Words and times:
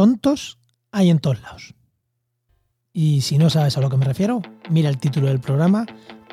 tontos 0.00 0.58
hay 0.92 1.10
en 1.10 1.18
todos 1.18 1.42
lados. 1.42 1.74
Y 2.90 3.20
si 3.20 3.36
no 3.36 3.50
sabes 3.50 3.76
a 3.76 3.82
lo 3.82 3.90
que 3.90 3.98
me 3.98 4.06
refiero, 4.06 4.40
mira 4.70 4.88
el 4.88 4.96
título 4.96 5.26
del 5.26 5.40
programa 5.40 5.84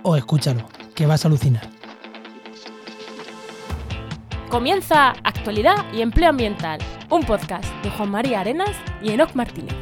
o 0.03 0.15
escúchalo, 0.15 0.65
que 0.95 1.05
vas 1.05 1.25
a 1.25 1.27
alucinar. 1.27 1.69
Comienza 4.49 5.09
Actualidad 5.21 5.83
y 5.93 5.99
Empleo 5.99 6.29
Ambiental, 6.29 6.79
un 7.09 7.23
podcast 7.23 7.65
de 7.83 7.89
Juan 7.89 8.09
María 8.09 8.39
Arenas 8.39 8.73
y 9.01 9.09
Enoc 9.09 9.35
Martínez. 9.35 9.75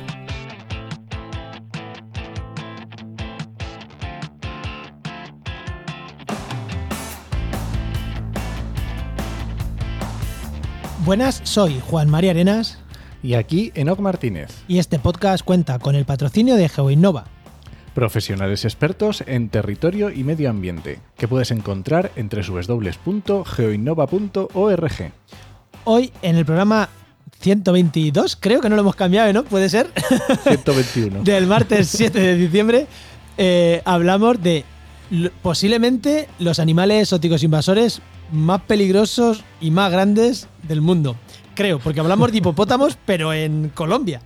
Buenas, 11.06 11.40
soy 11.44 11.80
Juan 11.88 12.10
María 12.10 12.32
Arenas 12.32 12.80
Y 13.26 13.34
aquí 13.34 13.72
Enoc 13.74 14.00
Martínez, 14.00 14.52
y 14.68 14.78
este 14.78 15.00
podcast 15.00 15.44
cuenta 15.44 15.80
con 15.80 15.96
el 15.96 16.06
patrocinio 16.06 16.58
de 16.58 16.70
GeoInnova. 16.70 17.26
profesionales 17.96 18.66
expertos 18.66 19.24
en 19.26 19.50
territorio 19.50 20.12
y 20.12 20.24
medio 20.24 20.52
ambiente, 20.52 21.00
que 21.18 21.28
puedes 21.28 21.50
encontrar 21.50 22.12
en 22.18 22.30
www.geoinnova.org. 22.30 25.12
Hoy 25.86 26.14
en 26.22 26.36
el 26.36 26.46
programa 26.46 26.88
122, 27.40 28.38
creo 28.40 28.62
que 28.62 28.70
no 28.70 28.76
lo 28.76 28.84
hemos 28.84 28.96
cambiado, 28.96 29.34
¿no? 29.34 29.44
Puede 29.44 29.70
ser. 29.70 29.90
121. 30.44 31.24
del 31.24 31.48
martes 31.48 31.88
7 31.98 32.20
de 32.20 32.36
diciembre, 32.36 32.86
eh, 33.40 33.82
hablamos 33.86 34.40
de 34.44 34.66
posiblemente 35.42 36.30
los 36.38 36.60
animales 36.60 37.02
exóticos 37.02 37.42
invasores 37.42 38.04
más 38.32 38.62
peligrosos 38.62 39.44
y 39.60 39.72
más 39.72 39.92
grandes 39.92 40.48
del 40.68 40.82
mundo. 40.82 41.16
Creo, 41.56 41.80
porque 41.80 42.02
hablamos 42.02 42.32
de 42.32 42.40
hipopótamos, 42.40 42.98
pero 43.06 43.34
en 43.34 43.70
Colombia. 43.70 44.22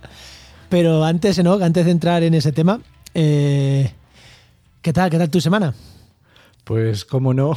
Pero 0.68 1.04
antes, 1.04 1.42
¿no? 1.42 1.54
antes 1.54 1.84
de 1.84 1.92
entrar 1.92 2.22
en 2.22 2.34
ese 2.34 2.52
tema, 2.52 2.80
eh, 3.14 3.92
¿qué 4.82 4.92
tal? 4.92 5.10
¿Qué 5.10 5.18
tal 5.18 5.30
tu 5.30 5.40
semana? 5.40 5.74
Pues, 6.64 7.04
cómo 7.04 7.32
no, 7.32 7.56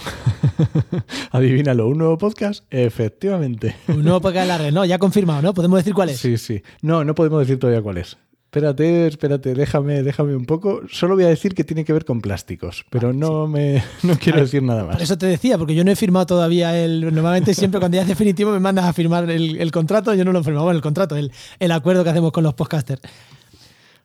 adivínalo, 1.31 1.87
un 1.87 1.97
nuevo 1.97 2.17
podcast, 2.17 2.63
efectivamente. 2.71 3.75
Un 3.87 4.03
nuevo 4.03 4.21
podcast 4.21 4.43
de 4.43 4.47
la 4.47 4.57
red, 4.57 4.71
¿no? 4.71 4.85
Ya 4.85 4.97
confirmado, 4.97 5.41
¿no? 5.41 5.53
Podemos 5.53 5.79
decir 5.79 5.93
cuál 5.93 6.09
es. 6.09 6.19
Sí, 6.19 6.37
sí. 6.37 6.63
No, 6.81 7.03
no 7.03 7.13
podemos 7.13 7.39
decir 7.41 7.59
todavía 7.59 7.81
cuál 7.81 7.97
es. 7.97 8.17
Espérate, 8.53 9.07
espérate, 9.07 9.55
déjame, 9.55 10.03
déjame 10.03 10.35
un 10.35 10.45
poco. 10.45 10.81
Solo 10.87 11.15
voy 11.15 11.23
a 11.23 11.27
decir 11.27 11.55
que 11.55 11.63
tiene 11.63 11.83
que 11.83 11.91
ver 11.91 12.05
con 12.05 12.21
plásticos, 12.21 12.85
pero 12.91 13.11
no 13.11 13.47
me 13.47 13.83
no 14.03 14.15
quiero 14.19 14.41
decir 14.41 14.61
nada 14.61 14.83
más. 14.83 14.93
Por 14.93 15.01
eso 15.01 15.17
te 15.17 15.25
decía, 15.25 15.57
porque 15.57 15.73
yo 15.73 15.83
no 15.83 15.89
he 15.89 15.95
firmado 15.95 16.27
todavía 16.27 16.77
el. 16.77 17.01
Normalmente 17.01 17.55
siempre 17.55 17.79
cuando 17.79 17.95
ya 17.95 18.03
es 18.03 18.07
definitivo 18.07 18.51
me 18.51 18.59
mandas 18.59 18.85
a 18.85 18.93
firmar 18.93 19.27
el, 19.31 19.59
el 19.59 19.71
contrato, 19.71 20.13
yo 20.13 20.23
no 20.23 20.31
lo 20.31 20.41
he 20.41 20.43
firmado, 20.43 20.65
bueno, 20.65 20.77
el 20.77 20.83
contrato, 20.83 21.15
el, 21.15 21.31
el 21.57 21.71
acuerdo 21.71 22.03
que 22.03 22.11
hacemos 22.11 22.31
con 22.31 22.43
los 22.43 22.53
podcasters. 22.53 23.01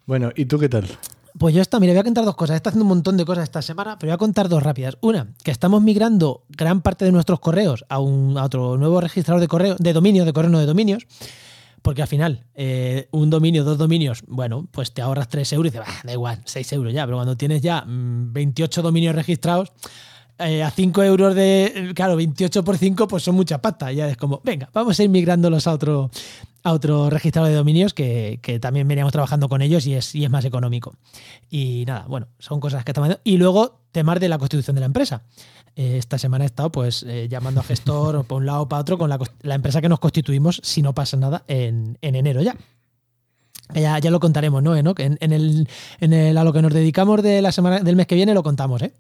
Bueno, 0.07 0.31
¿y 0.35 0.47
tú 0.47 0.59
qué 0.59 0.71
tal? 0.71 0.87
Pues 1.39 1.55
yo 1.55 1.61
está, 1.61 1.79
mira, 1.79 1.93
voy 1.93 2.01
a 2.01 2.05
contar 2.05 2.25
dos 2.25 2.35
cosas. 2.35 2.57
Está 2.57 2.71
haciendo 2.71 2.85
un 2.85 2.89
montón 2.89 3.19
de 3.19 3.27
cosas 3.27 3.45
esta 3.45 3.61
semana, 3.61 3.99
pero 3.99 4.09
voy 4.09 4.15
a 4.15 4.19
contar 4.19 4.49
dos 4.49 4.63
rápidas. 4.63 4.97
Una, 5.03 5.27
que 5.45 5.51
estamos 5.51 5.83
migrando 5.83 6.45
gran 6.49 6.81
parte 6.81 7.05
de 7.05 7.13
nuestros 7.13 7.39
correos 7.41 7.85
a, 7.91 7.99
un, 7.99 8.39
a 8.39 8.45
otro 8.45 8.79
nuevo 8.79 8.99
registrador 9.03 9.43
de 9.43 9.47
correo, 9.47 9.77
de 9.79 9.93
dominios, 9.93 10.25
de 10.25 10.33
correo 10.33 10.51
no 10.51 10.59
de 10.59 10.65
dominios. 10.65 11.07
Porque 11.89 12.03
al 12.03 12.09
final, 12.09 12.45
eh, 12.55 13.09
un 13.13 13.31
dominio, 13.31 13.65
dos 13.65 13.79
dominios, 13.79 14.23
bueno, 14.27 14.69
pues 14.71 14.93
te 14.93 15.01
ahorras 15.01 15.27
3 15.29 15.55
euros 15.55 15.73
y 15.73 15.79
dices, 15.79 15.89
"Bah, 15.89 16.01
da 16.05 16.13
igual, 16.13 16.39
6 16.45 16.71
euros 16.75 16.93
ya. 16.93 17.07
Pero 17.07 17.17
cuando 17.17 17.35
tienes 17.35 17.63
ya 17.63 17.81
mm, 17.81 18.31
28 18.31 18.83
dominios 18.83 19.15
registrados, 19.15 19.73
eh, 20.39 20.63
a 20.63 20.71
5 20.71 21.03
euros 21.03 21.35
de. 21.35 21.93
Claro, 21.95 22.15
28 22.17 22.63
por 22.63 22.77
5, 22.77 23.09
pues 23.09 23.23
son 23.23 23.37
mucha 23.37 23.63
pasta. 23.63 23.91
Ya 23.91 24.07
es 24.07 24.19
como, 24.19 24.43
venga, 24.45 24.69
vamos 24.75 25.01
a 25.01 25.03
ir 25.03 25.09
migrándolos 25.09 25.67
a 25.67 25.73
otro, 25.73 26.11
a 26.63 26.75
otro 26.75 27.09
de 27.09 27.55
dominios 27.55 27.95
que, 27.95 28.39
que 28.43 28.61
también 28.61 28.87
veníamos 28.87 29.13
trabajando 29.13 29.49
con 29.49 29.63
ellos 29.63 29.87
y 29.87 29.95
es, 29.95 30.15
y 30.15 30.25
es 30.25 30.31
más 30.31 30.45
económico. 30.45 30.93
Y 31.49 31.85
nada, 31.87 32.05
bueno, 32.07 32.29
son 32.39 32.61
cosas 32.61 32.85
que 32.85 32.91
estamos 32.91 33.09
haciendo. 33.09 33.23
Y 33.25 33.39
luego, 33.39 33.81
temas 33.93 34.21
de 34.21 34.29
la 34.29 34.37
constitución 34.37 34.75
de 34.75 34.81
la 34.81 34.87
empresa. 34.87 35.23
Eh, 35.81 35.97
esta 35.97 36.19
semana 36.19 36.43
he 36.43 36.47
estado 36.47 36.73
pues 36.73 37.05
eh, 37.05 37.29
llamando 37.31 37.61
a 37.61 37.63
gestor 37.63 38.25
para 38.27 38.37
un 38.37 38.47
lado 38.47 38.63
o 38.63 38.69
para 38.69 38.81
otro 38.83 38.99
con 38.99 39.09
la, 39.09 39.19
la 39.43 39.55
empresa 39.55 39.81
que 39.81 39.89
nos 39.89 40.01
constituimos 40.01 40.61
si 40.65 40.83
no 40.83 40.93
pasa 40.93 41.17
nada 41.17 41.45
en, 41.47 41.97
en 42.03 42.17
enero 42.17 42.43
ya. 42.43 42.57
Ya, 43.75 43.99
ya 43.99 44.11
lo 44.11 44.19
contaremos, 44.19 44.63
¿no, 44.63 44.75
Enoch? 44.75 44.99
En, 44.99 45.19
en 45.21 45.33
el, 45.33 45.69
en 46.01 46.13
el- 46.15 46.37
a 46.39 46.43
lo 46.43 46.53
que 46.53 46.63
nos 46.63 46.73
dedicamos 46.73 47.23
de 47.23 47.41
la 47.43 47.53
semana, 47.53 47.79
del 47.81 47.97
mes 47.97 48.07
que 48.07 48.15
viene 48.17 48.35
lo 48.35 48.43
contamos, 48.43 48.83
¿eh? 48.83 48.93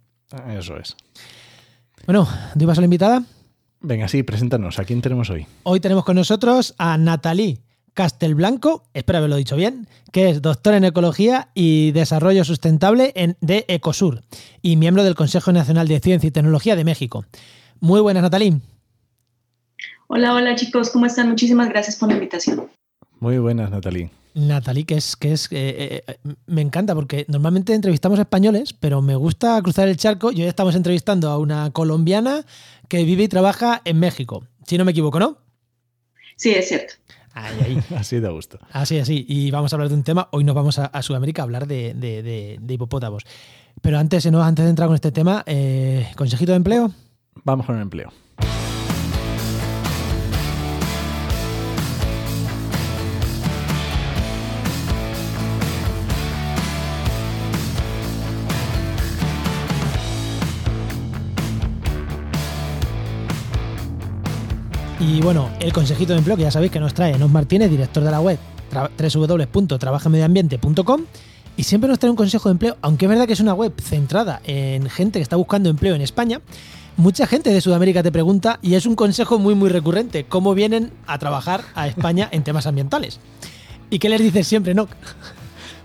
Eso 0.56 0.76
es. 0.76 0.94
Bueno, 2.06 2.28
¿tú 2.54 2.62
ibas 2.64 2.78
a 2.78 2.82
la 2.82 2.84
invitada? 2.84 3.24
Venga, 3.80 4.06
sí, 4.08 4.22
preséntanos. 4.22 4.78
¿A 4.78 4.84
quién 4.84 5.00
tenemos 5.00 5.30
hoy? 5.30 5.46
Hoy 5.62 5.80
tenemos 5.80 6.04
con 6.04 6.16
nosotros 6.16 6.74
a 6.78 6.96
Natalie 6.98 7.60
Castelblanco, 7.98 8.84
espero 8.94 9.18
haberlo 9.18 9.34
dicho 9.34 9.56
bien, 9.56 9.88
que 10.12 10.30
es 10.30 10.40
doctora 10.40 10.76
en 10.76 10.84
Ecología 10.84 11.48
y 11.52 11.90
Desarrollo 11.90 12.44
Sustentable 12.44 13.10
en, 13.16 13.36
de 13.40 13.64
Ecosur 13.66 14.22
y 14.62 14.76
miembro 14.76 15.02
del 15.02 15.16
Consejo 15.16 15.50
Nacional 15.50 15.88
de 15.88 15.98
Ciencia 15.98 16.28
y 16.28 16.30
Tecnología 16.30 16.76
de 16.76 16.84
México. 16.84 17.24
Muy 17.80 18.00
buenas, 18.00 18.22
Natalie. 18.22 18.60
Hola, 20.06 20.32
hola 20.32 20.54
chicos, 20.54 20.90
¿cómo 20.90 21.06
están? 21.06 21.28
Muchísimas 21.28 21.70
gracias 21.70 21.96
por 21.96 22.08
la 22.08 22.14
invitación. 22.14 22.70
Muy 23.18 23.38
buenas, 23.38 23.68
Natalie. 23.68 24.12
Natalie, 24.32 24.84
que 24.84 24.94
es, 24.94 25.16
que 25.16 25.32
es 25.32 25.48
eh, 25.50 26.04
eh, 26.06 26.16
me 26.46 26.60
encanta 26.60 26.94
porque 26.94 27.24
normalmente 27.26 27.74
entrevistamos 27.74 28.20
españoles, 28.20 28.74
pero 28.74 29.02
me 29.02 29.16
gusta 29.16 29.60
cruzar 29.60 29.88
el 29.88 29.96
charco 29.96 30.30
y 30.30 30.42
hoy 30.42 30.46
estamos 30.46 30.76
entrevistando 30.76 31.30
a 31.30 31.38
una 31.38 31.72
colombiana 31.72 32.46
que 32.86 33.02
vive 33.02 33.24
y 33.24 33.28
trabaja 33.28 33.82
en 33.84 33.98
México. 33.98 34.46
Si 34.68 34.78
no 34.78 34.84
me 34.84 34.92
equivoco, 34.92 35.18
¿no? 35.18 35.38
Sí, 36.36 36.50
es 36.50 36.68
cierto. 36.68 36.94
Ahí, 37.34 37.56
ahí. 37.64 37.84
Así 37.96 38.20
de 38.20 38.28
gusto. 38.28 38.58
Así, 38.72 38.98
así. 38.98 39.24
Y 39.28 39.50
vamos 39.50 39.72
a 39.72 39.76
hablar 39.76 39.88
de 39.88 39.94
un 39.94 40.02
tema. 40.02 40.28
Hoy 40.32 40.44
nos 40.44 40.54
vamos 40.54 40.78
a, 40.78 40.86
a 40.86 41.02
Sudamérica 41.02 41.42
a 41.42 41.44
hablar 41.44 41.66
de, 41.66 41.94
de- 41.94 42.22
de- 42.22 42.58
de 42.60 42.74
hipopótamos. 42.74 43.24
Pero 43.82 43.98
antes, 43.98 44.30
¿no? 44.30 44.42
antes 44.42 44.64
de 44.64 44.70
entrar 44.70 44.88
con 44.88 44.94
este 44.96 45.12
tema, 45.12 45.42
eh, 45.46 46.08
consejito 46.16 46.52
de 46.52 46.56
empleo. 46.56 46.90
Vamos 47.44 47.66
con 47.66 47.76
el 47.76 47.82
empleo. 47.82 48.12
Y 65.00 65.20
bueno, 65.20 65.48
el 65.60 65.72
consejito 65.72 66.12
de 66.12 66.18
empleo 66.18 66.36
que 66.36 66.42
ya 66.42 66.50
sabéis 66.50 66.72
que 66.72 66.80
nos 66.80 66.92
trae 66.92 67.16
Nos 67.18 67.30
Martínez, 67.30 67.70
director 67.70 68.02
de 68.02 68.10
la 68.10 68.20
web 68.20 68.38
tra- 68.72 68.90
www.trabajamedioambiente.com 68.90 71.02
y 71.56 71.62
siempre 71.64 71.88
nos 71.88 71.98
trae 71.98 72.10
un 72.10 72.16
consejo 72.16 72.48
de 72.48 72.52
empleo, 72.52 72.76
aunque 72.82 73.06
es 73.06 73.08
verdad 73.08 73.26
que 73.26 73.32
es 73.32 73.40
una 73.40 73.54
web 73.54 73.72
centrada 73.80 74.40
en 74.44 74.88
gente 74.90 75.18
que 75.18 75.22
está 75.22 75.36
buscando 75.36 75.70
empleo 75.70 75.94
en 75.94 76.02
España. 76.02 76.40
Mucha 76.96 77.26
gente 77.28 77.52
de 77.52 77.60
Sudamérica 77.60 78.02
te 78.02 78.10
pregunta 78.10 78.58
y 78.60 78.74
es 78.74 78.86
un 78.86 78.96
consejo 78.96 79.38
muy 79.38 79.54
muy 79.54 79.68
recurrente, 79.70 80.24
cómo 80.24 80.54
vienen 80.54 80.90
a 81.06 81.18
trabajar 81.18 81.62
a 81.74 81.86
España 81.86 82.28
en 82.32 82.42
temas 82.42 82.66
ambientales. 82.66 83.20
¿Y 83.90 84.00
qué 84.00 84.08
les 84.08 84.20
dices 84.20 84.46
siempre, 84.48 84.74
no? 84.74 84.88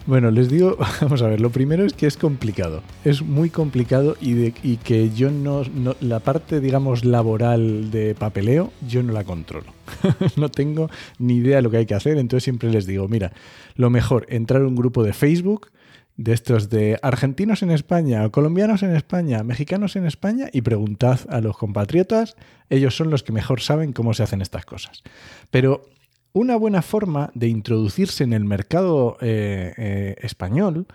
Bueno, 0.06 0.32
les 0.32 0.50
digo, 0.50 0.78
vamos 1.02 1.22
a 1.22 1.28
ver, 1.30 1.40
lo 1.40 1.50
primero 1.50 1.86
es 1.86 1.94
que 1.94 2.08
es 2.08 2.18
complicado, 2.18 2.84
es 3.06 3.22
muy 3.22 3.50
complicado 3.50 4.18
y, 4.20 4.34
de, 4.34 4.52
que 4.52 5.10
yo 5.12 5.32
no, 5.32 5.64
no- 5.74 5.96
la 6.02 6.20
parte, 6.20 6.60
digamos, 6.60 7.06
laboral 7.06 7.90
de 7.90 8.14
papeleo, 8.14 8.72
yo 8.88 9.02
no 9.02 9.14
la 9.14 9.24
controlo. 9.24 9.74
no 10.36 10.50
tengo 10.50 10.90
ni 11.20 11.36
idea 11.38 11.58
de 11.58 11.62
lo 11.62 11.72
que 11.72 11.78
hay 11.78 11.86
que 11.86 11.96
hacer, 11.96 12.18
entonces 12.18 12.44
siempre 12.44 12.70
les 12.70 12.86
digo, 12.86 13.08
mira, 13.08 13.32
lo 13.76 13.90
mejor, 13.90 14.26
entrar 14.30 14.62
a 14.62 14.68
un 14.68 14.76
grupo 14.76 15.04
de 15.04 15.14
Facebook 15.14 15.72
de 16.18 16.34
estos 16.34 16.70
de 16.70 17.00
argentinos 17.02 17.64
en 17.64 17.72
España, 17.72 18.30
colombianos 18.30 18.84
en 18.84 18.96
España, 18.96 19.42
mexicanos 19.44 19.96
en 19.96 20.06
España 20.06 20.48
y 20.52 20.62
preguntad 20.62 21.22
a 21.30 21.40
los 21.42 21.58
compatriotas, 21.58 22.36
ellos 22.70 22.96
son 22.96 23.10
los 23.10 23.24
que 23.24 23.32
mejor 23.32 23.62
saben 23.62 23.94
cómo 23.94 24.14
se 24.14 24.22
hacen 24.24 24.42
estas 24.42 24.66
cosas. 24.66 25.02
Pero 25.50 25.86
una 26.34 26.56
buena 26.56 26.82
forma 26.82 27.32
de 27.36 27.48
introducirse 27.48 28.24
en 28.24 28.34
el 28.34 28.44
mercado 28.44 29.18
eh, 29.22 29.74
eh, 29.78 30.16
español 30.22 30.88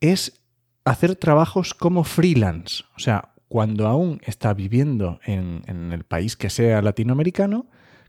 es 0.00 0.40
hacer 0.84 1.16
trabajos 1.16 1.72
como 1.72 2.04
freelance. 2.04 2.84
O 2.96 2.98
sea, 2.98 3.32
cuando 3.48 3.86
aún 3.86 4.20
está 4.24 4.52
viviendo 4.54 5.20
en, 5.24 5.62
en 5.66 5.92
el 5.92 6.04
país 6.04 6.36
que 6.36 6.50
sea 6.50 6.82
latinoamericano, 6.82 7.66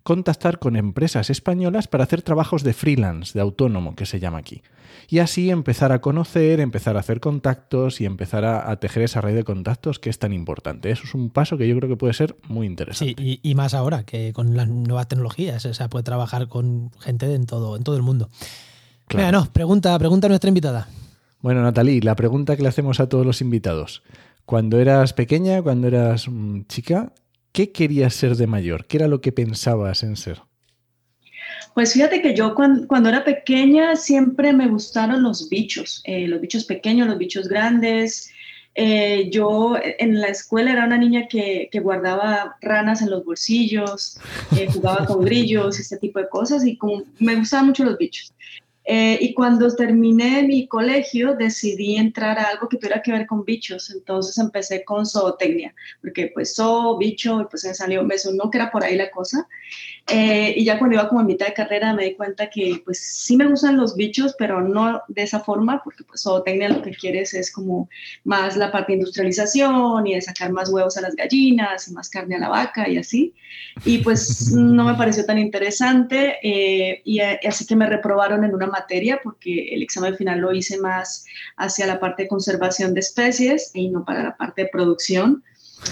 contactar 0.07 0.57
con 0.57 0.77
empresas 0.77 1.29
españolas 1.29 1.89
para 1.89 2.05
hacer 2.05 2.21
trabajos 2.21 2.63
de 2.63 2.71
freelance, 2.71 3.33
de 3.33 3.41
autónomo, 3.41 3.93
que 3.93 4.05
se 4.05 4.21
llama 4.21 4.37
aquí. 4.37 4.61
Y 5.09 5.19
así 5.19 5.49
empezar 5.49 5.91
a 5.91 5.99
conocer, 5.99 6.61
empezar 6.61 6.95
a 6.95 7.01
hacer 7.01 7.19
contactos 7.19 7.99
y 7.99 8.05
empezar 8.05 8.45
a, 8.45 8.71
a 8.71 8.79
tejer 8.79 9.03
esa 9.03 9.19
red 9.19 9.35
de 9.35 9.43
contactos 9.43 9.99
que 9.99 10.09
es 10.09 10.17
tan 10.17 10.31
importante. 10.31 10.91
Eso 10.91 11.03
es 11.03 11.13
un 11.13 11.29
paso 11.29 11.57
que 11.57 11.67
yo 11.67 11.75
creo 11.75 11.89
que 11.89 11.97
puede 11.97 12.13
ser 12.13 12.37
muy 12.47 12.67
interesante. 12.67 13.21
Sí, 13.21 13.41
y, 13.43 13.51
y 13.51 13.55
más 13.55 13.73
ahora 13.73 14.05
que 14.05 14.31
con 14.31 14.55
las 14.55 14.69
nuevas 14.69 15.09
tecnologías, 15.09 15.65
o 15.65 15.73
sea, 15.73 15.89
puede 15.89 16.03
trabajar 16.03 16.47
con 16.47 16.89
gente 17.01 17.27
de 17.27 17.35
en 17.35 17.45
todo, 17.45 17.75
en 17.75 17.83
todo 17.83 17.97
el 17.97 18.01
mundo. 18.01 18.29
Claro. 19.07 19.39
No, 19.39 19.51
pregunta, 19.51 19.99
pregunta 19.99 20.27
a 20.27 20.29
nuestra 20.29 20.47
invitada. 20.47 20.87
Bueno, 21.41 21.61
Natalie, 21.63 21.99
la 21.99 22.15
pregunta 22.15 22.55
que 22.55 22.63
le 22.63 22.69
hacemos 22.69 23.01
a 23.01 23.09
todos 23.09 23.25
los 23.25 23.41
invitados. 23.41 24.03
Cuando 24.45 24.79
eras 24.79 25.11
pequeña, 25.11 25.61
cuando 25.61 25.89
eras 25.89 26.29
mm, 26.29 26.61
chica, 26.69 27.11
¿qué 27.57 27.71
querías 27.71 28.13
ser 28.13 28.35
de 28.35 28.45
mayor? 28.45 28.85
¿Qué 28.85 28.97
era 28.97 29.07
lo 29.07 29.19
que 29.19 29.31
pensabas 29.31 30.03
en 30.03 30.15
ser? 30.15 30.43
Pues 31.73 31.93
fíjate 31.93 32.21
que 32.21 32.35
yo 32.35 32.53
cuando, 32.53 33.09
era 33.09 33.23
pequeña 33.23 33.95
siempre 33.95 34.53
me 34.53 34.67
gustaron 34.67 35.23
los 35.23 35.49
bichos, 35.49 36.03
eh, 36.05 36.27
los 36.27 36.39
bichos 36.39 36.65
pequeños, 36.65 37.07
los 37.07 37.17
bichos 37.17 37.47
grandes. 37.47 38.31
Eh, 38.75 39.31
yo 39.31 39.75
en 39.81 40.21
la 40.21 40.27
escuela 40.27 40.71
era 40.71 40.85
una 40.85 40.99
niña 40.99 41.27
que, 41.27 41.67
guardaba 41.81 42.57
ranas 42.61 43.01
en 43.01 43.09
los 43.09 43.25
bolsillos, 43.25 44.19
eh, 44.55 44.67
jugaba 44.71 45.07
con 45.07 45.25
grillos, 45.25 45.79
este 45.79 45.97
tipo 45.97 46.19
de 46.19 46.29
cosas 46.29 46.63
y 46.63 46.77
como 46.77 47.05
me 47.17 47.37
gustaban 47.37 47.65
mucho 47.65 47.83
los 47.85 47.97
bichos. 47.97 48.31
Eh, 48.89 49.17
y 49.19 49.33
cuando 49.33 49.67
terminé 49.75 50.43
mi 50.43 50.65
colegio 50.65 51.35
decidí 51.35 51.97
entrar 51.97 52.39
a 52.39 52.43
algo 52.45 52.69
que 52.69 52.77
tuviera 52.77 53.01
que 53.01 53.11
ver 53.11 53.27
con 53.27 53.43
bichos, 53.43 53.89
entonces 53.89 54.37
empecé 54.37 54.85
con 54.85 55.05
zootecnia, 55.05 55.75
porque 55.99 56.31
pues 56.33 56.55
zoo, 56.55 56.97
bicho, 56.97 57.41
y 57.41 57.45
pues 57.45 57.65
me 57.65 57.73
salió, 57.73 58.01
me 58.05 58.17
sonó 58.17 58.49
que 58.49 58.59
era 58.59 58.71
por 58.71 58.85
ahí 58.85 58.95
la 58.95 59.11
cosa. 59.11 59.45
Eh, 60.09 60.53
y 60.55 60.63
ya 60.63 60.79
cuando 60.79 60.95
iba 60.95 61.09
como 61.09 61.19
en 61.19 61.27
mitad 61.27 61.47
de 61.47 61.53
carrera 61.53 61.93
me 61.93 62.05
di 62.05 62.15
cuenta 62.15 62.49
que 62.49 62.81
pues 62.85 62.97
sí 62.99 63.35
me 63.35 63.45
gustan 63.45 63.75
los 63.75 63.97
bichos, 63.97 64.35
pero 64.39 64.61
no 64.61 65.01
de 65.09 65.23
esa 65.23 65.41
forma, 65.41 65.83
porque 65.83 66.05
pues 66.05 66.21
zootecnia 66.21 66.69
lo 66.69 66.81
que 66.81 66.91
quieres 66.91 67.33
es 67.33 67.51
como 67.51 67.89
más 68.23 68.55
la 68.55 68.71
parte 68.71 68.93
de 68.93 68.99
industrialización 68.99 70.07
y 70.07 70.15
de 70.15 70.21
sacar 70.21 70.53
más 70.53 70.69
huevos 70.69 70.95
a 70.95 71.01
las 71.01 71.13
gallinas 71.13 71.89
y 71.89 71.93
más 71.93 72.09
carne 72.09 72.37
a 72.37 72.39
la 72.39 72.47
vaca 72.47 72.87
y 72.87 72.97
así. 72.97 73.33
Y 73.83 73.97
pues 73.97 74.53
no 74.53 74.85
me 74.85 74.95
pareció 74.95 75.25
tan 75.25 75.39
interesante 75.39 76.37
eh, 76.41 77.01
y 77.03 77.19
así 77.19 77.65
que 77.65 77.75
me 77.75 77.89
reprobaron 77.89 78.45
en 78.45 78.55
una 78.55 78.67
materia 78.79 79.19
porque 79.23 79.69
el 79.73 79.81
examen 79.83 80.15
final 80.15 80.39
lo 80.39 80.53
hice 80.53 80.79
más 80.79 81.25
hacia 81.57 81.87
la 81.87 81.99
parte 81.99 82.23
de 82.23 82.29
conservación 82.29 82.93
de 82.93 83.01
especies 83.01 83.71
y 83.73 83.89
no 83.89 84.05
para 84.05 84.23
la 84.23 84.37
parte 84.37 84.63
de 84.63 84.69
producción. 84.69 85.43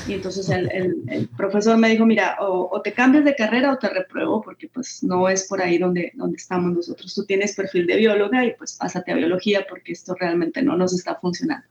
Y 0.08 0.14
entonces 0.14 0.50
el, 0.50 1.30
profesor 1.38 1.78
me 1.78 1.90
dijo, 1.90 2.06
mira, 2.06 2.38
o, 2.40 2.82
te 2.82 2.92
cambias 2.92 3.24
de 3.24 3.36
carrera 3.36 3.72
o 3.72 3.78
te 3.78 3.88
repruebo 3.88 4.42
porque 4.42 4.68
pues 4.68 5.04
no 5.04 5.30
es 5.30 5.48
por 5.48 5.62
ahí 5.62 5.78
donde, 5.78 6.12
donde 6.16 6.38
estamos 6.38 6.74
nosotros. 6.74 7.14
Tú 7.14 7.24
tienes 7.26 7.56
perfil 7.56 7.86
de 7.86 7.98
bióloga 7.98 8.44
y 8.44 8.56
pues 8.56 8.74
pásate 8.74 9.12
a 9.12 9.16
biología 9.16 9.66
porque 9.70 9.92
esto 9.94 10.16
realmente 10.20 10.64
no 10.64 10.76
nos 10.76 10.94
está 10.94 11.16
funcionando. 11.16 11.68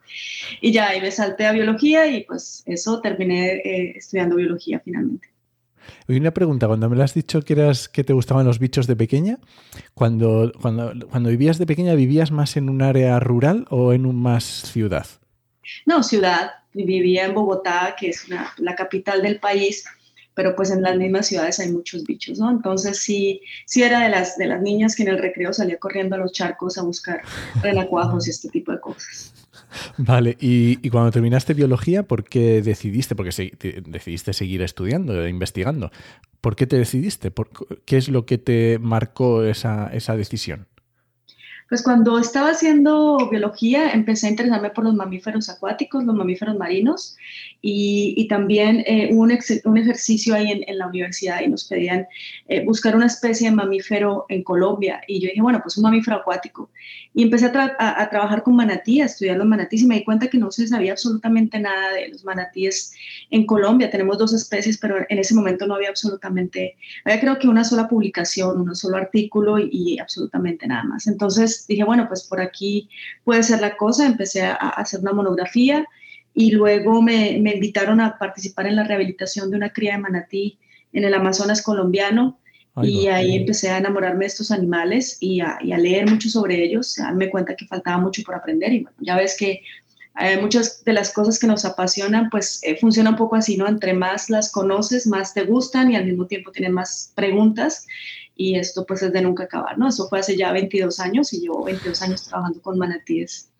Y 0.60 0.72
ya 0.72 0.90
ahí 0.90 1.00
me 1.00 1.10
salté 1.10 1.46
a 1.46 1.52
biología 1.52 2.06
y 2.06 2.24
pues 2.24 2.62
eso 2.66 3.00
terminé 3.00 3.56
eh, 3.56 3.94
estudiando 3.96 4.36
biología 4.36 4.80
finalmente. 4.84 5.33
Y 6.08 6.16
una 6.16 6.32
pregunta, 6.32 6.66
cuando 6.66 6.88
me 6.88 6.96
lo 6.96 7.02
has 7.02 7.14
dicho 7.14 7.42
que 7.42 7.54
eras 7.54 7.88
que 7.88 8.04
te 8.04 8.12
gustaban 8.12 8.46
los 8.46 8.58
bichos 8.58 8.86
de 8.86 8.96
pequeña, 8.96 9.38
cuando, 9.94 10.52
cuando, 10.60 10.92
cuando 11.08 11.30
vivías 11.30 11.58
de 11.58 11.66
pequeña, 11.66 11.94
¿vivías 11.94 12.30
más 12.30 12.56
en 12.56 12.68
un 12.68 12.82
área 12.82 13.18
rural 13.20 13.66
o 13.70 13.92
en 13.92 14.06
un 14.06 14.16
más 14.16 14.44
ciudad? 14.44 15.06
No, 15.86 16.02
ciudad. 16.02 16.50
Vivía 16.72 17.26
en 17.26 17.34
Bogotá, 17.34 17.94
que 17.98 18.08
es 18.08 18.26
la 18.28 18.74
capital 18.74 19.22
del 19.22 19.38
país, 19.38 19.84
pero 20.34 20.54
pues 20.56 20.70
en 20.70 20.82
las 20.82 20.96
mismas 20.96 21.26
ciudades 21.26 21.60
hay 21.60 21.70
muchos 21.70 22.04
bichos, 22.04 22.38
¿no? 22.38 22.50
Entonces 22.50 22.98
sí, 22.98 23.40
sí 23.66 23.82
era 23.82 24.00
de 24.00 24.08
las, 24.08 24.36
de 24.36 24.46
las 24.46 24.60
niñas 24.60 24.96
que 24.96 25.04
en 25.04 25.10
el 25.10 25.18
recreo 25.18 25.52
salía 25.52 25.78
corriendo 25.78 26.16
a 26.16 26.18
los 26.18 26.32
charcos 26.32 26.76
a 26.76 26.82
buscar 26.82 27.22
renacuajos 27.62 28.26
y 28.26 28.30
este 28.30 28.48
tipo 28.48 28.72
de 28.72 28.80
cosas. 28.80 29.32
Vale, 29.98 30.36
y, 30.40 30.76
cuando 30.90 31.10
terminaste 31.10 31.54
biología, 31.54 32.02
¿por 32.02 32.24
qué 32.24 32.62
decidiste? 32.62 33.14
Porque 33.14 33.30
decidiste 33.86 34.32
seguir 34.32 34.62
estudiando, 34.62 35.26
investigando. 35.26 35.90
¿Por 36.40 36.56
qué 36.56 36.66
te 36.66 36.76
decidiste? 36.76 37.32
¿Qué 37.84 37.96
es 37.96 38.08
lo 38.08 38.26
que 38.26 38.38
te 38.38 38.78
marcó 38.78 39.44
esa, 39.44 39.88
esa 39.92 40.16
decisión? 40.16 40.66
Pues 41.68 41.82
cuando 41.82 42.18
estaba 42.18 42.50
haciendo 42.50 43.28
biología 43.30 43.92
empecé 43.92 44.26
a 44.26 44.30
interesarme 44.30 44.70
por 44.70 44.84
los 44.84 44.94
mamíferos 44.94 45.48
acuáticos, 45.48 46.04
los 46.04 46.14
mamíferos 46.14 46.56
marinos 46.56 47.16
y, 47.62 48.26
también 48.28 48.84
eh, 48.86 49.08
un, 49.12 49.32
un, 49.64 49.78
ejercicio 49.78 50.34
ahí 50.34 50.64
en, 50.66 50.78
la 50.78 50.86
universidad 50.86 51.40
y 51.40 51.48
nos 51.48 51.64
pedían 51.64 52.06
eh, 52.48 52.64
buscar 52.64 52.94
una 52.94 53.06
especie 53.06 53.48
de 53.48 53.56
mamífero 53.56 54.26
en 54.28 54.42
Colombia 54.42 55.00
y 55.08 55.20
yo 55.20 55.28
dije, 55.28 55.40
bueno, 55.40 55.60
pues 55.62 55.76
un 55.78 55.84
mamífero 55.84 56.18
acuático. 56.18 56.70
Y 57.14 57.22
empecé 57.22 57.46
a, 57.46 58.08
trabajar 58.10 58.42
con 58.42 58.56
manatí, 58.56 59.00
a 59.00 59.06
estudiar 59.06 59.36
los 59.36 59.46
manatíes 59.46 59.82
y 59.82 59.86
me 59.86 59.94
di 59.94 60.04
cuenta 60.04 60.28
que 60.28 60.36
no 60.36 60.50
se 60.50 60.66
sabía 60.66 60.92
absolutamente 60.92 61.58
nada 61.60 61.92
de 61.92 62.08
los 62.08 62.24
manatíes 62.24 62.92
en 63.30 63.46
Colombia. 63.46 63.90
Tenemos 63.90 64.18
dos 64.18 64.34
especies, 64.34 64.76
pero 64.78 64.96
en 65.08 65.18
ese 65.18 65.34
momento 65.34 65.66
no 65.66 65.76
había 65.76 65.90
absolutamente, 65.90 66.76
había 67.04 67.20
creo 67.20 67.38
que 67.38 67.48
una 67.48 67.64
sola 67.64 67.88
publicación, 67.88 68.60
un 68.60 68.74
solo 68.74 68.96
artículo 68.96 69.58
y 69.58 69.98
absolutamente 69.98 70.66
nada 70.66 70.84
más. 70.84 71.06
Entonces, 71.06 71.53
dije, 71.66 71.84
bueno, 71.84 72.06
pues 72.08 72.24
por 72.24 72.40
aquí 72.40 72.88
puede 73.24 73.42
ser 73.42 73.60
la 73.60 73.76
cosa, 73.76 74.06
empecé 74.06 74.42
a, 74.42 74.54
hacer 74.54 75.00
una 75.00 75.12
monografía 75.12 75.86
y 76.34 76.50
luego 76.50 77.00
me, 77.00 77.30
invitaron 77.30 78.00
a 78.00 78.18
participar 78.18 78.66
en 78.66 78.76
la 78.76 78.84
rehabilitación 78.84 79.50
de 79.50 79.56
una 79.56 79.72
cría 79.72 79.92
de 79.92 79.98
manatí 79.98 80.58
en 80.92 81.04
el 81.04 81.14
Amazonas 81.14 81.62
colombiano 81.62 82.38
y 82.82 83.06
ahí 83.06 83.36
empecé 83.36 83.70
a 83.70 83.78
enamorarme 83.78 84.20
de 84.20 84.26
estos 84.26 84.50
animales 84.50 85.18
y 85.20 85.40
a, 85.40 85.58
leer 85.60 86.10
mucho 86.10 86.28
sobre 86.28 86.62
ellos, 86.62 86.98
a 86.98 87.04
darme 87.04 87.30
cuenta 87.30 87.54
que 87.54 87.66
faltaba 87.66 87.98
mucho 87.98 88.22
por 88.24 88.34
aprender 88.34 88.72
y 88.72 88.82
bueno, 88.82 88.96
ya 89.00 89.16
ves 89.16 89.36
que 89.38 89.62
eh, 90.20 90.40
muchas 90.40 90.84
de 90.84 90.92
las 90.92 91.12
cosas 91.12 91.38
que 91.38 91.46
nos 91.46 91.64
apasionan 91.64 92.30
pues 92.30 92.60
eh, 92.62 92.76
funciona 92.76 93.10
un 93.10 93.16
poco 93.16 93.36
así, 93.36 93.56
¿no? 93.56 93.68
Entre 93.68 93.94
más 93.94 94.30
las 94.30 94.50
conoces, 94.50 95.06
más 95.06 95.34
te 95.34 95.44
gustan 95.44 95.90
y 95.90 95.96
al 95.96 96.06
mismo 96.06 96.26
tiempo 96.26 96.52
tienes 96.52 96.72
más 96.72 97.12
preguntas 97.14 97.86
y 98.36 98.56
esto 98.56 98.84
pues 98.84 99.02
es 99.02 99.12
de 99.12 99.22
nunca 99.22 99.44
acabar, 99.44 99.78
¿no? 99.78 99.88
Eso 99.88 100.08
fue 100.08 100.20
hace 100.20 100.36
ya 100.36 100.52
22 100.52 100.98
años 101.00 101.32
y 101.32 101.40
llevo 101.40 101.64
22 101.64 102.02
años 102.02 102.22
trabajando 102.24 102.60
con 102.60 102.78
manatíes. 102.78 103.50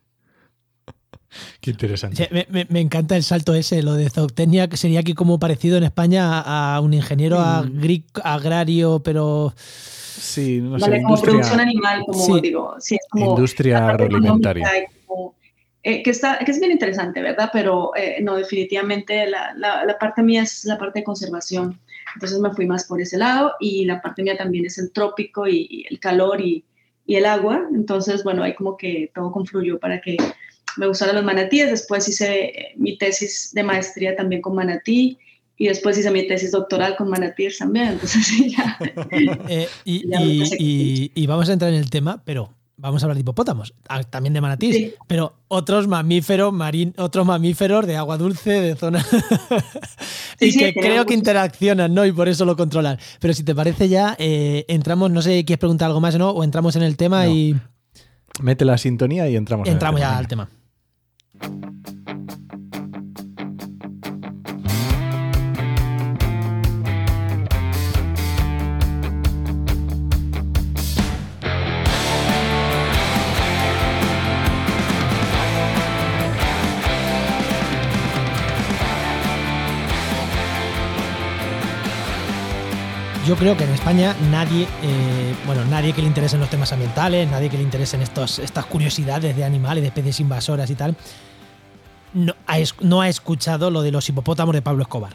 Qué 1.61 1.71
interesante. 1.71 2.29
me, 2.69 2.81
encanta 2.81 3.17
el 3.17 3.23
salto 3.23 3.55
ese, 3.55 3.83
lo 3.83 3.95
de 3.95 4.11
zootecnia, 4.11 4.69
que 4.69 4.77
sería 4.77 5.01
aquí 5.01 5.15
como 5.15 5.39
parecido 5.39 5.77
en 5.77 5.85
España 5.85 6.41
a, 6.41 6.81
un 6.81 6.95
ingeniero 6.95 7.39
mm. 7.39 7.81
agrario, 8.23 9.01
pero... 9.01 9.53
Sí, 9.57 10.61
no 10.61 10.79
sé. 10.79 11.03
como 11.03 11.21
producción 11.21 11.61
animal, 11.61 12.05
como 12.07 12.39
digo. 12.39 12.77
Sí, 12.79 12.95
es 12.95 13.07
como 13.11 13.31
industria 13.31 13.89
agroalimentaria. 13.89 14.69
Eh, 15.87 16.03
que, 16.03 16.11
está, 16.11 16.39
que 16.39 16.51
es 16.51 16.59
bien 16.59 16.73
interesante, 16.73 17.21
¿verdad? 17.21 17.51
Pero 17.53 17.95
eh, 17.95 18.17
no, 18.23 18.37
definitivamente 18.37 19.27
la, 19.27 19.53
la, 19.55 19.99
parte 19.99 20.23
mía 20.23 20.43
es 20.43 20.65
la 20.65 20.79
parte 20.79 21.01
de 21.01 21.05
conservación. 21.05 21.79
Entonces 22.15 22.39
me 22.39 22.53
fui 22.53 22.67
más 22.67 22.85
por 22.85 23.01
ese 23.01 23.19
lado 23.19 23.53
y 23.61 23.85
la 23.85 24.01
parte 24.01 24.23
mía 24.23 24.37
también 24.37 24.67
es 24.67 24.79
el 24.79 24.93
trópico 24.93 25.47
y, 25.47 25.87
el 25.91 25.99
calor 25.99 26.41
y, 26.41 26.65
y, 27.07 27.17
el 27.17 27.27
agua. 27.27 27.69
Entonces, 27.75 28.25
bueno, 28.25 28.43
ahí 28.43 28.55
como 28.55 28.77
que 28.77 29.11
todo 29.15 29.33
confluyó 29.33 29.79
para 29.79 30.01
que 30.01 30.17
me 30.77 30.87
gustaran 30.87 31.17
los 31.17 31.25
manatíes. 31.25 31.71
Después 31.71 32.09
hice 32.09 32.45
eh, 32.45 32.75
mi 32.77 32.97
tesis 32.99 33.51
de 33.53 33.63
maestría 33.63 34.17
también 34.17 34.43
con 34.43 34.55
manatí 34.55 35.19
y 35.57 35.69
después 35.69 35.97
hice 35.99 36.11
mi 36.11 36.27
tesis 36.27 36.53
doctoral 36.53 36.97
con 36.97 37.09
manatíes 37.09 37.59
también. 37.59 37.89
Entonces, 37.93 38.53
ya. 38.53 38.79
y, 39.85 40.05
y, 40.59 41.13
y, 41.15 41.27
vamos 41.27 41.49
a 41.49 41.53
entrar 41.53 41.73
en 41.73 41.79
el 41.79 41.91
tema, 41.91 42.23
pero 42.25 42.51
vamos 42.85 43.03
a 43.03 43.07
hablar 43.07 43.17
de 43.17 43.23
hipopótamos, 43.23 43.75
ah, 43.89 44.03
también 44.03 44.35
de 44.35 44.41
manatís, 44.41 44.95
pero 45.07 45.35
otros 45.49 45.89
mamíferos 45.89 46.53
marín, 46.53 46.95
otros 46.99 47.25
mamíferos 47.25 47.87
de 47.87 47.97
agua 47.97 48.19
dulce, 48.19 48.61
de 48.61 48.77
zona 48.77 49.05
y 50.41 50.57
que 50.57 50.75
creo 50.75 51.07
que 51.07 51.15
interaccionan, 51.15 51.95
¿no? 51.95 52.05
Y 52.05 52.13
por 52.13 52.29
eso 52.29 52.45
lo 52.45 52.57
controlan. 52.57 52.99
Pero 53.21 53.33
si 53.33 53.43
te 53.43 53.55
parece 53.55 53.89
ya, 53.89 54.15
eh, 54.19 54.67
entramos, 54.69 55.11
no 55.11 55.23
sé, 55.23 55.45
¿quieres 55.45 55.61
preguntar 55.61 55.87
algo 55.87 56.01
más 56.01 56.15
o 56.17 56.19
no? 56.19 56.31
O 56.31 56.45
entramos 56.45 56.77
en 56.77 56.83
el 56.83 56.97
tema 56.97 57.27
y. 57.27 57.57
Mete 58.43 58.65
la 58.65 58.77
sintonía 58.77 59.29
y 59.29 59.37
entramos. 59.37 59.67
Entramos 59.67 60.01
ya 60.01 60.19
al 60.19 60.29
tema. 60.29 60.51
Yo 83.27 83.37
creo 83.37 83.57
que 83.57 83.65
en 83.65 83.71
España 83.71 84.15
nadie, 84.31 84.67
eh, 84.83 85.35
bueno, 85.47 85.65
nadie 85.65 85.93
que 85.93 86.03
le 86.03 86.09
interesen 86.09 86.41
los 86.41 86.51
temas 86.51 86.73
ambientales, 86.73 87.31
nadie 87.31 87.49
que 87.49 87.57
le 87.57 87.63
interesen 87.63 88.03
estos, 88.03 88.39
estas 88.39 88.67
curiosidades 88.67 89.35
de 89.35 89.45
animales, 89.45 89.83
de 89.83 89.89
especies 89.89 90.21
invasoras 90.21 90.69
y 90.71 90.75
tal, 90.75 90.95
no 92.13 93.01
ha, 93.01 93.09
escuchado 93.09 93.71
lo 93.71 93.83
de 93.83 93.91
los 93.91 94.09
hipopótamos 94.09 94.55
de 94.55 94.63
Pablo 94.63 94.83
Escobar. 94.83 95.15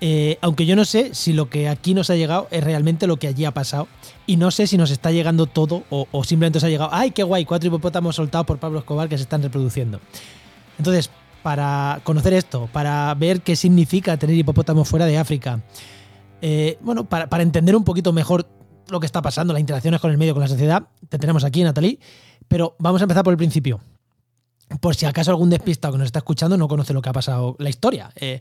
Eh, 0.00 0.38
aunque 0.40 0.64
yo 0.64 0.74
no 0.74 0.84
sé 0.84 1.14
si 1.14 1.32
lo 1.32 1.50
que 1.50 1.68
aquí 1.68 1.92
nos 1.92 2.08
ha 2.08 2.14
llegado 2.14 2.48
es 2.50 2.64
realmente 2.64 3.06
lo 3.06 3.18
que 3.18 3.28
allí 3.28 3.44
ha 3.44 3.52
pasado. 3.52 3.88
Y 4.26 4.36
no 4.36 4.50
sé 4.50 4.66
si 4.66 4.78
nos 4.78 4.90
está 4.90 5.10
llegando 5.10 5.46
todo 5.46 5.84
o, 5.90 6.08
o 6.10 6.24
simplemente 6.24 6.58
os 6.58 6.64
ha 6.64 6.68
llegado, 6.68 6.90
¡ay, 6.92 7.10
qué 7.10 7.22
guay! 7.22 7.44
Cuatro 7.44 7.68
hipopótamos 7.68 8.16
soltados 8.16 8.46
por 8.46 8.58
Pablo 8.58 8.78
Escobar 8.78 9.08
que 9.08 9.16
se 9.16 9.22
están 9.24 9.42
reproduciendo. 9.42 10.00
Entonces, 10.78 11.10
para 11.42 12.00
conocer 12.04 12.32
esto, 12.32 12.68
para 12.72 13.14
ver 13.14 13.42
qué 13.42 13.54
significa 13.54 14.16
tener 14.16 14.36
hipopótamos 14.36 14.88
fuera 14.88 15.06
de 15.06 15.18
África, 15.18 15.60
eh, 16.40 16.78
bueno, 16.80 17.08
para, 17.08 17.42
entender 17.42 17.74
un 17.76 17.84
poquito 17.84 18.12
mejor 18.12 18.48
lo 18.88 19.00
que 19.00 19.06
está 19.06 19.20
pasando, 19.22 19.52
las 19.52 19.60
interacciones 19.60 20.00
con 20.00 20.10
el 20.10 20.18
medio, 20.18 20.34
con 20.34 20.42
la 20.42 20.48
sociedad, 20.48 20.88
te 21.08 21.18
tenemos 21.18 21.44
aquí, 21.44 21.62
Natalie. 21.62 21.98
Pero 22.46 22.76
vamos 22.78 23.00
a 23.02 23.04
empezar 23.04 23.24
por 23.24 23.32
el 23.32 23.36
principio. 23.36 23.80
Por 24.80 24.94
si 24.94 25.06
acaso 25.06 25.30
algún 25.30 25.50
despistado 25.50 25.92
que 25.92 25.98
nos 25.98 26.06
está 26.06 26.20
escuchando 26.20 26.56
no 26.56 26.68
conoce 26.68 26.92
lo 26.92 27.02
que 27.02 27.08
ha 27.08 27.12
pasado, 27.12 27.56
la 27.58 27.68
historia. 27.68 28.10
Eh, 28.16 28.40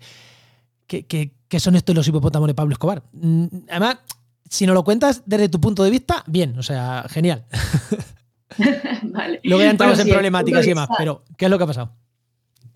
¿qué, 0.87 1.59
son 1.59 1.75
estos 1.75 1.95
los 1.95 2.07
hipopótamos 2.07 2.47
de 2.47 2.53
Pablo 2.53 2.73
Escobar? 2.73 3.03
Mm, 3.13 3.45
además, 3.69 3.97
si 4.49 4.65
nos 4.65 4.73
lo 4.73 4.83
cuentas 4.83 5.23
desde 5.25 5.49
tu 5.49 5.59
punto 5.59 5.83
de 5.83 5.89
vista, 5.89 6.23
bien, 6.27 6.57
o 6.57 6.63
sea, 6.63 7.05
genial. 7.09 7.45
vale. 9.03 9.41
Luego 9.43 9.63
ya 9.63 9.71
entramos 9.71 9.99
en 9.99 10.09
problemáticas 10.09 10.65
y 10.65 10.69
demás, 10.69 10.89
pero 10.97 11.23
¿qué 11.37 11.45
es 11.45 11.51
lo 11.51 11.57
que 11.57 11.63
ha 11.63 11.67
pasado? 11.67 11.93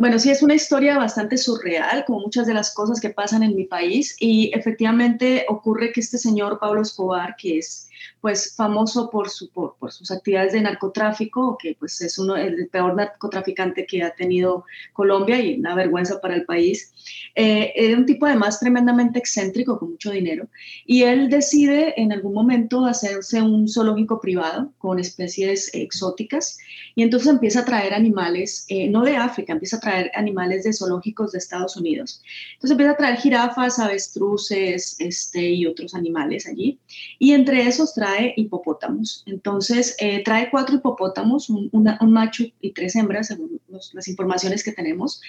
Bueno, 0.01 0.17
sí, 0.17 0.31
es 0.31 0.41
una 0.41 0.55
historia 0.55 0.98
bastante 0.98 1.38
surreal, 1.38 2.05
como 2.05 2.22
muchas 2.22 2.48
de 2.48 2.55
las 2.55 2.74
cosas 2.74 3.00
que 3.00 3.12
pasan 3.12 3.43
en 3.43 3.55
mi 3.55 3.65
país, 3.65 4.15
y 4.20 4.50
efectivamente 4.51 5.46
ocurre 5.48 5.91
que 5.91 6.00
este 6.00 6.17
señor 6.17 6.58
Pablo 6.58 6.81
Escobar, 6.81 7.36
que 7.36 7.60
es 7.60 7.88
pues 8.20 8.55
famoso 8.55 9.12
por, 9.12 9.29
su, 9.29 9.51
por, 9.51 9.75
sus 9.91 10.10
actividades 10.10 10.53
de 10.53 10.62
narcotráfico, 10.62 11.55
que 11.55 11.75
pues 11.79 12.01
es 12.01 12.17
uno 12.17 12.36
el 12.36 12.67
peor 12.70 12.96
narcotraficante 12.96 13.86
que 13.86 14.01
ha 14.01 14.10
tenido 14.15 14.65
Colombia 14.91 15.39
y 15.39 15.60
una 15.60 15.75
vergüenza 15.75 16.20
para 16.20 16.34
el 16.34 16.46
país. 16.46 16.91
Eh, 17.36 17.72
era 17.75 17.98
un 17.98 18.05
tipo 18.05 18.25
además 18.25 18.60
tremendamente 18.60 19.20
excéntrico, 19.20 19.79
con 19.79 19.91
mucho 19.91 20.12
dinero, 20.12 20.48
y 20.86 21.03
él 21.03 21.29
decide 21.29 21.93
en 21.98 22.12
algún 22.12 22.34
momento 22.34 22.86
hacerse 22.86 23.41
un 23.41 23.67
zoológico 23.67 24.20
privado 24.20 24.72
con 24.77 25.00
especies 25.00 25.70
exóticas, 25.74 26.58
y 26.96 27.03
entonces 27.03 27.29
empieza 27.29 27.62
a 27.62 27.65
traer 27.65 27.93
animales, 27.93 28.65
eh, 28.67 28.88
no 28.89 29.03
de 29.03 29.15
África, 29.15 29.53
empieza 29.53 29.77
a 29.77 29.79
traer 29.79 30.12
animales 30.13 30.63
de 30.63 30.74
zoológicos 30.74 31.31
de 31.31 31.38
Estados 31.38 31.77
Unidos. 31.77 32.22
Entonces 32.53 32.72
empieza 32.72 32.91
a 32.93 32.98
traer 32.98 33.17
jirafas, 33.17 33.79
avestruces 33.79 34.96
este, 35.00 35.50
y 35.51 35.65
otros 35.65 35.96
animales 35.96 36.48
allí, 36.48 36.79
y 37.20 37.31
entre 37.31 37.67
esos 37.67 37.93
trae 37.93 38.34
hipopótamos. 38.36 39.24
Entonces, 39.25 39.96
eh, 40.00 40.24
trae 40.24 40.50
cuatro 40.50 40.75
hipopótamos, 40.75 41.50
un, 41.50 41.72
macho 42.12 42.43
y 42.60 42.72
tres 42.72 42.96
hembras, 42.96 43.27
según 43.27 43.60
las 43.93 44.08
informaciones 44.08 44.63
que 44.63 44.72
tenemos, 44.72 45.22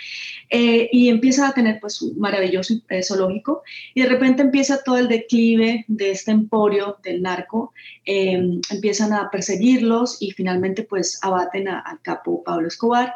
eh, 0.51 0.89
y 0.93 1.09
empieza 1.09 1.49
a 1.49 1.53
tener 1.53 1.62
pues 1.81 2.03
un 2.03 2.19
maravilloso 2.19 2.75
eh, 2.89 3.03
zoológico, 3.03 3.63
y 3.95 4.03
de 4.03 4.09
repente 4.09 4.43
empieza 4.43 4.83
todo 4.83 4.99
el 4.99 5.09
declive 5.09 5.85
de 5.89 6.11
este 6.11 6.31
emporio 6.31 6.99
del 7.03 7.23
narco, 7.23 7.73
empiezan 8.05 9.13
a 9.13 9.31
perseguirlos 9.31 10.21
y 10.21 10.33
finalmente 10.33 10.83
pues 10.83 11.19
abaten 11.23 11.69
al 11.69 12.01
capo 12.03 12.43
Pablo 12.43 12.69
Escobar, 12.69 13.15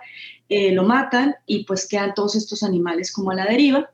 lo 0.49 0.85
matan 0.85 1.35
y 1.47 1.65
pues 1.65 1.89
quedan 1.89 2.15
todos 2.15 2.37
estos 2.37 2.63
animales 2.63 3.13
como 3.13 3.31
a 3.31 3.35
la 3.35 3.47
deriva. 3.47 3.91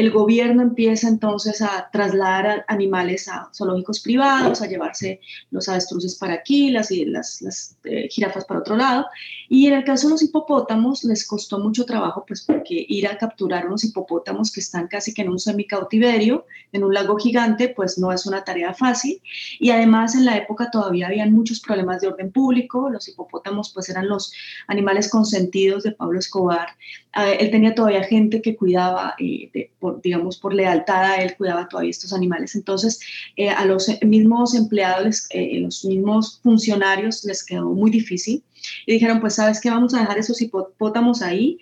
El 0.00 0.10
gobierno 0.12 0.62
empieza 0.62 1.08
entonces 1.08 1.60
a 1.60 1.90
trasladar 1.92 2.64
animales 2.68 3.28
a 3.28 3.50
zoológicos 3.54 4.00
privados, 4.00 4.62
a 4.62 4.66
llevarse 4.66 5.20
los 5.50 5.68
avestruces 5.68 6.14
para 6.14 6.32
aquí, 6.32 6.70
las, 6.70 6.90
las, 6.90 7.76
eh, 7.84 8.08
jirafas 8.08 8.46
para 8.46 8.60
otro 8.60 8.78
lado. 8.78 9.04
Y 9.50 9.66
en 9.66 9.74
el 9.74 9.84
caso 9.84 10.06
de 10.06 10.12
los 10.12 10.22
hipopótamos 10.22 11.04
les 11.04 11.26
costó 11.26 11.58
mucho 11.58 11.84
trabajo, 11.84 12.24
pues 12.26 12.40
porque 12.40 12.86
ir 12.88 13.08
a 13.08 13.18
capturar 13.18 13.66
unos 13.66 13.84
hipopótamos 13.84 14.50
que 14.50 14.60
están 14.60 14.88
casi 14.88 15.12
que 15.12 15.20
en 15.20 15.28
un 15.28 15.38
semicautiverio, 15.38 16.46
en 16.72 16.82
un 16.82 16.94
lago 16.94 17.18
gigante, 17.18 17.68
pues 17.68 17.98
no 17.98 18.10
es 18.10 18.24
una 18.24 18.42
tarea 18.42 18.72
fácil. 18.72 19.20
Y 19.58 19.68
además 19.68 20.14
en 20.14 20.24
la 20.24 20.38
época 20.38 20.70
todavía 20.70 21.08
habían 21.08 21.34
muchos 21.34 21.60
problemas 21.60 22.00
de 22.00 22.08
orden 22.08 22.32
público. 22.32 22.88
Los 22.88 23.06
hipopótamos 23.06 23.70
pues 23.74 23.90
eran 23.90 24.08
los 24.08 24.32
animales 24.66 25.10
consentidos 25.10 25.82
de 25.82 25.92
Pablo 25.92 26.18
Escobar. 26.18 26.68
Ah, 27.12 27.28
él 27.32 27.50
tenía 27.50 27.74
todavía 27.74 28.04
gente 28.04 28.40
que 28.40 28.56
cuidaba 28.56 29.16
eh, 29.18 29.50
de, 29.52 29.72
digamos, 30.02 30.38
por 30.38 30.54
lealtad 30.54 31.02
a 31.02 31.16
él, 31.16 31.36
cuidaba 31.36 31.68
todavía 31.68 31.90
estos 31.90 32.12
animales. 32.12 32.54
Entonces, 32.54 33.00
eh, 33.36 33.48
a 33.48 33.64
los 33.64 33.90
mismos 34.02 34.54
empleados, 34.54 35.26
eh, 35.30 35.58
los 35.58 35.84
mismos 35.84 36.40
funcionarios 36.42 37.24
les 37.24 37.44
quedó 37.44 37.70
muy 37.70 37.90
difícil 37.90 38.44
y 38.86 38.92
dijeron, 38.92 39.20
pues, 39.20 39.34
¿sabes 39.34 39.60
qué? 39.60 39.70
Vamos 39.70 39.92
a 39.94 40.00
dejar 40.00 40.18
esos 40.18 40.40
hipopótamos 40.40 41.20
ahí, 41.20 41.58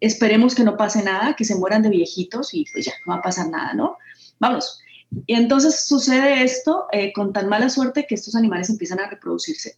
esperemos 0.00 0.54
que 0.54 0.64
no 0.64 0.76
pase 0.76 1.02
nada, 1.02 1.34
que 1.34 1.46
se 1.46 1.54
mueran 1.54 1.82
de 1.82 1.88
viejitos 1.88 2.52
y 2.52 2.66
pues 2.70 2.84
ya, 2.84 2.92
no 3.06 3.14
va 3.14 3.20
a 3.20 3.22
pasar 3.22 3.48
nada, 3.48 3.72
¿no? 3.72 3.96
Vamos. 4.38 4.80
Y 5.26 5.34
entonces 5.34 5.86
sucede 5.86 6.42
esto 6.42 6.86
eh, 6.92 7.12
con 7.14 7.32
tan 7.32 7.48
mala 7.48 7.70
suerte 7.70 8.06
que 8.06 8.14
estos 8.14 8.34
animales 8.34 8.68
empiezan 8.68 9.00
a 9.00 9.08
reproducirse. 9.08 9.76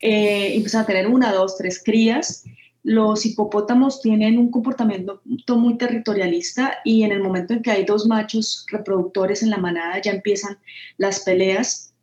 empiezan 0.00 0.82
a 0.82 0.86
tener 0.86 1.06
una, 1.06 1.32
dos, 1.32 1.56
tres 1.58 1.82
crías 1.84 2.44
los 2.84 3.24
hipopótamos 3.24 4.02
tienen 4.02 4.38
un 4.38 4.50
comportamiento 4.50 5.22
muy 5.56 5.78
territorialista 5.78 6.74
y 6.84 7.02
en 7.02 7.12
el 7.12 7.22
momento 7.22 7.54
en 7.54 7.62
que 7.62 7.70
hay 7.70 7.84
dos 7.84 8.06
machos 8.06 8.66
reproductores 8.68 9.42
en 9.42 9.50
la 9.50 9.56
manada 9.56 10.00
ya 10.02 10.12
empiezan 10.12 10.58
las 10.98 11.20
peleas. 11.20 11.94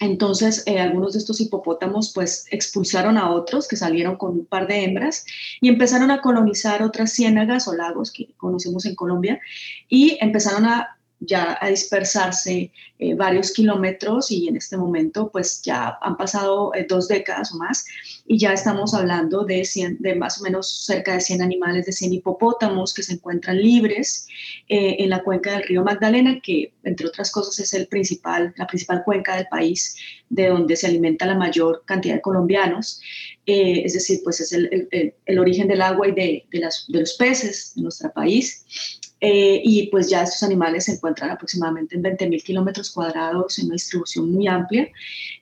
Entonces, 0.00 0.62
eh, 0.66 0.78
algunos 0.78 1.14
de 1.14 1.20
estos 1.20 1.40
hipopótamos 1.40 2.12
pues 2.12 2.46
expulsaron 2.50 3.16
a 3.16 3.30
otros 3.30 3.66
que 3.66 3.76
salieron 3.76 4.16
con 4.16 4.32
un 4.32 4.44
par 4.44 4.68
de 4.68 4.84
hembras 4.84 5.24
y 5.62 5.70
empezaron 5.70 6.10
a 6.10 6.20
colonizar 6.20 6.82
otras 6.82 7.10
ciénagas 7.12 7.66
o 7.66 7.74
lagos 7.74 8.12
que 8.12 8.28
conocemos 8.36 8.84
en 8.84 8.94
Colombia 8.94 9.40
y 9.88 10.18
empezaron 10.20 10.66
a 10.66 10.97
ya 11.20 11.58
a 11.60 11.68
dispersarse 11.68 12.70
eh, 12.98 13.14
varios 13.14 13.52
kilómetros 13.52 14.30
y 14.30 14.48
en 14.48 14.56
este 14.56 14.76
momento 14.76 15.30
pues 15.30 15.62
ya 15.62 15.98
han 16.00 16.16
pasado 16.16 16.72
eh, 16.74 16.86
dos 16.88 17.08
décadas 17.08 17.52
o 17.52 17.56
más 17.56 17.84
y 18.26 18.38
ya 18.38 18.52
estamos 18.52 18.94
hablando 18.94 19.44
de, 19.44 19.66
de 19.98 20.14
más 20.14 20.40
o 20.40 20.44
menos 20.44 20.84
cerca 20.84 21.14
de 21.14 21.20
100 21.20 21.42
animales, 21.42 21.86
de 21.86 21.92
100 21.92 22.14
hipopótamos 22.14 22.94
que 22.94 23.02
se 23.02 23.14
encuentran 23.14 23.56
libres 23.56 24.26
eh, 24.68 24.96
en 24.98 25.10
la 25.10 25.22
cuenca 25.22 25.52
del 25.52 25.64
río 25.64 25.82
Magdalena, 25.82 26.40
que 26.40 26.72
entre 26.84 27.06
otras 27.06 27.32
cosas 27.32 27.58
es 27.58 27.74
el 27.74 27.88
principal, 27.88 28.54
la 28.56 28.66
principal 28.66 29.02
cuenca 29.04 29.36
del 29.36 29.46
país 29.48 29.96
de 30.28 30.48
donde 30.48 30.76
se 30.76 30.86
alimenta 30.86 31.26
la 31.26 31.34
mayor 31.34 31.82
cantidad 31.86 32.16
de 32.16 32.20
colombianos. 32.20 33.00
es 33.46 33.94
decir, 33.94 34.20
pues 34.22 34.40
es 34.40 34.52
el, 34.52 34.88
el, 35.24 35.38
origen 35.38 35.68
del 35.68 35.80
agua 35.80 36.08
y 36.08 36.12
de, 36.12 36.46
de, 36.50 36.58
las, 36.58 36.84
de 36.88 37.00
los 37.00 37.14
peces 37.14 37.72
de 37.74 37.82
nuestro 37.82 38.12
país. 38.12 38.97
Eh, 39.20 39.60
y 39.64 39.88
pues 39.88 40.08
ya 40.08 40.22
estos 40.22 40.44
animales 40.44 40.84
se 40.84 40.92
encuentran 40.92 41.30
aproximadamente 41.30 41.96
en 41.96 42.02
20.000 42.04 42.42
kilómetros 42.42 42.90
cuadrados 42.90 43.58
en 43.58 43.66
una 43.66 43.74
distribución 43.74 44.30
muy 44.30 44.46
amplia 44.46 44.88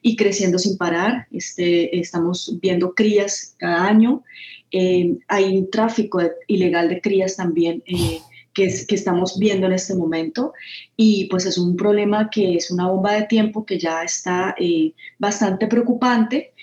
y 0.00 0.16
creciendo 0.16 0.59
sin 0.59 0.78
parar. 0.78 1.26
Este, 1.30 1.99
estamos 1.99 2.59
viendo 2.61 2.95
crías 2.95 3.54
cada 3.59 3.87
año. 3.87 4.23
Eh, 4.71 5.18
hay 5.28 5.59
un 5.59 5.71
tráfico 5.71 6.21
ilegal 6.47 6.88
de 6.88 7.00
crías 7.00 7.37
también. 7.37 7.83
Eh, 7.87 8.21
que, 8.54 8.73
que, 8.88 8.95
estamos 8.95 9.38
viendo 9.38 9.66
en 9.66 9.75
este 9.75 9.95
momento 9.95 10.54
y 10.97 11.26
pues 11.26 11.45
es 11.45 11.59
un 11.59 11.76
problema 11.76 12.30
que 12.30 12.54
es 12.54 12.71
una 12.71 12.88
bomba 12.88 13.12
de 13.12 13.25
tiempo 13.25 13.66
que 13.66 13.78
ya 13.78 14.02
está 14.02 14.56
bastante 15.18 15.66
preocupante. 15.66 16.54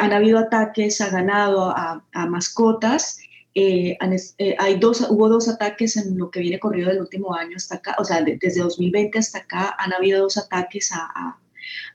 han 0.00 0.12
habido 0.12 0.40
ataques 0.40 1.00
a 1.00 1.10
ganado, 1.10 1.70
a, 1.70 2.04
a 2.12 2.26
mascotas 2.26 3.20
eh, 3.60 3.98
eh, 4.38 4.54
hay 4.56 4.78
dos, 4.78 5.04
hubo 5.10 5.28
dos 5.28 5.48
ataques 5.48 5.96
en 5.96 6.16
lo 6.16 6.30
que 6.30 6.38
viene 6.38 6.60
corrido 6.60 6.90
del 6.90 7.00
último 7.00 7.34
año 7.34 7.56
hasta 7.56 7.76
acá, 7.76 7.96
o 7.98 8.04
sea, 8.04 8.22
desde 8.22 8.60
2020 8.60 9.18
hasta 9.18 9.38
acá 9.38 9.74
han 9.76 9.92
habido 9.92 10.22
dos 10.22 10.36
ataques 10.36 10.92
a, 10.92 11.36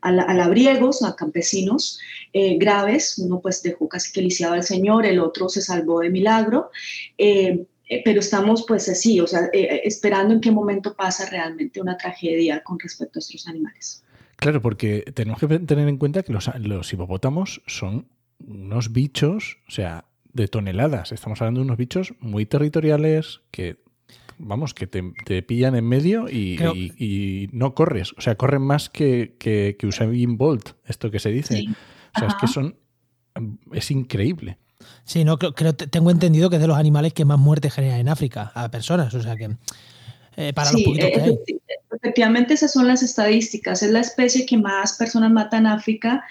a, 0.01 0.11
labriegos, 0.11 1.03
a 1.03 1.15
campesinos 1.15 2.01
eh, 2.33 2.57
graves. 2.57 3.17
Uno 3.17 3.39
pues 3.39 3.63
dejó 3.63 3.87
casi 3.87 4.11
que 4.11 4.21
lisiado 4.21 4.55
al 4.55 4.63
señor, 4.63 5.05
el 5.05 5.19
otro 5.19 5.47
se 5.47 5.61
salvó 5.61 6.01
de 6.01 6.09
milagro. 6.09 6.69
pero 7.17 8.19
estamos 8.19 8.65
pues 8.67 8.89
así, 8.89 9.21
o 9.21 9.27
sea, 9.27 9.49
esperando 9.53 10.33
en 10.33 10.41
qué 10.41 10.51
momento 10.51 10.95
pasa 10.95 11.29
realmente 11.29 11.79
una 11.79 11.95
tragedia 11.95 12.61
con 12.61 12.77
respecto 12.77 13.19
a 13.19 13.21
estos 13.21 13.47
animales. 13.47 14.03
Claro, 14.35 14.61
porque 14.61 15.05
tenemos 15.13 15.39
que 15.39 15.47
tener 15.47 15.87
en 15.87 15.97
cuenta 15.97 16.23
que 16.23 16.33
los, 16.33 16.49
los 16.59 16.91
hipopótamos 16.91 17.61
son 17.67 18.07
unos 18.45 18.91
bichos, 18.91 19.59
o 19.69 19.71
sea, 19.71 20.03
de 20.33 20.47
toneladas. 20.47 21.11
Estamos 21.11 21.41
hablando 21.41 21.61
de 21.61 21.65
unos 21.65 21.77
bichos 21.77 22.13
muy 22.19 22.45
territoriales 22.45 23.41
que, 23.51 23.83
vamos, 24.37 24.73
que 24.73 24.87
te, 24.87 25.43
pillan 25.43 25.75
en 25.75 25.87
medio 25.87 26.27
y, 26.29 27.49
no 27.51 27.73
corres. 27.73 28.13
O 28.17 28.21
sea, 28.21 28.35
corren 28.35 28.63
más 28.63 28.89
que, 28.89 29.35
que, 29.39 29.75
que 29.77 29.87
Usain 29.87 30.37
Bolt, 30.37 30.71
esto 30.85 31.11
que 31.11 31.19
se 31.19 31.29
dice. 31.29 31.63
O 32.15 32.19
sea, 32.19 32.27
es 32.27 32.35
que 32.35 32.47
son... 32.47 32.77
Es 33.71 33.89
increíble. 33.89 34.57
Sí, 35.05 35.23
no, 35.23 35.39
creo, 35.39 35.73
tengo 35.73 36.11
entendido 36.11 36.49
que 36.49 36.57
es 36.57 36.61
de 36.61 36.67
los 36.67 36.77
animales 36.77 37.13
que 37.13 37.25
más 37.25 37.39
muertes 37.39 37.73
generan 37.73 37.99
en 37.99 38.09
África 38.09 38.51
a 38.53 38.69
personas. 38.69 39.13
O 39.13 39.21
sea 39.21 39.35
que... 39.35 39.55
Eh, 40.35 40.51
para 40.51 40.71
los 40.71 40.81
poquitos 40.81 41.09
que 41.11 41.21
hay. 41.21 41.39
Efectivamente, 41.91 42.55
esas 42.55 42.73
son 42.73 42.87
las 42.87 43.03
estadísticas. 43.03 43.83
Es 43.83 43.91
la 43.91 43.99
especie 43.99 44.45
que 44.45 44.57
más 44.57 44.97
personas 44.97 45.31
mata 45.31 45.57
en 45.57 45.67
África 45.67 46.25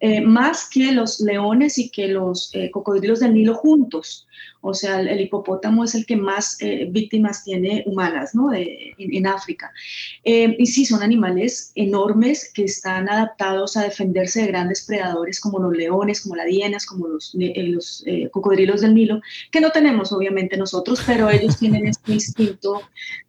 eh, 0.00 0.20
más 0.20 0.68
que 0.70 0.92
los 0.92 1.18
leones 1.18 1.76
y 1.76 1.90
que 1.90 2.06
los 2.06 2.54
eh, 2.54 2.70
cocodrilos 2.70 3.18
del 3.18 3.34
Nilo 3.34 3.54
juntos. 3.56 4.28
O 4.60 4.72
sea, 4.72 5.00
el, 5.00 5.20
hipopótamo 5.20 5.82
es 5.82 5.96
el 5.96 6.06
que 6.06 6.16
más 6.16 6.56
eh, 6.60 6.86
víctimas 6.88 7.42
tiene 7.42 7.82
humanas 7.84 8.32
en, 8.54 9.26
África. 9.26 9.72
y 10.24 10.66
sí, 10.66 10.84
son 10.84 11.02
animales 11.02 11.72
enormes 11.74 12.52
que 12.52 12.64
están 12.64 13.08
adaptados 13.08 13.76
a 13.76 13.82
defenderse 13.82 14.42
de 14.42 14.48
grandes 14.48 14.84
predadores 14.84 15.40
como 15.40 15.58
los 15.58 15.76
leones, 15.76 16.20
como 16.20 16.36
las 16.36 16.46
hienas, 16.46 16.86
como 16.86 17.08
los, 17.08 17.34
los 17.34 18.04
cocodrilos 18.30 18.80
del 18.80 18.94
Nilo, 18.94 19.20
que 19.50 19.60
no 19.60 19.70
tenemos 19.70 20.12
obviamente 20.12 20.56
nosotros, 20.56 21.02
pero 21.06 21.30
ellos 21.30 21.58
tienen 21.58 21.86
este 21.86 22.12
instinto 22.14 22.82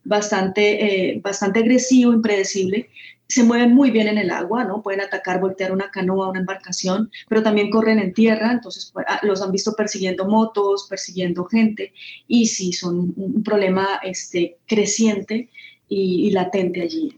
bastante, 0.04 1.20
bastante 1.24 1.60
agresivo, 1.60 2.14
impredecible, 2.14 2.90
se 3.30 3.44
mueven 3.44 3.76
muy 3.76 3.92
bien 3.92 4.08
en 4.08 4.18
el 4.18 4.32
agua, 4.32 4.64
¿no? 4.64 4.82
Pueden 4.82 5.02
atacar, 5.02 5.40
voltear 5.40 5.72
una 5.72 5.92
canoa, 5.92 6.30
una 6.30 6.40
embarcación, 6.40 7.12
pero 7.28 7.44
también 7.44 7.70
corren 7.70 8.00
en 8.00 8.12
tierra, 8.12 8.52
entonces 8.52 8.90
pues, 8.92 9.06
ah, 9.08 9.20
los 9.22 9.42
han 9.44 9.52
visto 9.52 9.76
persiguiendo 9.76 10.28
motos, 10.28 10.88
persiguiendo 10.90 11.46
gente, 11.46 11.94
y 12.28 12.48
sí, 12.48 12.74
son 12.74 13.14
un 13.16 13.44
problema 13.44 14.00
este, 14.04 14.58
creciente 14.66 15.50
y, 15.88 16.32
latente 16.32 16.82
allí. 16.82 17.16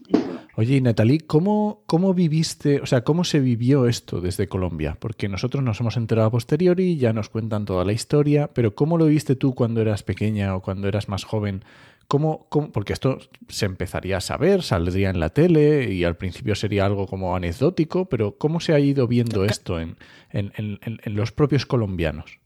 Oye, 0.56 0.76
y 0.76 0.80
Natalie, 0.80 1.20
¿cómo, 1.20 1.82
¿cómo 1.86 2.12
viviste, 2.12 2.80
o 2.80 2.86
sea, 2.86 3.04
cómo 3.04 3.24
se 3.24 3.40
vivió 3.40 3.86
esto 3.86 4.20
desde 4.20 4.48
Colombia? 4.48 4.98
Porque 5.00 5.28
nosotros 5.28 5.62
nos 5.62 5.80
hemos 5.80 5.96
enterado 5.96 6.28
a 6.28 6.30
posteriori, 6.30 6.96
ya 6.96 7.12
nos 7.14 7.30
cuentan 7.30 7.64
toda 7.64 7.84
la 7.84 7.92
historia, 7.92 8.50
pero 8.52 8.74
¿cómo 8.74 8.98
lo 8.98 9.06
viste 9.06 9.34
tú 9.34 9.54
cuando 9.54 9.80
eras 9.80 10.02
pequeña 10.02 10.54
o 10.56 10.60
cuando 10.60 10.88
eras 10.88 11.08
más 11.08 11.24
joven? 11.24 11.64
¿Cómo, 12.12 12.46
porque 12.74 12.92
esto 12.92 13.20
se 13.48 13.64
empezaría 13.64 14.18
a 14.18 14.20
saber, 14.20 14.62
saldría 14.62 15.08
en 15.08 15.18
la 15.18 15.30
tele 15.30 15.90
y 15.90 16.04
al 16.04 16.18
principio 16.18 16.54
sería 16.54 16.84
algo 16.84 17.06
como 17.06 17.34
anecdótico, 17.34 18.04
pero 18.10 18.36
¿cómo 18.36 18.60
se 18.60 18.74
ha 18.74 18.78
ido 18.78 19.08
viendo 19.08 19.46
esto 19.46 19.80
en, 19.80 19.96
en 20.30 21.16
los 21.16 21.32
propios 21.32 21.64
colombianos? 21.64 22.38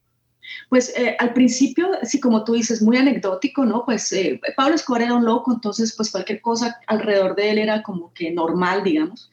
Pues 0.69 0.93
eh, 0.97 1.17
al 1.19 1.33
principio, 1.33 1.89
sí, 2.03 2.21
como 2.21 2.45
tú 2.45 2.55
dices, 2.55 2.83
muy 2.83 2.97
anecdótico, 2.97 3.65
¿no? 3.65 3.85
Pues 3.85 4.13
eh, 4.13 4.41
Pablo 4.57 4.75
Escobar 4.75 5.03
era 5.03 5.15
un 5.15 5.25
loco, 5.25 5.53
entonces 5.53 5.95
pues 5.97 6.11
cualquier 6.11 6.41
cosa 6.41 6.79
alrededor 6.87 7.37
de 7.37 7.51
él 7.51 7.59
era 7.59 7.83
como 7.83 8.13
que 8.13 8.31
normal, 8.31 8.83
digamos. 8.85 9.31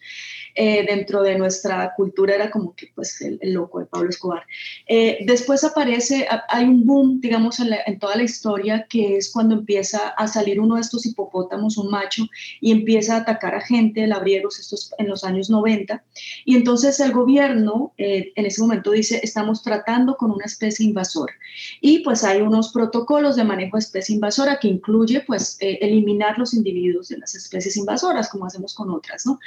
Eh, 0.55 0.85
dentro 0.87 1.23
de 1.23 1.35
nuestra 1.35 1.93
cultura 1.95 2.35
era 2.35 2.51
como 2.51 2.75
que 2.75 2.91
pues 2.93 3.19
el, 3.21 3.39
loco 3.53 3.79
de 3.79 3.87
Pablo 3.87 4.09
Escobar. 4.09 4.43
Eh, 4.87 5.19
después 5.25 5.63
aparece, 5.63 6.27
hay 6.47 6.65
un 6.65 6.85
boom, 6.85 7.19
digamos, 7.19 7.59
en, 7.59 7.97
toda 7.97 8.15
la 8.15 8.23
historia, 8.23 8.85
que 8.87 9.17
es 9.17 9.31
cuando 9.31 9.55
empieza 9.55 10.09
a 10.09 10.27
salir 10.27 10.59
uno 10.59 10.75
de 10.75 10.81
estos 10.81 11.07
hipopótamos, 11.07 11.77
un 11.77 11.89
macho, 11.89 12.25
y 12.61 12.71
empieza 12.71 13.15
a 13.15 13.19
atacar 13.21 13.55
a 13.55 13.61
gente, 13.61 14.05
labriegos, 14.05 14.59
estos 14.59 14.93
en 14.99 15.07
los 15.07 15.23
años 15.23 15.49
90. 15.49 16.03
Y 16.45 16.55
entonces 16.55 16.99
el 16.99 17.13
gobierno 17.13 17.93
eh, 17.97 18.31
en 18.35 18.45
ese 18.45 18.61
momento 18.61 18.91
dice, 18.91 19.21
estamos 19.23 19.63
tratando 19.63 20.17
con 20.17 20.29
una 20.29 20.45
especie 20.45 20.85
invasora. 20.85 21.33
Y 21.81 21.99
pues 21.99 22.23
hay 22.23 22.41
unos 22.41 22.71
protocolos 22.71 23.35
de 23.35 23.43
manejo 23.43 23.77
de 23.77 23.83
especie 23.83 24.13
invasora 24.13 24.59
que 24.59 24.67
incluye 24.67 25.21
pues 25.21 25.57
eliminar 25.59 26.37
los 26.37 26.53
individuos 26.53 27.07
de 27.07 27.17
las 27.17 27.33
especies 27.33 27.75
invasoras, 27.77 28.29
como 28.29 28.45
hacemos 28.45 28.75
con 28.75 28.91
otras, 28.91 29.25
¿no? 29.25 29.39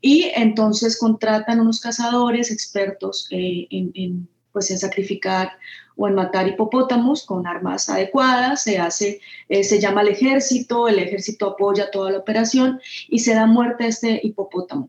Y 0.00 0.30
entonces 0.44 0.98
contratan 0.98 1.60
unos 1.60 1.80
cazadores 1.80 2.50
expertos 2.50 3.26
eh, 3.30 3.66
en, 3.70 4.28
pues 4.52 4.70
en 4.70 4.78
sacrificar 4.78 5.52
o 5.96 6.06
en 6.06 6.14
matar 6.14 6.46
hipopótamos 6.48 7.24
con 7.24 7.46
armas 7.46 7.88
adecuadas, 7.88 8.62
se 8.62 8.78
hace, 8.78 9.20
eh, 9.48 9.64
se 9.64 9.80
llama 9.80 10.02
al 10.02 10.08
ejército, 10.08 10.88
el 10.88 10.98
ejército 10.98 11.46
apoya 11.46 11.90
toda 11.90 12.10
la 12.10 12.18
operación 12.18 12.80
y 13.08 13.20
se 13.20 13.34
da 13.34 13.46
muerte 13.46 13.84
a 13.84 13.88
este 13.88 14.20
hipopótamo. 14.22 14.88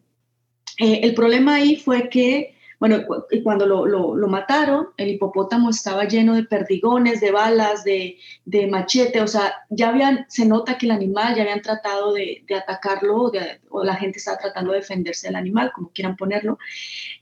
Eh, 0.77 1.01
el 1.03 1.13
problema 1.13 1.55
ahí 1.55 1.77
fue 1.77 2.09
que 2.09 2.54
bueno, 2.87 3.03
y 3.31 3.41
cuando 3.41 3.65
lo, 3.65 4.27
mataron, 4.27 4.89
el 4.97 5.09
hipopótamo 5.09 5.71
estaba 5.71 6.05
lleno 6.05 6.35
de 6.35 6.43
perdigones, 6.43 7.19
de 7.19 7.31
balas, 7.31 7.83
de, 7.83 8.19
de, 8.45 8.67
machete, 8.67 9.21
o 9.21 9.27
sea, 9.27 9.55
ya 9.71 9.91
se 10.29 10.45
nota 10.45 10.77
que 10.77 10.85
el 10.85 10.91
animal 10.91 11.35
ya 11.35 11.41
habían 11.41 11.63
tratado 11.63 12.13
de, 12.13 12.43
de 12.47 12.53
atacarlo, 12.53 13.31
o 13.69 13.83
la 13.83 13.95
gente 13.95 14.19
estaba 14.19 14.37
tratando 14.37 14.71
de 14.71 14.79
defenderse 14.81 15.25
del 15.27 15.35
animal, 15.35 15.71
como 15.73 15.89
quieran 15.89 16.15
ponerlo. 16.15 16.59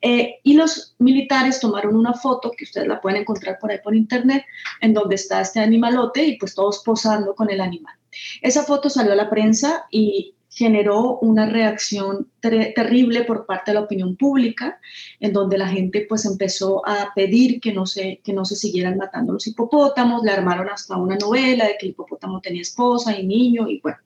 Eh, 0.02 0.36
y 0.44 0.56
los 0.56 0.96
militares 1.00 1.62
tomaron 1.62 1.96
una 1.96 2.14
foto, 2.14 2.52
que 2.52 2.66
ustedes 2.66 2.88
la 2.88 3.00
pueden 3.00 3.22
encontrar 3.22 3.58
por 3.58 3.72
ahí 3.72 3.80
por 3.82 3.96
internet, 3.96 4.44
en 4.82 4.94
donde 4.94 5.16
está 5.16 5.40
este 5.40 5.62
animalote 5.62 6.26
y 6.26 6.38
pues 6.38 6.56
todos 6.56 6.84
posando 6.84 7.36
con 7.36 7.50
el 7.50 7.62
animal. 7.62 7.96
Esa 8.42 8.64
foto 8.64 8.90
salió 8.90 9.14
a 9.14 9.16
la 9.16 9.30
prensa 9.30 9.86
y 9.90 10.36
generó 10.54 11.18
una 11.20 11.48
reacción 11.48 12.30
terrible 12.40 13.24
por 13.24 13.46
parte 13.46 13.72
de 13.72 13.76
la 13.76 13.82
opinión 13.82 14.16
pública, 14.16 14.80
en 15.20 15.34
donde 15.34 15.58
la 15.58 15.68
gente 15.68 16.06
pues 16.08 16.26
empezó 16.26 16.88
a 16.88 17.12
pedir 17.16 17.60
que 17.60 17.74
no, 17.74 17.88
se, 17.88 18.22
que 18.24 18.34
no 18.34 18.46
se 18.46 18.56
siguieran 18.56 18.98
matando 18.98 19.34
los 19.34 19.48
hipopótamos, 19.48 20.24
le 20.24 20.32
armaron 20.32 20.70
hasta 20.70 20.96
una 20.98 21.16
novela 21.16 21.66
de 21.66 21.78
que 21.80 21.88
el 21.88 21.92
hipopótamo 21.92 22.40
tenía 22.40 22.62
esposa 22.62 23.18
y 23.18 23.26
niño 23.26 23.68
y 23.68 23.80
bueno. 23.82 23.98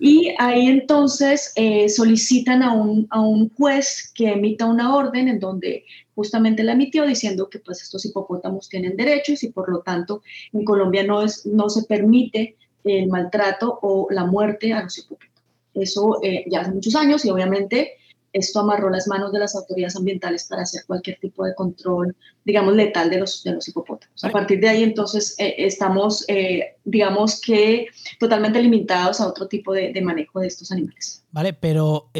Y 0.00 0.34
ahí 0.38 0.66
entonces 0.66 1.52
eh, 1.54 1.88
solicitan 1.88 2.64
a 2.64 2.72
un, 2.74 3.06
a 3.10 3.20
un 3.20 3.48
juez 3.50 4.10
que 4.12 4.32
emita 4.32 4.66
una 4.66 4.96
orden 4.96 5.28
en 5.28 5.38
donde 5.38 5.84
justamente 6.16 6.64
la 6.64 6.72
emitió 6.72 7.06
diciendo 7.06 7.48
que 7.48 7.60
pues 7.60 7.82
estos 7.82 8.04
hipopótamos 8.04 8.68
tienen 8.68 8.96
derechos 8.96 9.44
y 9.44 9.50
por 9.50 9.70
lo 9.70 9.82
tanto 9.82 10.22
en 10.52 10.64
Colombia 10.64 11.04
no, 11.04 11.22
es, 11.22 11.46
no 11.46 11.68
se 11.68 11.84
permite 11.84 12.56
el 12.82 13.06
maltrato 13.06 13.78
o 13.80 14.08
la 14.10 14.24
muerte 14.24 14.72
a 14.72 14.82
los 14.82 14.98
hipopótamos. 14.98 15.31
Eso 15.74 16.18
eh, 16.22 16.44
ya 16.48 16.60
hace 16.60 16.72
muchos 16.72 16.94
años 16.94 17.24
y 17.24 17.30
obviamente 17.30 17.94
esto 18.32 18.60
amarró 18.60 18.88
las 18.88 19.06
manos 19.08 19.30
de 19.30 19.38
las 19.38 19.54
autoridades 19.54 19.94
ambientales 19.94 20.44
para 20.48 20.62
hacer 20.62 20.84
cualquier 20.86 21.18
tipo 21.20 21.44
de 21.44 21.54
control, 21.54 22.16
digamos, 22.46 22.74
letal 22.74 23.10
de 23.10 23.18
los, 23.18 23.42
de 23.44 23.52
los 23.52 23.68
hipopótamos. 23.68 24.24
A 24.24 24.30
partir 24.30 24.58
de 24.58 24.70
ahí, 24.70 24.82
entonces, 24.82 25.34
eh, 25.38 25.54
estamos, 25.58 26.24
eh, 26.28 26.76
digamos 26.82 27.38
que, 27.42 27.88
totalmente 28.18 28.62
limitados 28.62 29.20
a 29.20 29.28
otro 29.28 29.48
tipo 29.48 29.74
de, 29.74 30.00
manejo 30.00 30.40
de 30.40 30.46
estos 30.46 30.72
animales. 30.72 31.22
Vale, 31.30 31.52
pero, 31.52 32.10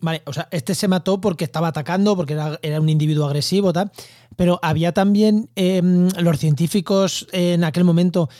vale, 0.00 0.22
o 0.24 0.32
sea, 0.32 0.48
este 0.50 0.74
se 0.74 0.88
mató 0.88 1.20
porque 1.20 1.44
estaba 1.44 1.68
atacando, 1.68 2.16
porque 2.16 2.32
era, 2.32 2.58
era 2.62 2.80
un 2.80 2.88
individuo 2.88 3.26
agresivo, 3.26 3.70
tal, 3.70 3.92
pero 4.36 4.58
había 4.62 4.92
también 4.92 5.50
los 5.54 6.38
científicos 6.38 7.26
en 7.32 7.64
aquel 7.64 7.84
momento 7.84 8.30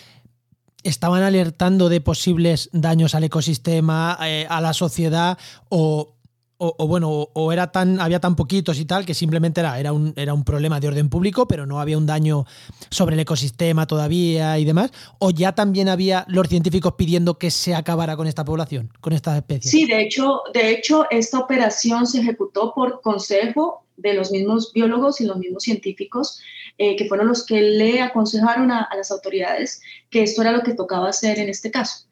estaban 0.82 1.22
alertando 1.22 1.88
de 1.88 2.00
posibles 2.00 2.70
daños 2.72 3.14
al 3.14 3.24
ecosistema, 3.24 4.18
eh, 4.22 4.46
a 4.48 4.60
la 4.60 4.72
sociedad 4.72 5.38
o, 5.68 6.14
bueno, 6.58 7.28
o 7.32 7.52
era 7.52 7.70
tan, 7.70 8.00
había 8.00 8.20
tan 8.20 8.34
poquitos 8.34 8.78
y 8.78 8.84
tal 8.84 9.06
que 9.06 9.14
simplemente 9.14 9.60
era, 9.60 9.78
era, 9.78 9.92
un, 9.92 10.12
era 10.16 10.34
un 10.34 10.44
problema 10.44 10.80
de 10.80 10.88
orden 10.88 11.08
público, 11.08 11.46
pero 11.46 11.66
no 11.66 11.80
había 11.80 11.96
un 11.96 12.06
daño 12.06 12.44
sobre 12.90 13.14
el 13.14 13.20
ecosistema 13.20 13.86
todavía 13.86 14.58
y 14.58 14.64
demás, 14.64 14.90
o 15.18 15.30
ya 15.30 15.54
también 15.54 15.88
había 15.88 16.24
los 16.28 16.48
científicos 16.48 16.94
pidiendo 16.96 17.38
que 17.38 17.50
se 17.50 17.74
acabara 17.74 18.16
con 18.16 18.26
esta 18.26 18.44
población, 18.44 18.92
con 19.00 19.12
estas 19.12 19.36
especies. 19.36 19.70
Sí, 19.70 19.86
de 19.86 20.02
hecho, 20.02 20.42
de 20.52 20.70
hecho, 20.70 21.06
esta 21.10 21.38
operación 21.38 22.06
se 22.06 22.20
ejecutó 22.20 22.74
por 22.74 23.00
consejo 23.00 23.84
de 23.98 24.14
los 24.14 24.30
mismos 24.30 24.72
biólogos 24.72 25.20
y 25.20 25.26
los 25.26 25.36
mismos 25.36 25.64
científicos, 25.64 26.40
eh, 26.78 26.96
que 26.96 27.06
fueron 27.06 27.28
los 27.28 27.44
que 27.44 27.60
le 27.60 28.00
aconsejaron 28.00 28.70
a, 28.70 28.88
las 28.96 29.10
autoridades 29.10 29.82
que 30.10 30.22
esto 30.22 30.42
era 30.42 30.52
lo 30.52 30.62
que 30.62 30.74
tocaba 30.74 31.08
hacer 31.08 31.38
en 31.38 31.48
este 31.48 31.70
caso. 31.70 32.06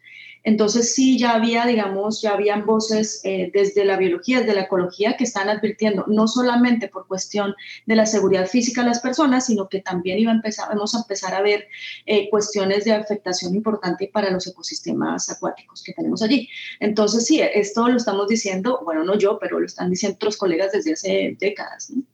Entonces 0.46 0.94
sí, 0.94 1.18
ya 1.18 1.34
había, 1.34 1.66
digamos, 1.66 2.22
ya 2.22 2.34
habían 2.34 2.66
voces 2.66 3.20
eh, 3.24 3.50
desde 3.52 3.84
la 3.84 3.96
biología, 3.96 4.38
desde 4.38 4.54
la 4.54 4.60
ecología, 4.62 5.16
que 5.16 5.24
están 5.24 5.48
advirtiendo, 5.48 6.04
no 6.06 6.28
solamente 6.28 6.86
por 6.86 7.08
cuestión 7.08 7.56
de 7.84 7.96
la 7.96 8.06
seguridad 8.06 8.46
física 8.46 8.82
de 8.82 8.90
las 8.90 9.00
personas, 9.00 9.46
sino 9.46 9.68
que 9.68 9.80
también 9.80 10.20
iba 10.20 10.30
a 10.30 10.36
empezar, 10.36 10.68
vamos 10.68 10.94
a 10.94 10.98
empezar 10.98 11.34
a 11.34 11.42
ver 11.42 11.66
eh, 12.06 12.30
cuestiones 12.30 12.84
de 12.84 12.92
afectación 12.92 13.56
importante 13.56 14.08
para 14.12 14.30
los 14.30 14.46
ecosistemas 14.46 15.28
acuáticos 15.28 15.82
que 15.82 15.92
tenemos 15.92 16.22
allí. 16.22 16.48
Entonces 16.78 17.26
sí, 17.26 17.40
esto 17.40 17.88
lo 17.88 17.96
estamos 17.96 18.28
diciendo, 18.28 18.80
bueno, 18.84 19.02
no 19.02 19.18
yo, 19.18 19.40
pero 19.40 19.58
lo 19.58 19.66
están 19.66 19.90
diciendo 19.90 20.14
otros 20.14 20.36
colegas 20.36 20.70
desde 20.70 20.92
hace 20.92 21.36
décadas. 21.40 21.90
¿no? 21.90 22.04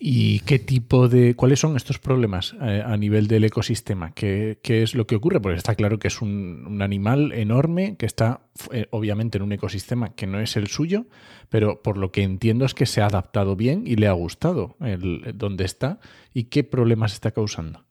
¿Y 0.00 0.40
qué 0.40 0.60
tipo 0.60 1.08
de, 1.08 1.34
cuáles 1.34 1.58
son 1.58 1.76
estos 1.76 1.98
problemas 1.98 2.54
eh, 2.62 2.82
a 2.86 2.96
nivel 2.96 3.26
del 3.26 3.42
ecosistema? 3.42 4.12
¿Qué, 4.12 4.56
es 4.62 4.94
lo 4.94 5.08
que 5.08 5.16
ocurre? 5.16 5.40
Porque 5.40 5.58
está 5.58 5.74
claro 5.74 5.98
que 5.98 6.06
es 6.06 6.22
un, 6.22 6.80
animal 6.80 7.32
enorme 7.32 7.96
que 7.96 8.06
está 8.06 8.42
eh, 8.70 8.86
obviamente 8.90 9.38
en 9.38 9.42
un 9.42 9.52
ecosistema 9.52 10.14
que 10.14 10.28
no 10.28 10.38
es 10.38 10.56
el 10.56 10.68
suyo, 10.68 11.06
pero 11.48 11.82
por 11.82 11.98
lo 11.98 12.12
que 12.12 12.22
entiendo 12.22 12.64
es 12.64 12.74
que 12.74 12.86
se 12.86 13.00
ha 13.00 13.06
adaptado 13.06 13.56
bien 13.56 13.88
y 13.88 13.96
le 13.96 14.06
ha 14.06 14.12
gustado 14.12 14.76
el, 14.80 15.32
donde 15.34 15.64
está. 15.64 15.98
¿Y 16.32 16.44
qué 16.44 16.62
problemas 16.62 17.12
está 17.12 17.32
causando? 17.32 17.84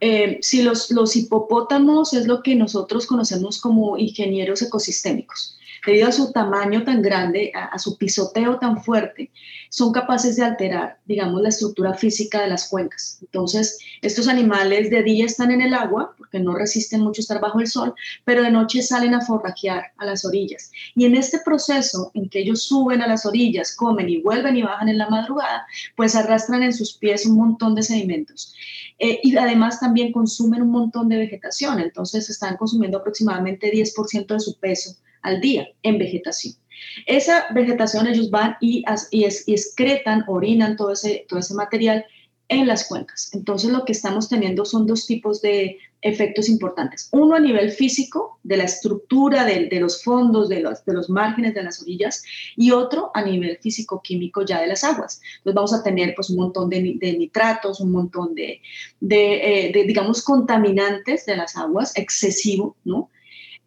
Eh, 0.00 0.38
si 0.40 0.62
los, 0.62 0.92
los 0.92 1.16
hipopótamos 1.16 2.12
es 2.12 2.28
lo 2.28 2.44
que 2.44 2.54
nosotros 2.54 3.06
conocemos 3.06 3.60
como 3.60 3.98
ingenieros 3.98 4.62
ecosistémicos 4.62 5.58
debido 5.84 6.08
a 6.08 6.12
su 6.12 6.32
tamaño 6.32 6.84
tan 6.84 7.02
grande, 7.02 7.52
a, 7.54 7.78
su 7.78 7.96
pisoteo 7.96 8.58
tan 8.58 8.82
fuerte, 8.82 9.30
son 9.68 9.92
capaces 9.92 10.36
de 10.36 10.44
alterar, 10.44 10.98
digamos, 11.06 11.42
la 11.42 11.48
estructura 11.48 11.94
física 11.94 12.42
de 12.42 12.48
las 12.48 12.68
cuencas. 12.68 13.18
Entonces, 13.20 13.78
estos 14.00 14.28
animales 14.28 14.90
de 14.90 15.02
día 15.02 15.24
están 15.24 15.50
en 15.50 15.60
el 15.60 15.74
agua, 15.74 16.14
porque 16.16 16.38
no 16.38 16.54
resisten 16.54 17.00
mucho 17.00 17.20
estar 17.20 17.40
bajo 17.40 17.58
el 17.58 17.66
sol, 17.66 17.94
pero 18.24 18.42
de 18.42 18.50
noche 18.50 18.82
salen 18.82 19.14
a 19.14 19.22
forrajear 19.22 19.92
a 19.98 20.06
las 20.06 20.24
orillas. 20.24 20.70
Y 20.94 21.04
en 21.04 21.16
este 21.16 21.40
proceso 21.44 22.10
en 22.14 22.28
que 22.28 22.40
ellos 22.40 22.62
suben 22.62 23.02
a 23.02 23.08
las 23.08 23.26
orillas, 23.26 23.74
comen 23.74 24.08
y 24.08 24.22
vuelven 24.22 24.56
y 24.56 24.62
bajan 24.62 24.88
en 24.88 24.98
la 24.98 25.08
madrugada, 25.08 25.66
pues 25.96 26.14
arrastran 26.14 26.62
en 26.62 26.72
sus 26.72 26.96
pies 26.96 27.26
un 27.26 27.36
montón 27.36 27.74
de 27.74 27.82
sedimentos. 27.82 28.54
Eh, 28.98 29.18
y 29.22 29.36
además 29.36 29.80
también 29.80 30.12
consumen 30.12 30.62
un 30.62 30.70
montón 30.70 31.08
de 31.08 31.16
vegetación, 31.16 31.80
entonces 31.80 32.30
están 32.30 32.56
consumiendo 32.56 32.98
aproximadamente 32.98 33.72
10% 33.72 34.26
de 34.26 34.40
su 34.40 34.56
peso 34.60 34.96
al 35.22 35.40
día 35.40 35.68
en 35.82 35.98
vegetación. 35.98 36.54
Esa 37.06 37.46
vegetación 37.54 38.06
ellos 38.06 38.30
van 38.30 38.56
y, 38.60 38.84
y, 39.10 39.24
excretan, 39.24 40.24
orinan 40.26 40.76
todo 40.76 40.92
ese, 40.92 41.26
todo 41.28 41.38
ese 41.38 41.54
material 41.54 42.04
en 42.48 42.66
las 42.66 42.86
cuencas. 42.86 43.30
Entonces 43.32 43.70
lo 43.70 43.84
que 43.84 43.92
estamos 43.92 44.28
teniendo 44.28 44.64
son 44.64 44.86
dos 44.86 45.06
tipos 45.06 45.40
de 45.40 45.78
efectos 46.02 46.48
importantes. 46.48 47.08
Uno 47.12 47.36
a 47.36 47.40
nivel 47.40 47.70
físico, 47.70 48.38
de 48.42 48.56
la 48.56 48.64
estructura 48.64 49.44
de, 49.44 49.80
los 49.80 50.02
fondos, 50.02 50.48
de 50.48 50.60
los, 50.60 51.08
márgenes 51.08 51.54
de 51.54 51.62
las 51.62 51.80
orillas, 51.80 52.24
y 52.56 52.72
otro 52.72 53.10
a 53.14 53.22
nivel 53.22 53.56
físico-químico 53.58 54.44
ya 54.44 54.60
de 54.60 54.66
las 54.66 54.82
aguas. 54.84 55.20
Entonces 55.38 55.54
vamos 55.54 55.74
a 55.74 55.82
tener 55.82 56.14
pues 56.14 56.28
un 56.30 56.38
montón 56.38 56.68
de, 56.68 56.80
nitratos, 56.80 57.80
un 57.80 57.92
montón 57.92 58.34
eh, 58.36 58.60
de, 59.00 59.84
digamos, 59.86 60.22
contaminantes 60.22 61.24
de 61.24 61.36
las 61.36 61.56
aguas, 61.56 61.96
excesivo, 61.96 62.76
¿no? 62.84 63.10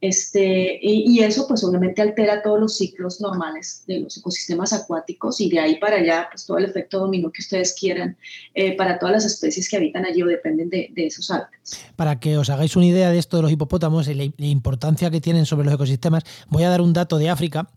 Este, 0.07 0.77
y, 0.83 1.19
eso 1.23 1.47
pues 1.47 1.63
obviamente 1.63 1.99
altera 1.99 2.43
todos 2.43 2.59
los 2.59 2.77
ciclos 2.77 3.21
normales 3.21 3.83
de 3.87 4.01
los 4.01 4.15
ecosistemas 4.15 4.71
acuáticos 4.71 5.41
y 5.41 5.49
de 5.49 5.59
ahí 5.59 5.79
para 5.79 5.95
allá 5.95 6.27
pues 6.31 6.45
todo 6.45 6.59
el 6.59 6.65
efecto 6.65 6.99
dominó 6.99 7.31
que 7.31 7.41
ustedes 7.41 7.73
quieran 7.73 8.15
eh, 8.53 8.77
para 8.77 8.99
todas 8.99 9.13
las 9.13 9.25
especies 9.25 9.67
que 9.67 9.77
habitan 9.77 10.05
allí 10.05 10.21
o 10.21 10.27
dependen 10.27 10.69
de, 10.69 10.91
esos 10.95 11.31
hábitats. 11.31 11.79
Para 11.95 12.19
que 12.19 12.37
os 12.37 12.51
hagáis 12.51 12.75
una 12.75 12.85
idea 12.85 13.09
de 13.09 13.17
esto 13.17 13.37
de 13.37 13.43
los 13.43 13.51
hipopótamos 13.51 14.07
y 14.07 14.13
la, 14.13 14.23
importancia 14.37 15.09
que 15.09 15.21
tienen 15.21 15.47
sobre 15.47 15.65
los 15.65 15.73
ecosistemas, 15.73 16.23
voy 16.49 16.63
a 16.63 16.69
dar 16.69 16.81
un 16.81 16.93
dato 16.93 17.17
de 17.17 17.29
África 17.29 17.67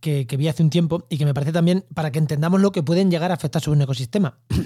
que, 0.00 0.26
vi 0.36 0.48
hace 0.48 0.62
un 0.62 0.68
tiempo 0.68 1.06
y 1.08 1.16
que 1.16 1.24
me 1.24 1.32
parece 1.32 1.52
también 1.52 1.86
para 1.94 2.12
que 2.12 2.18
entendamos 2.18 2.60
lo 2.60 2.70
que 2.70 2.82
pueden 2.82 3.10
llegar 3.10 3.30
a 3.30 3.34
afectar 3.34 3.62
sobre 3.62 3.76
un 3.76 3.82
ecosistema. 3.82 4.38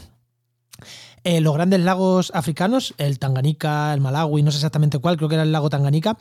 Eh, 1.24 1.40
los 1.40 1.54
grandes 1.54 1.78
lagos 1.78 2.32
africanos, 2.34 2.94
el 2.98 3.20
Tanganica, 3.20 3.94
el 3.94 4.00
Malawi, 4.00 4.42
no 4.42 4.50
sé 4.50 4.56
exactamente 4.56 4.98
cuál, 4.98 5.16
creo 5.16 5.28
que 5.28 5.36
era 5.36 5.44
el 5.44 5.52
lago 5.52 5.70
Tanganica, 5.70 6.18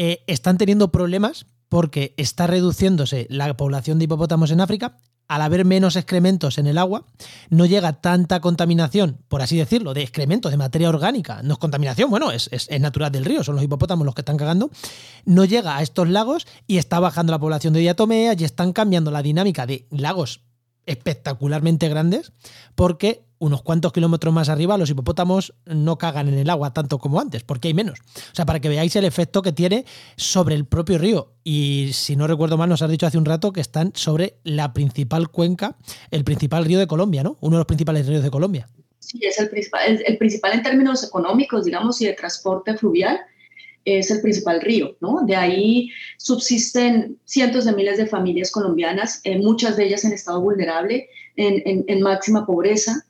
eh, 0.00 0.22
están 0.28 0.58
teniendo 0.58 0.92
problemas 0.92 1.46
porque 1.68 2.14
está 2.16 2.46
reduciéndose 2.46 3.26
la 3.30 3.56
población 3.56 3.98
de 3.98 4.04
hipopótamos 4.04 4.52
en 4.52 4.60
África. 4.60 4.96
Al 5.26 5.42
haber 5.42 5.64
menos 5.64 5.96
excrementos 5.96 6.56
en 6.56 6.68
el 6.68 6.78
agua, 6.78 7.04
no 7.50 7.66
llega 7.66 8.00
tanta 8.00 8.40
contaminación, 8.40 9.18
por 9.26 9.42
así 9.42 9.56
decirlo, 9.56 9.94
de 9.94 10.02
excrementos, 10.02 10.52
de 10.52 10.56
materia 10.56 10.88
orgánica. 10.88 11.42
No 11.42 11.54
es 11.54 11.58
contaminación, 11.58 12.10
bueno, 12.10 12.30
es, 12.30 12.48
es, 12.52 12.80
natural 12.80 13.10
del 13.10 13.24
río, 13.24 13.42
son 13.42 13.56
los 13.56 13.64
hipopótamos 13.64 14.06
los 14.06 14.14
que 14.14 14.20
están 14.20 14.36
cagando. 14.36 14.70
No 15.24 15.44
llega 15.44 15.76
a 15.76 15.82
estos 15.82 16.08
lagos 16.08 16.46
y 16.68 16.78
está 16.78 17.00
bajando 17.00 17.32
la 17.32 17.40
población 17.40 17.74
de 17.74 17.80
diatomeas 17.80 18.40
y 18.40 18.44
están 18.44 18.72
cambiando 18.72 19.10
la 19.10 19.20
dinámica 19.20 19.66
de 19.66 19.88
lagos 19.90 20.42
espectacularmente 20.86 21.88
grandes 21.88 22.32
porque 22.76 23.27
unos 23.38 23.62
cuantos 23.62 23.92
kilómetros 23.92 24.32
más 24.32 24.48
arriba 24.48 24.78
los 24.78 24.90
hipopótamos 24.90 25.54
no 25.66 25.98
cagan 25.98 26.28
en 26.28 26.38
el 26.38 26.50
agua 26.50 26.72
tanto 26.72 26.98
como 26.98 27.20
antes, 27.20 27.44
porque 27.44 27.68
hay 27.68 27.74
menos. 27.74 28.00
O 28.00 28.34
sea, 28.34 28.46
para 28.46 28.60
que 28.60 28.68
veáis 28.68 28.94
el 28.96 29.04
efecto 29.04 29.42
que 29.42 29.52
tiene 29.52 29.84
sobre 30.16 30.54
el 30.54 30.66
propio 30.66 30.98
río. 30.98 31.32
Y 31.44 31.90
si 31.92 32.16
no 32.16 32.26
recuerdo 32.26 32.56
mal, 32.56 32.68
nos 32.68 32.82
has 32.82 32.90
dicho 32.90 33.06
hace 33.06 33.18
un 33.18 33.24
rato 33.24 33.52
que 33.52 33.60
están 33.60 33.92
sobre 33.94 34.38
la 34.44 34.72
principal 34.72 35.28
cuenca, 35.28 35.76
el 36.10 36.24
principal 36.24 36.64
río 36.64 36.78
de 36.78 36.86
Colombia, 36.86 37.22
¿no? 37.22 37.38
Uno 37.40 37.56
de 37.56 37.60
los 37.60 37.66
principales 37.66 38.06
ríos 38.06 38.22
de 38.22 38.30
Colombia. 38.30 38.68
Sí, 38.98 39.20
es 39.22 39.38
el 39.38 39.48
principal, 39.48 40.02
el 40.04 40.18
principal 40.18 40.52
en 40.52 40.62
términos 40.62 41.02
económicos, 41.04 41.64
digamos, 41.64 42.00
y 42.00 42.06
de 42.06 42.12
transporte 42.12 42.76
fluvial 42.76 43.20
es 43.96 44.10
el 44.10 44.20
principal 44.20 44.60
río, 44.60 44.96
¿no? 45.00 45.22
De 45.24 45.36
ahí 45.36 45.90
subsisten 46.18 47.18
cientos 47.24 47.64
de 47.64 47.72
miles 47.72 47.96
de 47.96 48.06
familias 48.06 48.50
colombianas, 48.50 49.20
eh, 49.24 49.38
muchas 49.38 49.76
de 49.76 49.86
ellas 49.86 50.04
en 50.04 50.12
estado 50.12 50.40
vulnerable, 50.40 51.08
en, 51.36 52.00
máxima 52.02 52.44
pobreza. 52.44 53.04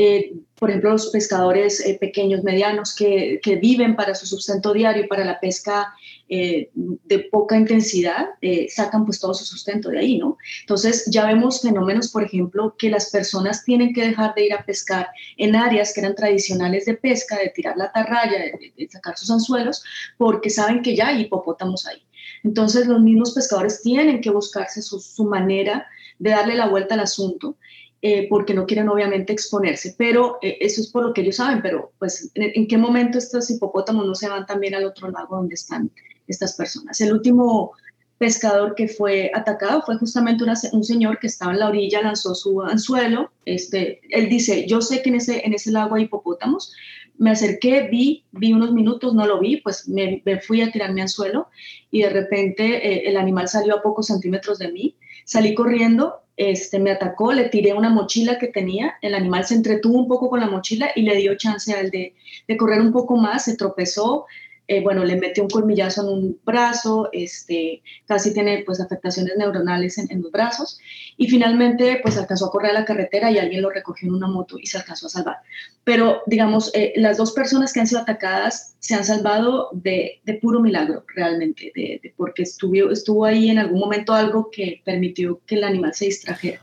Eh, 0.00 0.32
por 0.54 0.70
ejemplo, 0.70 0.92
los 0.92 1.08
pescadores 1.08 1.84
eh, 1.84 1.98
pequeños, 2.00 2.44
medianos, 2.44 2.94
que, 2.94 3.40
viven 3.60 3.96
para 3.96 4.14
su 4.14 4.26
sustento 4.26 4.72
diario, 4.72 5.08
para 5.08 5.24
la 5.24 5.40
pesca 5.40 5.92
eh, 6.28 6.70
de 6.74 7.18
poca 7.32 7.56
intensidad, 7.56 8.28
sacan 8.68 9.04
pues 9.04 9.18
todo 9.18 9.34
su 9.34 9.44
sustento 9.44 9.88
de 9.88 9.98
ahí, 9.98 10.18
¿no? 10.18 10.38
Entonces 10.60 11.08
ya 11.10 11.26
vemos 11.26 11.62
fenómenos, 11.62 12.12
por 12.12 12.22
ejemplo, 12.22 12.76
que 12.78 12.90
las 12.90 13.10
personas 13.10 13.64
tienen 13.64 13.92
que 13.92 14.06
dejar 14.06 14.36
de 14.36 14.46
ir 14.46 14.52
a 14.52 14.64
pescar 14.64 15.08
en 15.36 15.56
áreas 15.56 15.92
que 15.92 16.00
eran 16.00 16.14
tradicionales 16.14 16.86
de 16.86 16.94
pesca, 16.94 17.36
de 17.36 17.48
tirar 17.48 17.76
la 17.76 17.86
atarraya, 17.86 18.38
de, 18.38 18.88
sacar 18.88 19.18
sus 19.18 19.32
anzuelos, 19.32 19.82
porque 20.16 20.48
saben 20.48 20.80
que 20.80 20.94
ya 20.94 21.08
hay 21.08 21.22
hipopótamos 21.22 21.88
ahí. 21.88 22.04
Entonces 22.44 22.86
los 22.86 23.00
mismos 23.00 23.34
pescadores 23.34 23.82
tienen 23.82 24.20
que 24.20 24.30
buscarse 24.30 24.80
su, 24.80 25.24
manera 25.24 25.88
de 26.20 26.30
darle 26.30 26.54
la 26.54 26.68
vuelta 26.68 26.94
al 26.94 27.00
asunto 27.00 27.56
eh, 28.00 28.28
porque 28.28 28.54
no 28.54 28.66
quieren 28.66 28.88
obviamente 28.88 29.32
exponerse, 29.32 29.94
pero 29.98 30.38
eso 30.40 30.80
es 30.80 30.88
por 30.88 31.04
lo 31.04 31.12
que 31.12 31.22
ellos 31.22 31.36
saben, 31.36 31.60
pero 31.62 31.92
pues 31.98 32.30
en, 32.34 32.66
qué 32.68 32.78
momento 32.78 33.18
estos 33.18 33.50
hipopótamos 33.50 34.06
no 34.06 34.14
se 34.14 34.28
van 34.28 34.46
también 34.46 34.74
al 34.74 34.84
otro 34.84 35.10
lado 35.10 35.26
donde 35.30 35.54
están 35.54 35.90
estas 36.28 36.54
personas. 36.54 37.00
El 37.00 37.12
último 37.12 37.72
pescador 38.18 38.74
que 38.74 38.88
fue 38.88 39.30
atacado 39.32 39.82
fue 39.82 39.96
justamente 39.96 40.44
un 40.72 40.84
señor 40.84 41.18
que 41.20 41.28
estaba 41.28 41.52
en 41.52 41.60
la 41.60 41.68
orilla, 41.68 42.02
lanzó 42.02 42.34
su 42.34 42.60
anzuelo. 42.62 43.30
Este, 43.44 44.00
él 44.10 44.28
dice, 44.28 44.66
yo 44.66 44.80
sé 44.80 45.02
que 45.02 45.08
en 45.08 45.16
ese, 45.16 45.46
en 45.46 45.54
ese 45.54 45.70
lago 45.70 45.94
hay 45.94 46.04
hipopótamos. 46.04 46.72
Me 47.16 47.30
acerqué, 47.30 47.88
vi, 47.90 48.24
vi 48.32 48.52
unos 48.52 48.72
minutos, 48.72 49.14
no 49.14 49.26
lo 49.26 49.40
vi, 49.40 49.58
pues 49.58 49.88
me, 49.88 50.22
fui 50.46 50.60
a 50.62 50.70
tirar 50.70 50.92
mi 50.92 51.00
anzuelo 51.00 51.48
y 51.90 52.02
de 52.02 52.10
repente 52.10 52.64
eh, 52.88 53.08
el 53.08 53.16
animal 53.16 53.48
salió 53.48 53.76
a 53.76 53.82
pocos 53.82 54.06
centímetros 54.06 54.58
de 54.58 54.72
mí. 54.72 54.96
Salí 55.24 55.54
corriendo, 55.54 56.22
este, 56.38 56.78
me 56.78 56.92
atacó, 56.92 57.32
le 57.32 57.48
tiré 57.48 57.74
una 57.74 57.90
mochila 57.90 58.38
que 58.38 58.46
tenía, 58.46 58.94
el 59.02 59.14
animal 59.14 59.44
se 59.44 59.54
entretuvo 59.54 59.98
un 59.98 60.08
poco 60.08 60.30
con 60.30 60.38
la 60.38 60.46
mochila 60.46 60.90
y 60.94 61.02
le 61.02 61.16
dio 61.16 61.36
chance 61.36 61.74
a 61.74 61.80
él 61.80 61.90
de, 61.90 62.14
de 62.46 62.56
correr 62.56 62.80
un 62.80 62.92
poco 62.92 63.16
más, 63.16 63.44
se 63.44 63.56
tropezó, 63.56 64.26
eh, 64.70 64.82
bueno, 64.82 65.02
le 65.02 65.16
metió 65.16 65.42
un 65.42 65.48
colmillazo 65.48 66.02
en 66.02 66.08
un 66.08 66.40
brazo, 66.44 67.08
este, 67.12 67.82
casi 68.06 68.34
tiene 68.34 68.62
pues 68.66 68.80
afectaciones 68.80 69.32
neuronales 69.38 69.96
en, 69.96 70.20
los 70.20 70.30
brazos 70.30 70.78
y 71.16 71.26
finalmente 71.26 72.00
pues 72.02 72.18
alcanzó 72.18 72.46
a 72.46 72.50
correr 72.50 72.72
a 72.72 72.80
la 72.80 72.84
carretera 72.84 73.30
y 73.30 73.38
alguien 73.38 73.62
lo 73.62 73.70
recogió 73.70 74.08
en 74.08 74.16
una 74.16 74.26
moto 74.26 74.58
y 74.58 74.66
se 74.66 74.76
alcanzó 74.76 75.06
a 75.06 75.10
salvar. 75.10 75.36
Pero 75.84 76.20
digamos, 76.26 76.70
eh, 76.74 76.92
las 76.96 77.16
dos 77.16 77.32
personas 77.32 77.72
que 77.72 77.80
han 77.80 77.86
sido 77.86 78.02
atacadas 78.02 78.76
se 78.78 78.94
han 78.94 79.06
salvado 79.06 79.70
de, 79.72 80.20
puro 80.42 80.60
milagro 80.60 81.02
realmente, 81.14 81.72
de, 81.74 82.12
porque 82.18 82.42
estuvo, 82.42 82.90
estuvo 82.90 83.24
ahí 83.24 83.48
en 83.48 83.58
algún 83.58 83.80
momento 83.80 84.12
algo 84.12 84.50
que 84.50 84.82
permitió 84.84 85.40
que 85.46 85.54
el 85.54 85.64
animal 85.64 85.94
se 85.94 86.04
distrajera. 86.04 86.60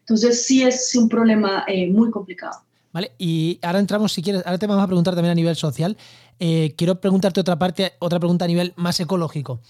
Entonces 0.00 0.44
sí 0.44 0.64
es 0.64 0.94
un 0.94 1.08
problema 1.08 1.64
eh, 1.66 1.88
muy 1.88 2.10
complicado. 2.10 2.60
Vale, 2.92 3.12
y 3.18 3.58
ahora 3.62 3.78
entramos, 3.78 4.12
si 4.12 4.22
quieres, 4.22 4.42
ahora 4.44 4.58
te 4.58 4.66
vamos 4.66 4.82
a 4.82 4.86
preguntar 4.86 5.14
también 5.14 5.32
a 5.32 5.34
nivel 5.34 5.56
social. 5.56 5.96
Eh, 6.40 6.74
quiero 6.76 7.00
preguntarte 7.00 7.40
otra 7.40 7.58
parte, 7.58 7.92
otra 7.98 8.18
pregunta 8.18 8.44
a 8.44 8.48
nivel 8.48 8.72
más 8.76 9.00
ecológico. 9.00 9.60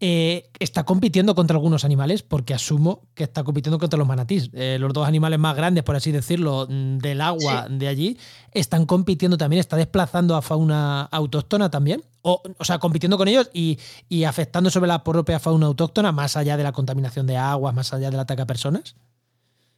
Eh, 0.00 0.48
¿Está 0.60 0.84
compitiendo 0.84 1.34
contra 1.34 1.56
algunos 1.56 1.84
animales? 1.84 2.22
Porque 2.22 2.54
asumo 2.54 3.02
que 3.14 3.24
está 3.24 3.42
compitiendo 3.42 3.80
contra 3.80 3.98
los 3.98 4.06
manatís. 4.06 4.48
Eh, 4.52 4.76
los 4.78 4.92
dos 4.92 5.08
animales 5.08 5.40
más 5.40 5.56
grandes, 5.56 5.82
por 5.82 5.96
así 5.96 6.12
decirlo, 6.12 6.68
mm, 6.68 6.98
del 6.98 7.20
agua 7.20 7.66
de 7.68 7.88
allí, 7.88 8.16
están 8.52 8.86
compitiendo 8.86 9.36
también, 9.36 9.58
está 9.58 9.76
desplazando 9.76 10.36
a 10.36 10.42
fauna 10.42 11.02
autóctona 11.02 11.68
también. 11.68 12.04
O, 12.22 12.42
o 12.58 12.64
sea, 12.64 12.78
compitiendo 12.78 13.18
con 13.18 13.26
ellos 13.26 13.50
y, 13.52 13.78
y, 14.08 14.24
afectando 14.24 14.70
sobre 14.70 14.88
la 14.88 15.02
propia 15.02 15.40
fauna 15.40 15.66
autóctona, 15.66 16.12
más 16.12 16.36
allá 16.36 16.56
de 16.56 16.62
la 16.62 16.72
contaminación 16.72 17.26
de 17.26 17.36
aguas, 17.36 17.74
más 17.74 17.92
allá 17.92 18.10
del 18.10 18.20
ataque 18.20 18.42
a 18.42 18.46
personas. 18.46 18.94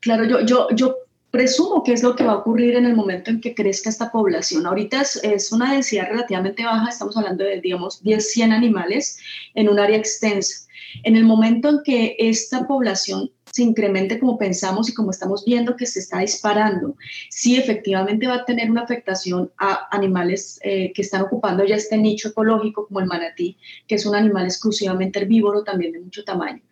Claro, 0.01 0.25
yo, 0.25 0.41
yo, 0.41 0.69
yo 0.75 0.97
presumo 1.31 1.83
que 1.83 1.93
es 1.93 2.03
lo 2.03 2.17
que 2.17 2.25
va 2.25 2.33
a 2.33 2.39
ocurrir 2.39 2.77
en 2.77 2.87
el 2.87 2.97
momento 2.97 3.31
en 3.31 3.41
que 3.41 3.55
crezca 3.55 3.89
esta 3.89 4.11
población. 4.11 4.67
Ahorita 4.67 5.03
es, 5.23 5.53
una 5.53 5.73
densidad 5.73 6.09
relativamente 6.09 6.65
baja, 6.65 6.89
estamos 6.89 7.17
hablando 7.17 7.45
de, 7.45 7.61
digamos, 7.61 8.03
10, 8.03 8.33
100 8.33 8.53
animales 8.53 9.19
en 9.55 9.69
un 9.69 9.79
área 9.79 9.97
extensa. 9.97 10.67
En 11.05 11.15
el 11.15 11.25
momento 11.25 11.69
en 11.69 11.81
que 11.85 12.17
esta 12.19 12.67
población 12.67 13.31
se 13.53 13.63
incremente 13.63 14.19
como 14.19 14.39
pensamos 14.39 14.89
y 14.89 14.95
como 14.95 15.11
estamos 15.11 15.45
viendo 15.45 15.77
que 15.77 15.87
se 15.87 16.01
está 16.01 16.21
disparando, 16.21 16.97
sí 17.31 17.57
efectivamente 17.57 18.27
va 18.27 18.37
a 18.37 18.45
tener 18.45 18.71
una 18.71 18.83
afectación 18.83 19.51
a 19.59 19.89
animales 19.91 20.59
eh, 20.63 20.93
que 20.93 21.03
están 21.03 21.23
ocupando 21.23 21.65
ya 21.65 21.77
este 21.77 21.97
nicho 21.97 22.29
ecológico 22.29 22.87
como 22.87 23.01
el 23.01 23.07
manatí, 23.07 23.57
que 23.87 23.97
es 23.97 24.07
un 24.07 24.15
animal 24.15 24.45
exclusivamente 24.45 25.21
herbívoro 25.21 25.63
también 25.65 25.93
de 25.93 26.01
mucho 26.01 26.25
tamaño. 26.25 26.63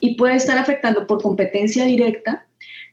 Y 0.00 0.16
puede 0.16 0.36
estar 0.36 0.58
afectando 0.58 1.06
por 1.06 1.22
competencia 1.22 1.84
directa 1.84 2.45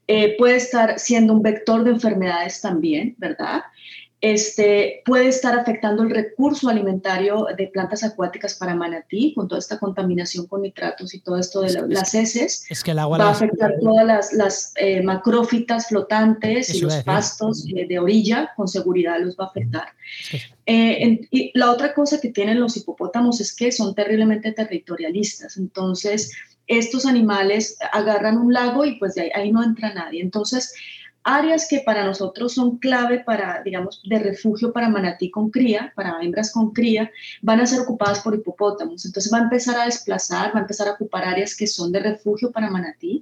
eh, 0.07 0.35
puede 0.37 0.57
estar 0.57 0.99
siendo 0.99 1.33
un 1.33 1.41
vector 1.41 1.83
de 1.83 1.91
enfermedades 1.91 2.59
también, 2.61 3.15
¿verdad? 3.17 3.61
Este, 4.19 5.01
puede 5.05 5.27
estar 5.27 5.57
afectando 5.57 6.01
el 6.03 6.09
recurso 6.09 6.69
alimentario 6.69 7.45
de 7.57 7.67
plantas 7.67 8.05
acuáticas 8.05 8.53
para 8.53 8.73
manatí, 8.73 9.33
con 9.33 9.49
toda 9.49 9.59
esta 9.59 9.79
contaminación 9.79 10.47
con 10.47 10.61
nitratos 10.61 11.13
y 11.13 11.19
todo 11.19 11.37
esto 11.37 11.59
de 11.59 11.85
las 11.89 12.13
heces. 12.15 12.65
Es 12.69 12.83
que 12.83 12.91
el 12.91 12.99
agua 12.99 13.17
va 13.17 13.27
a 13.27 13.31
afectar 13.31 13.73
todas 13.81 14.31
las, 14.31 14.73
eh, 14.77 15.01
macrófitas 15.01 15.87
flotantes 15.87 16.73
y 16.73 16.79
los 16.79 16.95
pastos 17.03 17.65
eh, 17.75 17.85
de 17.85 17.99
orilla, 17.99 18.51
con 18.55 18.69
seguridad 18.69 19.19
los 19.19 19.35
va 19.35 19.43
a 19.43 19.47
afectar. 19.47 19.89
y 20.65 21.51
la 21.53 21.71
otra 21.71 21.93
cosa 21.93 22.21
que 22.21 22.29
tienen 22.29 22.61
los 22.61 22.77
hipopótamos 22.77 23.41
es 23.41 23.53
que 23.53 23.73
son 23.73 23.93
terriblemente 23.93 24.53
territorialistas, 24.53 25.57
entonces 25.57 26.31
estos 26.67 27.05
animales 27.05 27.77
agarran 27.91 28.37
un 28.37 28.53
lago 28.53 28.85
y 28.85 28.97
pues 28.99 29.15
de 29.15 29.23
ahí, 29.23 29.31
ahí 29.35 29.51
no 29.51 29.63
entra 29.63 29.93
nadie. 29.93 30.21
Entonces, 30.21 30.73
áreas 31.23 31.67
que 31.69 31.79
para 31.79 32.05
nosotros 32.05 32.53
son 32.53 32.77
clave 32.77 33.19
para, 33.19 33.61
digamos, 33.63 34.01
de 34.03 34.19
refugio 34.19 34.73
para 34.73 34.89
manatí 34.89 35.31
con 35.31 35.49
cría, 35.49 35.93
para 35.95 36.19
hembras 36.21 36.51
con 36.51 36.71
cría, 36.71 37.11
van 37.41 37.61
a 37.61 37.65
ser 37.65 37.79
ocupadas 37.81 38.19
por 38.19 38.35
hipopótamos. 38.35 39.05
Entonces 39.05 39.31
va 39.31 39.39
a 39.39 39.43
empezar 39.43 39.79
a 39.79 39.85
desplazar, 39.85 40.53
va 40.53 40.59
a 40.59 40.61
empezar 40.61 40.87
a 40.87 40.93
ocupar 40.93 41.23
áreas 41.23 41.55
que 41.55 41.67
son 41.67 41.91
de 41.91 41.99
refugio 41.99 42.51
para 42.51 42.69
manatí. 42.69 43.21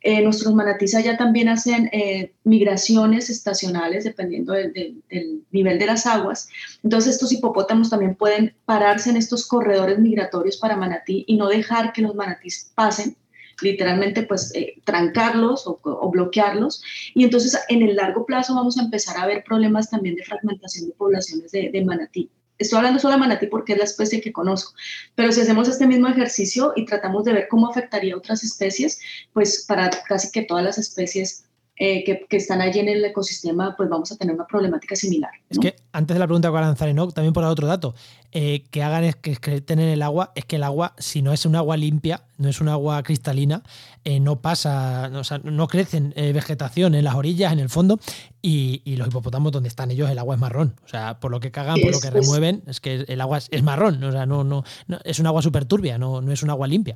Eh, 0.00 0.22
nuestros 0.22 0.54
manatís 0.54 0.94
allá 0.94 1.16
también 1.16 1.48
hacen 1.48 1.90
eh, 1.92 2.32
migraciones 2.44 3.30
estacionales 3.30 4.04
dependiendo 4.04 4.52
del 4.52 5.42
nivel 5.50 5.78
de 5.78 5.86
las 5.86 6.06
aguas. 6.06 6.48
Entonces 6.82 7.14
estos 7.14 7.32
hipopótamos 7.32 7.90
también 7.90 8.14
pueden 8.14 8.54
pararse 8.64 9.10
en 9.10 9.16
estos 9.16 9.46
corredores 9.46 9.98
migratorios 9.98 10.56
para 10.56 10.76
manatí 10.76 11.24
y 11.26 11.36
no 11.36 11.48
dejar 11.48 11.92
que 11.92 12.02
los 12.02 12.14
manatís 12.14 12.70
pasen 12.74 13.16
literalmente 13.60 14.22
pues 14.22 14.54
eh, 14.54 14.74
trancarlos 14.84 15.64
o, 15.66 16.10
bloquearlos. 16.10 16.82
Y 17.14 17.24
entonces 17.24 17.58
en 17.68 17.82
el 17.82 17.96
largo 17.96 18.26
plazo 18.26 18.54
vamos 18.54 18.78
a 18.78 18.82
empezar 18.82 19.16
a 19.18 19.26
ver 19.26 19.44
problemas 19.44 19.90
también 19.90 20.16
de 20.16 20.24
fragmentación 20.24 20.88
de 20.88 20.94
poblaciones 20.94 21.52
de, 21.52 21.84
manatí. 21.84 22.30
Estoy 22.58 22.78
hablando 22.78 23.00
solo 23.00 23.14
de 23.14 23.20
manatí 23.20 23.46
porque 23.46 23.72
es 23.72 23.78
la 23.78 23.84
especie 23.84 24.20
que 24.20 24.32
conozco, 24.32 24.74
pero 25.14 25.32
si 25.32 25.40
hacemos 25.40 25.68
este 25.68 25.86
mismo 25.86 26.06
ejercicio 26.08 26.72
y 26.76 26.84
tratamos 26.84 27.24
de 27.24 27.32
ver 27.32 27.48
cómo 27.48 27.68
afectaría 27.68 28.14
a 28.14 28.18
otras 28.18 28.44
especies, 28.44 29.00
pues 29.32 29.64
para 29.66 29.90
casi 29.90 30.30
que 30.30 30.42
todas 30.42 30.62
las 30.62 30.78
especies 30.78 31.44
eh, 31.76 32.04
que, 32.04 32.36
están 32.36 32.60
allí 32.60 32.78
en 32.78 32.88
el 32.88 33.04
ecosistema, 33.04 33.74
pues 33.76 33.88
vamos 33.88 34.12
a 34.12 34.16
tener 34.16 34.32
una 34.32 34.46
problemática 34.46 34.94
similar. 34.94 35.32
Es 35.50 35.58
que 35.58 35.74
antes 35.90 36.14
de 36.14 36.20
la 36.20 36.26
pregunta 36.28 36.46
que 36.46 36.52
van 36.52 36.62
a 36.62 36.66
lanzar 36.68 36.88
Enoch, 36.88 37.12
también 37.12 37.32
por 37.32 37.42
otro 37.42 37.66
dato, 37.66 37.96
eh, 38.30 38.62
que 38.70 38.84
hagan 38.84 39.02
es 39.02 39.16
que, 39.16 39.34
que 39.34 39.60
en 39.66 39.80
el 39.80 40.02
agua, 40.02 40.30
es 40.36 40.44
que 40.44 40.54
el 40.54 40.62
agua, 40.62 40.94
si 40.98 41.20
no 41.20 41.32
es 41.32 41.44
un 41.46 41.56
agua 41.56 41.76
limpia, 41.76 42.22
no 42.38 42.48
es 42.48 42.60
un 42.60 42.68
agua 42.68 43.02
cristalina, 43.02 43.64
eh, 44.04 44.20
no 44.20 44.40
pasa, 44.40 45.08
no, 45.08 45.20
o 45.20 45.24
sea, 45.24 45.38
no 45.42 45.66
crecen 45.66 46.14
vegetación 46.14 46.94
en 46.94 47.02
las 47.02 47.16
orillas, 47.16 47.52
en 47.52 47.58
el 47.58 47.68
fondo, 47.68 47.98
y, 48.40 48.94
los 48.94 49.08
hipopótamos 49.08 49.50
donde 49.50 49.68
están 49.68 49.90
ellos, 49.90 50.08
el 50.08 50.18
agua 50.20 50.36
es 50.36 50.40
marrón. 50.40 50.76
O 50.84 50.88
sea, 50.88 51.18
por 51.18 51.32
lo 51.32 51.40
que 51.40 51.50
cagan, 51.50 51.80
por 51.80 51.90
lo 51.90 52.00
que 52.00 52.10
remueven, 52.10 52.62
es 52.68 52.80
que 52.80 53.04
el 53.08 53.20
agua 53.20 53.38
es, 53.38 53.62
marrón, 53.64 54.02
o 54.04 54.12
sea, 54.12 54.26
no, 54.26 54.44
no, 54.44 54.62
es 55.02 55.18
un 55.18 55.26
agua 55.26 55.42
súper 55.42 55.64
turbia, 55.64 55.98
no, 55.98 56.20
no 56.20 56.30
es 56.30 56.44
un 56.44 56.50
agua 56.50 56.68
limpia. 56.68 56.94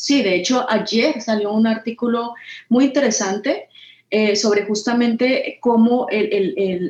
Sí, 0.00 0.22
de 0.22 0.34
hecho, 0.34 0.64
ayer 0.70 1.20
salió 1.20 1.52
un 1.52 1.66
artículo 1.66 2.32
muy 2.70 2.86
interesante 2.86 3.68
eh, 4.08 4.34
sobre 4.34 4.64
justamente 4.64 5.58
cómo 5.60 6.06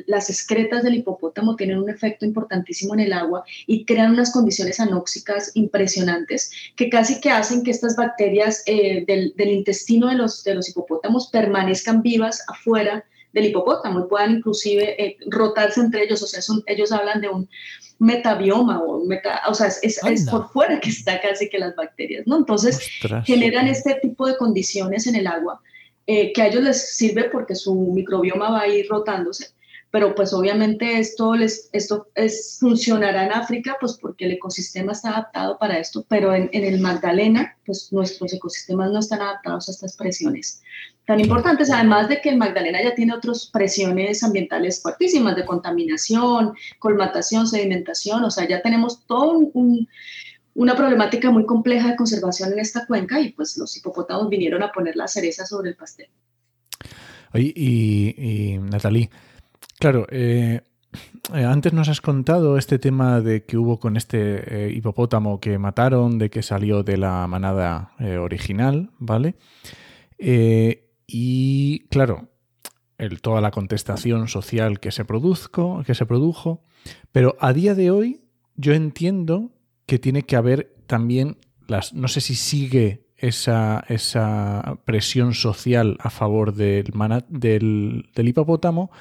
las 0.07 0.29
excretas 0.29 0.83
del 0.83 0.95
hipopótamo 0.95 1.57
tienen 1.57 1.79
un 1.79 1.89
efecto 1.89 2.25
importantísimo 2.25 2.93
en 2.93 3.01
el 3.01 3.11
agua 3.11 3.43
y 3.67 3.83
crean 3.83 4.13
unas 4.13 4.31
condiciones 4.31 4.79
anóxicas 4.79 5.51
impresionantes 5.55 6.51
que 6.77 6.89
casi 6.89 7.19
que 7.19 7.31
hacen 7.31 7.65
que 7.65 7.71
estas 7.71 7.97
bacterias 7.97 8.63
eh, 8.65 9.03
del, 9.05 9.33
intestino 9.37 10.07
de 10.07 10.15
los, 10.15 10.45
de 10.45 10.55
los 10.55 10.69
hipopótamos 10.69 11.27
permanezcan 11.27 12.01
vivas 12.01 12.45
afuera 12.47 13.03
del 13.33 13.45
hipopótamo 13.45 14.01
y 14.01 14.09
puedan 14.09 14.31
inclusive 14.37 15.03
eh, 15.03 15.17
rotarse 15.27 15.81
entre 15.81 16.03
ellos. 16.03 16.21
O 16.21 16.27
sea, 16.27 16.41
ellos 16.67 16.91
hablan 16.91 17.21
de 17.21 17.29
un 17.29 17.49
metabioma 17.99 18.79
o, 18.79 19.05
meta, 19.05 19.41
o 19.47 19.53
sea, 19.53 19.67
es, 19.67 20.03
es, 20.03 20.29
por 20.29 20.49
fuera 20.49 20.79
que 20.79 20.89
está 20.89 21.21
casi 21.21 21.47
que 21.49 21.59
las 21.59 21.75
bacterias, 21.75 22.25
¿no? 22.25 22.37
Entonces 22.37 22.89
generan 23.25 23.67
este 23.67 23.95
tipo 24.01 24.27
de 24.27 24.37
condiciones 24.37 25.05
en 25.05 25.15
el 25.15 25.27
agua 25.27 25.61
eh, 26.07 26.33
que 26.33 26.41
a 26.41 26.47
ellos 26.47 26.63
les 26.63 26.95
sirve 26.95 27.25
porque 27.25 27.53
su 27.53 27.75
microbioma 27.93 28.49
va 28.49 28.61
a 28.61 28.67
ir 28.67 28.87
rotándose, 28.89 29.51
pero 29.91 30.15
pues 30.15 30.33
obviamente 30.33 30.99
esto, 30.99 31.35
les, 31.35 31.69
esto 31.73 32.07
es, 32.15 32.57
funcionará 32.59 33.25
en 33.25 33.33
África 33.33 33.77
pues 33.79 33.97
porque 34.01 34.25
el 34.25 34.31
ecosistema 34.31 34.93
está 34.93 35.09
adaptado 35.09 35.57
para 35.59 35.77
esto, 35.77 36.05
pero 36.07 36.33
en, 36.33 36.49
en, 36.53 36.63
el 36.63 36.79
Magdalena 36.79 37.57
pues 37.65 37.91
nuestros 37.91 38.33
ecosistemas 38.33 38.89
no 38.91 38.99
están 38.99 39.21
adaptados 39.21 39.67
a 39.67 39.71
estas 39.71 39.95
presiones 39.95 40.61
tan 41.05 41.19
importantes, 41.19 41.69
además 41.69 42.07
de 42.07 42.21
que 42.21 42.29
el 42.29 42.37
Magdalena 42.37 42.81
ya 42.81 42.95
tiene 42.95 43.13
otras 43.13 43.47
presiones 43.47 44.23
ambientales 44.23 44.81
fuertísimas 44.81 45.35
de 45.35 45.45
contaminación, 45.45 46.53
colmatación, 46.79 47.47
sedimentación, 47.47 48.23
o 48.23 48.31
sea, 48.31 48.47
ya 48.47 48.61
tenemos 48.61 49.05
todo 49.07 49.39
un, 49.53 49.89
una 50.53 50.75
problemática 50.75 51.31
muy 51.31 51.45
compleja 51.45 51.89
de 51.89 51.95
conservación 51.95 52.53
en 52.53 52.59
esta 52.59 52.85
cuenca 52.85 53.19
y 53.19 53.31
pues 53.31 53.57
los 53.57 53.75
hipopótamos 53.77 54.29
vinieron 54.29 54.63
a 54.63 54.71
poner 54.71 54.95
la 54.95 55.07
cereza 55.07 55.45
sobre 55.45 55.71
el 55.71 55.75
pastel. 55.75 56.07
Oye, 57.33 57.53
y, 57.55 58.57
Natalie, 58.59 59.09
claro, 59.81 60.05
eh, 60.11 60.61
eh, 61.33 61.43
antes 61.43 61.73
nos 61.73 61.89
has 61.89 62.01
contado 62.01 62.57
este 62.59 62.77
tema 62.77 63.19
de 63.19 63.45
que 63.45 63.57
hubo 63.57 63.79
con 63.79 63.97
este 63.97 64.67
eh, 64.67 64.71
hipopótamo 64.71 65.39
que 65.39 65.57
mataron, 65.57 66.19
de 66.19 66.29
que 66.29 66.43
salió 66.43 66.83
de 66.83 66.97
la 66.97 67.25
manada 67.25 67.93
original, 68.19 68.91
¿vale? 68.99 69.35
Y 71.07 71.79
claro, 71.89 72.29
toda 73.21 73.41
la 73.41 73.49
contestación 73.49 74.27
social 74.27 74.79
que 74.79 74.91
se, 74.91 75.03
produzco, 75.03 75.81
que 75.83 75.95
se 75.95 76.05
produjo, 76.05 76.63
pero 77.11 77.35
a 77.39 77.51
día 77.51 77.73
de 77.73 77.89
hoy 77.89 78.21
yo 78.55 78.73
entiendo 78.73 79.49
que 79.87 79.97
tiene 79.97 80.21
que 80.21 80.35
haber 80.35 80.75
también 80.85 81.37
las, 81.67 81.93
no 81.93 82.07
sé 82.07 82.21
si 82.21 82.35
sigue 82.35 83.07
esa, 83.17 83.83
presión 84.85 85.33
social 85.33 85.97
a 85.99 86.11
favor 86.11 86.53
del, 86.53 86.91
del 88.13 88.27
hipopótamo, 88.27 88.91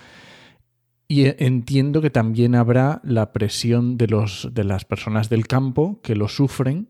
y 1.11 1.25
entiendo 1.44 2.01
que 2.01 2.11
también 2.11 2.55
habrá 2.55 3.01
la 3.03 3.33
presión 3.33 3.99
de, 3.99 4.07
los, 4.07 4.49
de 4.53 4.62
las 4.62 4.85
personas 4.85 5.29
del 5.29 5.49
campo 5.49 5.99
que 6.05 6.14
lo 6.14 6.29
sufren 6.29 6.88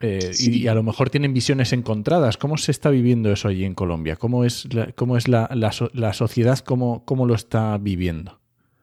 eh, 0.00 0.32
y, 0.36 0.66
a 0.66 0.74
lo 0.74 0.82
mejor 0.82 1.10
tienen 1.10 1.32
visiones 1.32 1.72
encontradas. 1.72 2.36
¿Cómo 2.36 2.56
se 2.56 2.72
está 2.72 2.90
viviendo 2.90 3.30
eso 3.30 3.46
allí 3.46 3.64
en 3.64 3.74
Colombia? 3.74 4.16
¿Cómo 4.16 4.44
es 4.44 4.74
la, 4.74 4.90
cómo 4.90 5.16
es 5.16 5.28
la, 5.28 5.48
la, 5.52 6.12
sociedad? 6.12 6.58
Cómo, 6.58 7.04
¿Cómo, 7.04 7.24
lo 7.24 7.36
está 7.36 7.78
viviendo? 7.78 8.40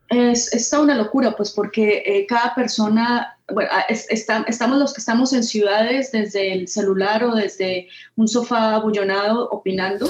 Es, 0.07 0.53
está 0.53 0.79
una 0.79 0.95
locura, 0.95 1.35
pues 1.35 1.51
porque 1.51 2.03
eh, 2.05 2.25
cada 2.25 2.55
persona 2.55 3.36
bueno, 3.53 3.69
ah, 3.71 3.85
estamos 3.89 4.77
los 4.77 4.93
que 4.93 4.99
estamos 4.99 5.31
en 5.31 5.43
ciudades 5.43 6.11
desde 6.11 6.51
el 6.51 6.67
celular 6.67 7.23
o 7.23 7.33
desde 7.33 7.87
un 8.17 8.27
sofá 8.27 8.75
abullonado 8.75 9.47
opinando, 9.49 10.09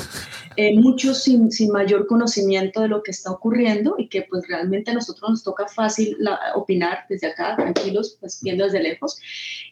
eh, 0.56 0.76
muchos 0.76 1.22
sin, 1.22 1.52
sin, 1.52 1.72
mayor 1.72 2.08
conocimiento 2.08 2.82
de 2.82 2.88
lo 2.88 3.04
que 3.04 3.12
está 3.12 3.30
ocurriendo 3.32 3.94
y 4.00 4.08
que 4.08 4.24
pues 4.24 4.48
realmente 4.48 4.90
a 4.90 4.96
nosotros 4.96 5.30
nos 5.30 5.44
toca 5.44 5.68
fácil 5.68 6.18
opinar 6.56 7.06
desde 7.10 7.28
acá, 7.28 7.56
tranquilos, 7.56 8.18
pues 8.20 8.40
viendo 8.42 8.64
desde 8.64 8.82
lejos. 8.82 9.20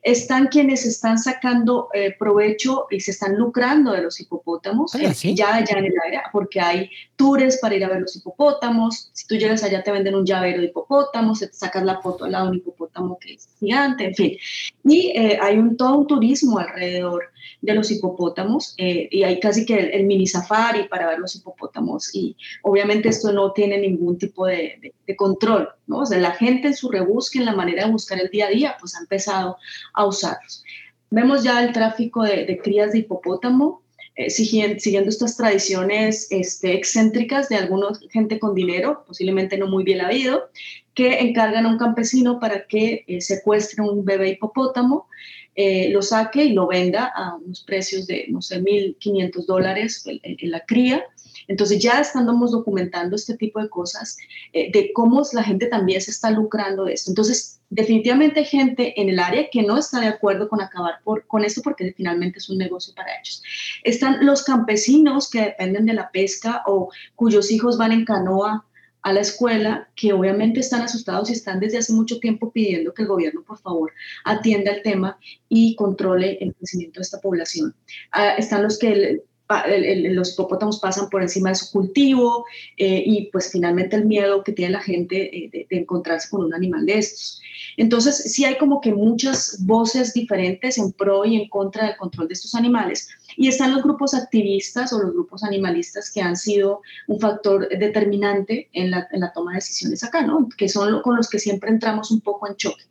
Están 0.04 0.48
quienes 0.48 0.86
están 0.86 1.18
sacando 1.18 1.90
eh, 1.94 2.16
provecho 2.20 2.86
y 2.92 3.00
se 3.00 3.12
están 3.12 3.36
lucrando 3.36 3.94
de 3.94 4.04
los 4.04 4.20
hipopótamos, 4.20 4.92
ya, 4.94 5.64
ya 5.64 5.78
en 5.80 5.86
el 5.86 5.94
área, 6.06 6.26
porque 6.32 6.62
hay 6.62 6.92
tours 7.16 7.58
para 7.58 7.74
ir 7.74 7.84
a 7.84 7.90
ver 7.90 8.02
los 8.02 8.16
hipopótamos, 8.16 9.10
si 9.14 9.26
tú 9.26 9.36
llegas 9.36 9.64
allá 9.64 9.82
te 9.82 9.92
venden 9.92 10.14
un 10.14 10.26
llavero 10.26 10.60
de 10.60 10.68
hipopótamos, 10.68 11.40
te 11.40 11.52
sacas 11.52 11.84
la 11.84 12.00
foto 12.00 12.26
al 12.26 12.34
lado 12.34 12.46
de 12.46 12.52
un 12.52 12.58
hipopótamo 12.58 13.18
que 13.18 13.34
es 13.34 13.48
gigante, 13.60 14.06
en 14.06 14.16
fin. 14.16 14.38
Y 14.84 15.12
eh, 15.16 15.40
hay 15.42 15.58
un, 15.58 15.78
todo 15.78 15.98
un 15.98 16.08
turismo 16.08 16.60
alrededor 16.60 17.32
de 17.62 17.74
los 17.74 17.92
hipopótamos 17.92 18.76
eh, 18.78 19.08
y 19.12 19.24
hay 19.24 19.40
casi 19.40 19.66
que 19.66 19.76
el, 19.76 20.06
mini 20.06 20.28
safari 20.28 20.88
para 20.88 21.08
ver 21.08 21.20
los 21.20 21.36
hipopótamos 21.36 22.14
y 22.14 22.36
obviamente 22.62 23.10
esto 23.10 23.32
no 23.32 23.52
tiene 23.54 23.78
ningún 23.78 24.18
tipo 24.18 24.46
de, 24.46 24.94
control, 25.18 25.70
¿no? 25.88 26.00
O 26.00 26.06
sea, 26.06 26.18
la 26.20 26.32
gente 26.32 26.68
en 26.68 26.76
su 26.76 26.90
rebusque, 26.90 27.40
en 27.40 27.46
la 27.46 27.56
manera 27.56 27.86
de 27.86 27.92
buscar 27.92 28.20
el 28.20 28.30
día 28.30 28.48
a 28.48 28.50
día, 28.50 28.76
pues 28.80 28.96
ha 28.96 29.00
empezado 29.00 29.58
a 29.94 30.06
usarlos. 30.06 30.64
Vemos 31.10 31.44
ya 31.44 31.64
el 31.64 31.72
tráfico 31.72 32.24
de, 32.24 32.60
crías 32.64 32.92
de 32.92 33.00
hipopótamo, 33.00 33.82
eh, 34.16 34.30
siguiendo, 34.30 35.10
estas 35.10 35.36
tradiciones 35.36 36.28
este, 36.30 36.74
excéntricas 36.74 37.50
de 37.50 37.58
alguna 37.58 37.88
gente 38.12 38.40
con 38.40 38.56
dinero, 38.56 39.04
posiblemente 39.06 39.58
no 39.58 39.68
muy 39.68 39.84
bien 39.84 40.00
habido, 40.00 40.50
que 40.94 41.20
encargan 41.20 41.66
a 41.66 41.70
un 41.70 41.78
campesino 41.78 42.40
para 42.40 42.66
que 42.66 43.04
eh, 43.08 43.20
secuestre 43.20 43.84
un 43.84 44.06
bebé 44.06 44.30
hipopótamo, 44.30 45.08
eh, 45.56 45.90
lo 45.90 46.02
saque 46.02 46.46
y 46.46 46.54
lo 46.54 46.68
venda 46.68 47.12
a 47.16 47.36
unos 47.36 47.64
precios 47.64 48.08
de, 48.08 48.26
no 48.30 48.42
sé, 48.42 48.62
1.500 48.62 49.46
dólares 49.46 50.06
en, 50.06 50.52
la 50.52 50.62
cría. 50.62 51.04
Entonces 51.48 51.82
ya 51.82 52.00
estamos 52.00 52.52
documentando 52.52 53.16
este 53.16 53.36
tipo 53.36 53.62
de 53.62 53.70
cosas, 53.70 54.18
eh, 54.54 54.72
de 54.72 54.92
cómo 54.94 55.24
la 55.34 55.44
gente 55.44 55.68
también 55.68 56.02
se 56.02 56.12
está 56.12 56.32
lucrando 56.32 56.86
de 56.86 56.94
esto. 56.94 57.12
Entonces, 57.12 57.62
definitivamente 57.70 58.40
hay 58.42 58.46
gente 58.46 59.00
en 59.00 59.10
el 59.10 59.20
área 59.20 59.50
que 59.50 59.64
no 59.64 59.78
está 59.78 60.00
de 60.00 60.08
acuerdo 60.08 60.48
con 60.50 60.62
acabar 60.62 60.96
por, 61.04 61.26
con 61.28 61.44
esto 61.44 61.62
porque 61.62 61.94
finalmente 61.96 62.40
es 62.40 62.50
un 62.50 62.58
negocio 62.58 62.94
para 62.96 63.12
ellos. 63.20 63.42
Están 63.84 64.26
los 64.26 64.44
campesinos 64.44 65.30
que 65.30 65.42
dependen 65.42 65.86
de 65.86 65.94
la 65.94 66.12
pesca 66.12 66.64
o 66.66 66.90
cuyos 67.16 67.52
hijos 67.52 67.78
van 67.78 67.92
en 67.92 68.06
canoa 68.06 68.66
a 69.06 69.14
la 69.14 69.22
escuela 69.22 69.88
que 69.96 70.14
obviamente 70.14 70.60
están 70.60 70.82
asustados 70.82 71.30
y 71.30 71.34
están 71.34 71.60
desde 71.60 71.78
hace 71.78 71.94
mucho 71.94 72.20
tiempo 72.20 72.52
pidiendo 72.52 72.92
que 72.92 73.04
el 73.04 73.08
gobierno 73.08 73.44
por 73.44 73.60
favor 73.60 73.92
atienda 74.24 74.72
el 74.72 74.82
tema 74.82 75.20
y 75.48 75.76
controle 75.76 76.40
el 76.42 76.56
crecimiento 76.56 77.00
de 77.00 77.04
esta 77.04 77.22
población. 77.22 77.76
Ah, 78.12 78.30
están 78.32 78.64
los 78.64 78.80
que 78.80 79.22
los 79.48 80.34
hipopótamos 80.34 80.80
pasan 80.80 81.10
por 81.10 81.22
encima 81.22 81.50
de 81.50 81.56
su 81.56 81.72
cultivo 81.72 82.46
eh, 82.78 83.04
y 83.06 83.30
pues 83.32 83.52
finalmente 83.52 83.96
el 83.96 84.06
miedo 84.06 84.44
que 84.44 84.52
tiene 84.52 84.74
la 84.74 84.82
gente 84.82 85.38
eh, 85.38 85.50
de, 85.70 85.78
encontrarse 85.78 86.30
con 86.30 86.46
un 86.46 86.54
animal 86.54 86.86
de 86.86 86.98
estos. 86.98 87.42
Entonces 87.78 88.16
sí 88.34 88.44
hay 88.46 88.58
como 88.58 88.82
que 88.82 88.92
muchas 88.92 89.58
voces 89.66 90.14
diferentes 90.14 90.78
en 90.78 90.92
pro 90.94 91.26
y 91.26 91.36
en 91.36 91.50
contra 91.50 91.86
del 91.86 91.98
control 91.98 92.28
de 92.28 92.34
estos 92.34 92.56
animales 92.56 93.10
y 93.38 93.48
están 93.48 93.74
los 93.74 93.84
grupos 93.84 94.14
activistas 94.14 94.92
o 94.94 95.00
los 95.00 95.14
grupos 95.14 95.44
animalistas 95.44 96.12
que 96.12 96.22
han 96.22 96.38
sido 96.38 96.82
un 97.08 97.20
factor 97.20 97.70
determinante 97.70 98.70
en 98.74 98.92
la, 98.92 99.08
en 99.12 99.20
la 99.20 99.32
toma 99.32 99.52
de 99.52 99.58
decisiones 99.58 100.04
acá, 100.04 100.22
¿no? 100.24 100.50
que 100.58 100.70
son 100.70 101.02
con 101.02 101.16
los 101.16 101.30
que 101.30 101.38
siempre 101.38 101.70
entramos 101.70 102.10
un 102.12 102.22
poco 102.22 102.48
en 102.48 102.56
choque. 102.56 102.84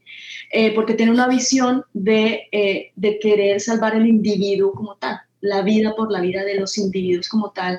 Eh, 0.52 0.72
porque 0.74 0.94
tienen 0.94 1.14
una 1.14 1.26
visión 1.26 1.84
de, 1.94 2.92
de 2.94 3.18
querer 3.18 3.60
salvar 3.60 3.96
el 3.96 4.06
individuo 4.06 4.72
como 4.72 4.94
tal, 4.96 5.18
la 5.44 5.60
vida 5.60 5.94
por 5.94 6.10
la 6.10 6.20
vida 6.20 6.42
de 6.42 6.58
los 6.58 6.78
individuos 6.78 7.28
como 7.28 7.50
tal, 7.50 7.78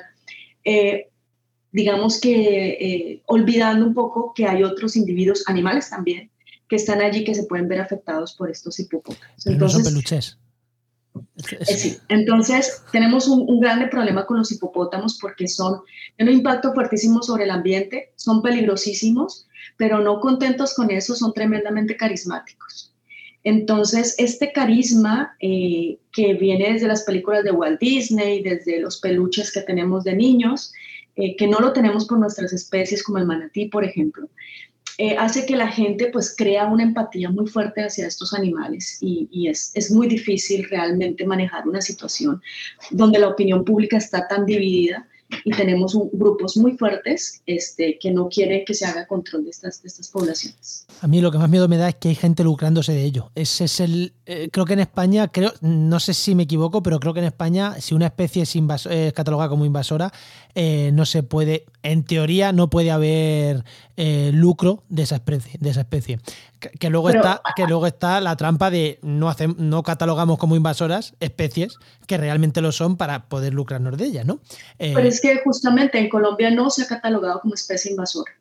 eh, 0.64 1.10
digamos 1.72 2.20
que 2.20 2.68
eh, 2.68 3.22
olvidando 3.26 3.84
un 3.84 3.92
poco 3.92 4.32
que 4.34 4.46
hay 4.46 4.62
otros 4.62 4.94
individuos, 4.94 5.42
animales 5.48 5.90
también, 5.90 6.30
que 6.68 6.76
están 6.76 7.00
allí 7.00 7.24
que 7.24 7.34
se 7.34 7.42
pueden 7.44 7.68
ver 7.68 7.80
afectados 7.80 8.34
por 8.34 8.50
estos 8.50 8.78
hipopótamos. 8.78 9.46
Entonces, 9.46 9.58
no 9.58 9.68
son 9.68 9.82
peluches. 9.82 10.38
Sí, 11.64 11.96
entonces 12.08 12.82
tenemos 12.92 13.26
un, 13.26 13.48
un, 13.48 13.58
grande 13.58 13.88
problema 13.88 14.26
con 14.26 14.36
los 14.38 14.52
hipopótamos 14.52 15.18
porque 15.18 15.48
son, 15.48 15.80
tienen 16.16 16.34
un 16.34 16.38
impacto 16.38 16.72
fuertísimo 16.72 17.22
sobre 17.22 17.44
el 17.44 17.50
ambiente, 17.50 18.12
son 18.16 18.42
peligrosísimos, 18.42 19.48
pero 19.76 20.00
no 20.00 20.20
contentos 20.20 20.74
con 20.74 20.90
eso, 20.90 21.16
son 21.16 21.32
tremendamente 21.32 21.96
carismáticos. 21.96 22.92
Entonces, 23.46 24.16
este 24.18 24.50
carisma 24.50 25.36
eh, 25.38 25.98
que 26.10 26.34
viene 26.34 26.72
desde 26.72 26.88
las 26.88 27.04
películas 27.04 27.44
de 27.44 27.52
Walt 27.52 27.78
Disney, 27.78 28.42
desde 28.42 28.80
los 28.80 28.98
peluches 28.98 29.52
que 29.52 29.60
tenemos 29.60 30.02
de 30.02 30.16
niños, 30.16 30.72
eh, 31.14 31.36
que 31.36 31.46
no 31.46 31.60
lo 31.60 31.72
tenemos 31.72 32.08
con 32.08 32.18
nuestras 32.18 32.52
especies 32.52 33.04
como 33.04 33.18
el 33.18 33.24
manatí, 33.24 33.66
por 33.66 33.84
ejemplo, 33.84 34.28
eh, 34.98 35.16
hace 35.16 35.46
que 35.46 35.54
la 35.54 35.68
gente 35.68 36.08
pues 36.12 36.34
crea 36.36 36.66
una 36.66 36.82
empatía 36.82 37.30
muy 37.30 37.46
fuerte 37.46 37.84
hacia 37.84 38.08
estos 38.08 38.34
animales 38.34 38.98
y, 39.00 39.28
y 39.30 39.46
es, 39.46 39.70
es, 39.74 39.92
muy 39.92 40.08
difícil 40.08 40.66
realmente 40.68 41.24
manejar 41.24 41.68
una 41.68 41.80
situación 41.80 42.42
donde 42.90 43.20
la 43.20 43.28
opinión 43.28 43.64
pública 43.64 43.96
está 43.96 44.26
tan 44.26 44.44
dividida 44.44 45.06
y 45.44 45.50
tenemos 45.52 45.94
un, 45.94 46.10
grupos 46.12 46.56
muy 46.56 46.76
fuertes 46.76 47.42
este, 47.46 47.98
que 47.98 48.10
no 48.10 48.28
quieren 48.28 48.64
que 48.64 48.74
se 48.74 48.86
haga 48.86 49.06
control 49.06 49.44
de 49.44 49.50
estas, 49.50 49.82
de 49.82 49.88
estas 49.88 50.08
poblaciones. 50.08 50.86
A 51.00 51.06
mí 51.06 51.20
lo 51.20 51.30
que 51.30 51.38
más 51.38 51.48
miedo 51.48 51.68
me 51.68 51.76
da 51.76 51.88
es 51.88 51.96
que 51.96 52.08
hay 52.08 52.14
gente 52.14 52.44
lucrándose 52.44 52.92
de 52.92 53.04
ello. 53.04 53.30
Ese 53.34 53.64
es 53.64 53.80
el, 53.80 54.12
eh, 54.26 54.48
creo 54.52 54.64
que 54.64 54.74
en 54.74 54.80
España, 54.80 55.28
creo, 55.28 55.52
no 55.60 56.00
sé 56.00 56.14
si 56.14 56.34
me 56.34 56.44
equivoco, 56.44 56.82
pero 56.82 57.00
creo 57.00 57.12
que 57.12 57.20
en 57.20 57.26
España, 57.26 57.80
si 57.80 57.94
una 57.94 58.06
especie 58.06 58.42
es, 58.42 58.56
es 58.56 59.12
catalogada 59.12 59.48
como 59.48 59.64
invasora, 59.64 60.12
eh, 60.54 60.90
no 60.94 61.04
se 61.04 61.22
puede, 61.22 61.66
en 61.82 62.04
teoría, 62.04 62.52
no 62.52 62.70
puede 62.70 62.90
haber 62.90 63.64
eh, 63.96 64.30
lucro 64.32 64.84
de 64.88 65.02
esa 65.02 65.16
especie. 65.16 65.58
De 65.60 65.70
esa 65.70 65.80
especie. 65.80 66.20
Que, 66.80 66.88
luego 66.88 67.10
está, 67.10 67.42
que 67.54 67.66
luego 67.66 67.86
está 67.86 68.20
la 68.20 68.34
trampa 68.36 68.70
de 68.70 68.98
no, 69.02 69.28
hacemos, 69.28 69.58
no 69.58 69.82
catalogamos 69.82 70.38
como 70.38 70.56
invasoras 70.56 71.14
especies 71.20 71.76
que 72.06 72.16
realmente 72.16 72.62
lo 72.62 72.72
son 72.72 72.96
para 72.96 73.28
poder 73.28 73.52
lucrarnos 73.52 73.98
de 73.98 74.06
ellas, 74.06 74.24
¿no? 74.24 74.40
pero 74.78 75.06
es 75.16 75.20
que 75.22 75.40
justamente 75.42 75.98
en 75.98 76.08
Colombia 76.08 76.50
no 76.50 76.70
se 76.70 76.82
ha 76.82 76.86
catalogado 76.86 77.40
como 77.40 77.54
especie 77.54 77.90
invasora. 77.90 78.32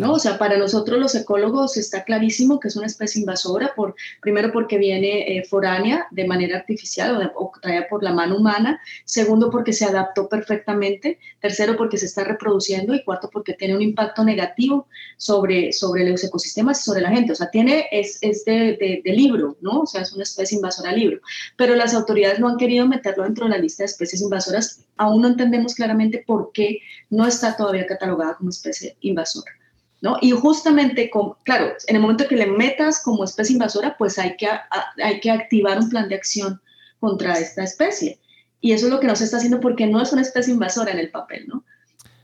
¿No? 0.00 0.14
O 0.14 0.18
sea, 0.18 0.38
para 0.38 0.56
nosotros 0.56 0.98
los 0.98 1.14
ecólogos 1.14 1.76
está 1.76 2.04
clarísimo 2.04 2.58
que 2.58 2.68
es 2.68 2.76
una 2.76 2.86
especie 2.86 3.20
invasora, 3.20 3.72
por, 3.76 3.94
primero 4.20 4.50
porque 4.50 4.78
viene 4.78 5.36
eh, 5.36 5.44
foránea 5.44 6.06
de 6.10 6.26
manera 6.26 6.56
artificial 6.58 7.32
o, 7.36 7.52
traída 7.60 7.86
por 7.88 8.02
la 8.02 8.12
mano 8.12 8.38
humana, 8.38 8.80
segundo 9.04 9.50
porque 9.50 9.72
se 9.72 9.84
adaptó 9.84 10.28
perfectamente, 10.28 11.18
tercero 11.40 11.76
porque 11.76 11.98
se 11.98 12.06
está 12.06 12.24
reproduciendo 12.24 12.94
y 12.94 13.04
cuarto 13.04 13.28
porque 13.30 13.52
tiene 13.52 13.76
un 13.76 13.82
impacto 13.82 14.24
negativo 14.24 14.86
sobre, 15.18 15.72
sobre 15.72 16.08
los 16.08 16.24
ecosistemas 16.24 16.80
y 16.80 16.84
sobre 16.84 17.02
la 17.02 17.10
gente. 17.10 17.32
O 17.32 17.36
sea, 17.36 17.50
tiene, 17.50 17.86
es, 17.92 18.18
es 18.22 18.44
de, 18.44 19.02
de, 19.04 19.12
libro, 19.12 19.56
¿no? 19.60 19.80
O 19.80 19.86
sea, 19.86 20.00
es 20.02 20.12
una 20.12 20.22
especie 20.22 20.56
invasora 20.56 20.92
libro. 20.92 21.20
Pero 21.56 21.76
las 21.76 21.94
autoridades 21.94 22.40
no 22.40 22.48
han 22.48 22.56
querido 22.56 22.86
meterlo 22.86 23.24
dentro 23.24 23.44
de 23.44 23.50
la 23.50 23.58
lista 23.58 23.82
de 23.82 23.88
especies 23.88 24.22
invasoras. 24.22 24.84
Aún 24.96 25.22
no 25.22 25.28
entendemos 25.28 25.74
claramente 25.74 26.24
por 26.26 26.52
qué 26.52 26.78
no 27.10 27.26
está 27.26 27.56
todavía 27.56 27.86
catalogada 27.86 28.36
como 28.36 28.50
especie 28.50 28.96
invasora. 29.00 29.59
¿No? 30.00 30.16
Y 30.20 30.30
justamente, 30.32 31.10
con, 31.10 31.34
claro, 31.44 31.74
en 31.86 31.96
el 31.96 32.02
momento 32.02 32.26
que 32.26 32.36
le 32.36 32.46
metas 32.46 33.02
como 33.02 33.24
especie 33.24 33.54
invasora, 33.54 33.96
pues 33.98 34.18
hay 34.18 34.36
que, 34.36 34.48
hay 35.02 35.20
que 35.20 35.30
activar 35.30 35.78
un 35.78 35.88
plan 35.88 36.08
de 36.08 36.14
acción 36.14 36.60
contra 36.98 37.34
esta 37.34 37.64
especie. 37.64 38.18
Y 38.60 38.72
eso 38.72 38.86
es 38.86 38.92
lo 38.92 39.00
que 39.00 39.06
no 39.06 39.16
se 39.16 39.24
está 39.24 39.38
haciendo 39.38 39.60
porque 39.60 39.86
no 39.86 40.00
es 40.02 40.12
una 40.12 40.22
especie 40.22 40.52
invasora 40.52 40.92
en 40.92 40.98
el 40.98 41.10
papel, 41.10 41.46
¿no? 41.48 41.64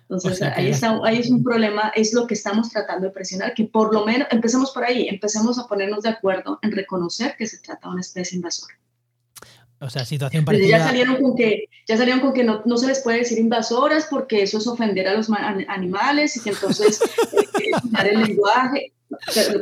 Entonces, 0.09 0.41
ahí, 0.41 0.71
está, 0.71 1.01
ahí 1.03 1.19
es 1.19 1.31
un 1.31 1.43
problema, 1.43 1.93
es 1.97 2.13
lo 2.13 2.29
que 2.29 2.35
estamos 2.35 2.71
tratando 2.71 3.09
de 3.09 3.13
presionar, 3.13 3.55
que 3.55 3.65
por 3.65 3.93
lo 3.93 4.07
menos 4.07 4.29
empecemos 4.31 4.71
por 4.71 4.85
ahí, 4.85 5.09
empecemos 5.09 5.59
a 5.59 5.67
ponernos 5.67 6.03
de 6.03 6.11
acuerdo 6.11 6.61
en 6.63 6.71
reconocer 6.71 7.35
que 7.37 7.47
se 7.47 7.59
trata 7.59 7.89
de 7.89 7.95
una 7.95 8.03
especie 8.03 8.37
invasora. 8.37 8.75
O 9.81 9.91
sea, 9.91 10.05
situación 10.05 10.45
parecida. 10.45 10.79
Ya 10.79 10.85
salieron 10.85 11.17
con 11.23 11.37
que, 11.37 11.69
ya 11.87 11.97
salieron 11.97 12.21
con 12.21 12.33
que 12.33 12.45
no, 12.45 12.63
no, 12.65 12.77
se 12.79 12.87
les 12.87 13.01
puede 13.01 13.19
decir 13.19 13.39
invasoras 13.39 14.07
porque 14.11 14.43
eso 14.43 14.59
es 14.59 14.67
ofender 14.67 15.07
a 15.07 15.15
los 15.15 15.29
animales 15.69 16.37
y 16.37 16.43
que 16.43 16.51
entonces 16.51 17.01
eh, 17.33 18.11
el 18.11 18.23
lenguaje. 18.23 18.93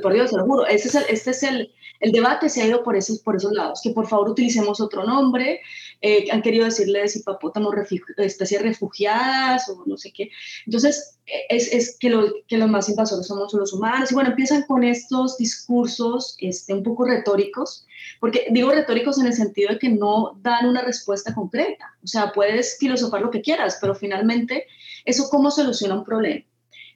Por 0.02 0.14
Dios, 0.14 0.30
se 0.30 0.36
lo 0.36 0.44
juro. 0.46 0.66
Este 0.66 0.88
es 0.88 0.94
el, 0.94 1.04
este 1.08 1.30
es 1.30 1.42
el, 1.42 1.70
el 2.00 2.12
debate 2.12 2.48
se 2.48 2.62
ha 2.62 2.66
ido 2.66 2.82
por 2.82 2.96
esos, 2.96 3.18
por 3.18 3.36
esos 3.36 3.52
lados, 3.52 3.80
que 3.82 3.90
por 3.90 4.06
favor 4.06 4.30
utilicemos 4.30 4.80
otro 4.80 5.04
nombre, 5.04 5.60
eh, 6.06 6.26
han 6.30 6.42
querido 6.42 6.66
decirles 6.66 7.16
hipopótamos 7.16 7.74
especies 8.18 8.60
refugiadas 8.60 9.66
o 9.70 9.84
no 9.86 9.96
sé 9.96 10.12
qué. 10.12 10.30
Entonces, 10.66 11.16
es, 11.48 11.72
es 11.72 11.96
que, 11.98 12.10
lo, 12.10 12.30
que, 12.46 12.58
los 12.58 12.68
más 12.68 12.90
invasores 12.90 13.26
somos 13.26 13.54
los 13.54 13.72
humanos. 13.72 14.12
Y 14.12 14.14
bueno, 14.14 14.28
empiezan 14.28 14.64
con 14.64 14.84
estos 14.84 15.38
discursos 15.38 16.36
este, 16.40 16.74
un 16.74 16.82
poco 16.82 17.06
retóricos, 17.06 17.86
porque 18.20 18.48
digo 18.50 18.70
retóricos 18.70 19.18
en 19.18 19.28
el 19.28 19.32
sentido 19.32 19.72
de 19.72 19.78
que 19.78 19.88
no 19.88 20.38
dan 20.42 20.66
una 20.66 20.82
respuesta 20.82 21.34
concreta. 21.34 21.96
O 22.04 22.06
sea, 22.06 22.32
puedes 22.32 22.76
filosofar 22.78 23.22
lo 23.22 23.30
que 23.30 23.40
quieras, 23.40 23.78
pero 23.80 23.94
finalmente, 23.94 24.66
¿eso 25.06 25.30
cómo 25.30 25.50
soluciona 25.50 25.94
un 25.94 26.04
problema? 26.04 26.44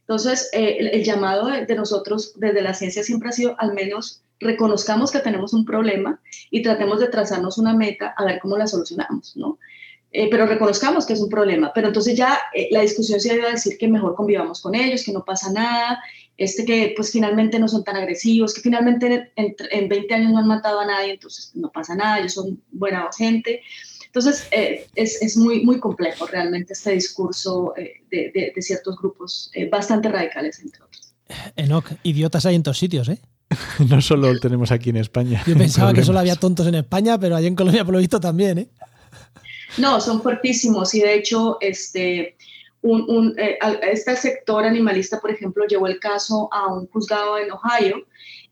Entonces, 0.01 0.51
eh, 0.53 0.77
el, 0.81 0.89
el, 0.89 1.03
llamado 1.03 1.47
de, 1.47 1.65
de 1.65 1.75
nosotros 1.75 2.35
desde 2.37 2.61
la 2.61 2.75
ciencia 2.75 3.03
siempre 3.03 3.31
ha 3.31 3.33
sido 3.33 3.57
al 3.59 3.73
menos 3.73 4.23
reconozcamos 4.41 5.11
que 5.11 5.21
tenemos 5.21 5.53
un 5.53 5.65
problema 5.65 6.21
y 6.51 6.63
tratemos 6.63 7.01
de 7.01 7.09
trazarnos 7.09 7.59
una 7.59 7.75
meta 7.75 8.15
a 8.17 8.25
ver 8.25 8.39
cómo 8.41 8.57
la 8.57 8.67
solucionamos, 8.67 9.37
¿no? 9.37 9.59
Eh, 10.11 10.29
pero 10.31 10.47
reconozcamos 10.47 11.05
que 11.05 11.13
es 11.13 11.21
un 11.21 11.29
problema. 11.29 11.73
Pero 11.75 11.89
entonces 11.89 12.17
ya 12.17 12.39
eh, 12.55 12.69
la 12.71 12.81
discusión 12.81 13.21
se 13.21 13.35
ido 13.35 13.47
a 13.47 13.51
decir 13.51 13.77
que 13.77 13.89
mejor 13.89 14.15
convivamos 14.15 14.63
con 14.63 14.75
ellos, 14.75 15.05
que 15.05 15.13
no 15.13 15.25
pasa 15.25 15.53
nada, 15.53 16.03
este 16.39 16.65
que 16.65 16.95
pues 16.97 17.13
finalmente 17.13 17.59
no 17.59 17.69
son 17.69 17.85
tan 17.85 17.97
agresivos, 17.97 18.55
que 18.55 18.63
finalmente 18.63 19.33
en, 19.37 19.55
en 19.71 19.89
20 19.89 20.15
años 20.15 20.33
no 20.33 20.39
han 20.39 20.49
matado 20.49 20.81
a 20.81 20.87
nadie, 20.87 21.13
entonces 21.13 21.51
no 21.55 21.71
pasa 21.71 21.95
nada, 21.95 22.21
ellos 22.21 22.33
son 22.33 22.63
buena 22.73 23.11
gente. 23.17 23.61
Entonces 24.07 24.49
eh, 24.51 24.87
es, 24.95 25.21
es, 25.21 25.37
muy, 25.37 25.63
muy 25.65 25.79
complejo 25.79 26.27
realmente 26.27 26.73
este 26.73 26.93
discurso 26.93 27.75
de, 27.77 28.31
de, 28.35 28.53
de, 28.55 28.63
ciertos 28.63 28.97
grupos 28.97 29.53
bastante 29.71 30.09
radicales, 30.09 30.61
entre 30.61 30.83
otros. 30.83 31.13
Enoch, 31.57 31.93
idiotas 32.03 32.47
hay 32.47 32.55
en 32.55 32.63
todos 32.63 32.79
sitios, 32.79 33.11
¿eh? 33.11 33.19
no 33.89 34.01
solo 34.01 34.33
lo 34.33 34.41
tenemos 34.41 34.71
aquí 34.71 34.91
en 34.91 34.97
España. 34.97 35.43
Yo 35.47 35.57
pensaba 35.57 35.93
que 35.93 36.05
solo 36.05 36.19
había 36.19 36.37
tontos 36.37 36.67
en 36.67 36.75
España, 36.75 37.19
pero 37.19 37.37
allí 37.37 37.47
en 37.47 37.55
Colombia 37.55 37.85
por 37.85 37.95
lo 37.95 38.01
visto 38.01 38.21
también, 38.21 38.59
¿eh? 38.59 38.69
No, 39.77 40.01
son 40.01 40.23
fuertísimos 40.23 40.95
y 40.95 41.01
de 41.01 41.15
hecho 41.15 41.59
este, 41.61 42.37
un, 42.83 43.05
un, 43.09 43.39
eh, 43.39 43.59
este 43.83 44.17
sector 44.17 44.65
animalista, 44.65 45.21
por 45.21 45.31
ejemplo, 45.31 45.67
llevó 45.67 45.87
el 45.87 46.01
caso 46.01 46.49
a 46.53 46.67
un 46.73 46.87
juzgado 46.89 47.39
en 47.39 47.51
Ohio 47.53 48.05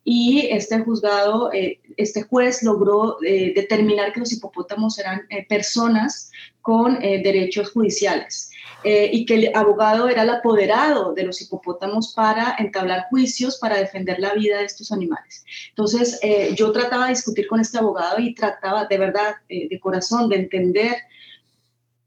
y 0.09 0.47
este 0.53 0.79
juzgado, 0.79 1.53
eh, 1.53 1.81
este 1.97 2.23
juez 2.23 2.63
logró 2.63 3.17
eh, 3.25 3.53
determinar 3.57 4.13
que 4.13 4.21
los 4.21 4.33
hipopótamos 4.33 5.01
eran 5.01 5.27
eh, 5.31 5.45
personas 5.49 6.31
con 6.63 7.01
derechos 7.01 7.73
judiciales. 7.73 8.51
Y 8.85 9.27
que 9.27 9.35
el 9.35 9.57
abogado 9.57 10.09
era 10.09 10.23
el 10.23 10.31
apoderado 10.31 11.13
de 11.13 11.25
los 11.25 11.43
hipopótamos 11.43 12.13
para 12.15 12.55
entablar 12.59 13.07
juicios 13.11 13.59
para 13.59 13.79
defender 13.79 14.21
la 14.21 14.33
vida 14.35 14.59
de 14.59 14.65
estos 14.65 14.93
animales. 14.93 15.45
Entonces, 15.71 16.21
yo 16.55 16.71
trataba 16.71 17.05
de 17.05 17.11
discutir 17.11 17.49
con 17.49 17.59
este 17.59 17.79
abogado 17.79 18.21
y 18.21 18.35
trataba 18.35 18.85
de 18.85 18.99
verdad, 18.99 19.35
de 19.49 19.81
corazón, 19.81 20.29
de 20.29 20.37
entender 20.37 20.97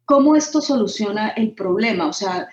cómo 0.06 0.38
esto 0.38 0.62
soluciona 0.62 1.30
el 1.30 1.52
problema, 1.52 2.08
o 2.08 2.14
sea, 2.14 2.48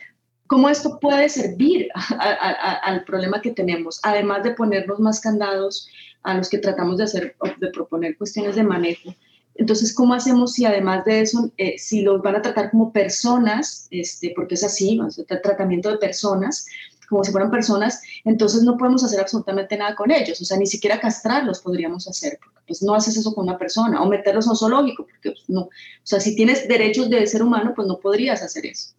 cómo 0.46 0.68
esto 0.68 0.98
puede 1.00 1.28
servir 1.28 1.88
a, 1.94 2.14
a, 2.14 2.50
a, 2.50 2.72
al 2.74 3.04
problema 3.04 3.40
que 3.40 3.52
tenemos, 3.52 4.00
además 4.02 4.42
de 4.42 4.52
ponernos 4.52 5.00
más 5.00 5.20
candados 5.20 5.88
a 6.22 6.35
los 6.35 6.48
que 6.48 6.59
tratamos 6.59 6.98
de 6.98 7.04
hacer, 7.04 7.37
de 7.59 7.70
proponer 7.70 8.16
cuestiones 8.16 8.56
de 8.56 8.62
manejo 8.62 9.14
entonces, 9.59 9.94
¿cómo 9.94 10.14
hacemos 10.14 10.52
si 10.52 10.64
además 10.64 11.04
de 11.04 11.20
eso, 11.20 11.50
eh, 11.56 11.78
si 11.78 12.02
los 12.02 12.20
van 12.22 12.37
a 12.37 12.42
tratar 12.42 12.70
como 12.70 12.92
personas, 12.92 13.88
este, 13.90 14.32
porque 14.37 14.54
es 14.54 14.64
así, 14.64 14.96
¿no? 14.96 15.09
el 15.16 15.42
tratamiento 15.42 15.90
de 15.90 15.98
personas, 15.98 16.66
como 17.09 17.24
si 17.24 17.30
fueran 17.30 17.50
personas, 17.50 18.02
entonces 18.24 18.62
no 18.64 18.76
podemos 18.76 19.02
hacer 19.04 19.20
absolutamente 19.20 19.76
nada 19.76 19.94
con 19.94 20.11
ellos, 20.11 20.40
o 20.40 20.44
sea, 20.44 20.59
ni 20.59 20.66
siquiera 20.66 21.00
castrarlos 21.00 21.61
podríamos 21.61 22.09
hacer, 22.09 22.38
porque 22.42 22.61
pues 22.66 22.82
no 22.82 22.94
haces 22.94 23.16
eso 23.16 23.32
con 23.32 23.44
una 23.44 23.56
persona, 23.56 24.02
o 24.02 24.09
meterlos 24.09 24.46
a 24.46 24.50
un 24.50 24.56
zoológico, 24.56 25.06
porque 25.06 25.30
pues, 25.30 25.44
no, 25.48 25.62
o 25.62 25.70
sea, 26.02 26.20
si 26.20 26.35
tienes 26.35 26.66
derechos 26.66 27.09
de 27.09 27.26
ser 27.26 27.42
humano, 27.42 27.72
pues 27.74 27.87
no 27.87 27.98
podrías 27.98 28.42
hacer 28.42 28.66
eso. 28.66 28.90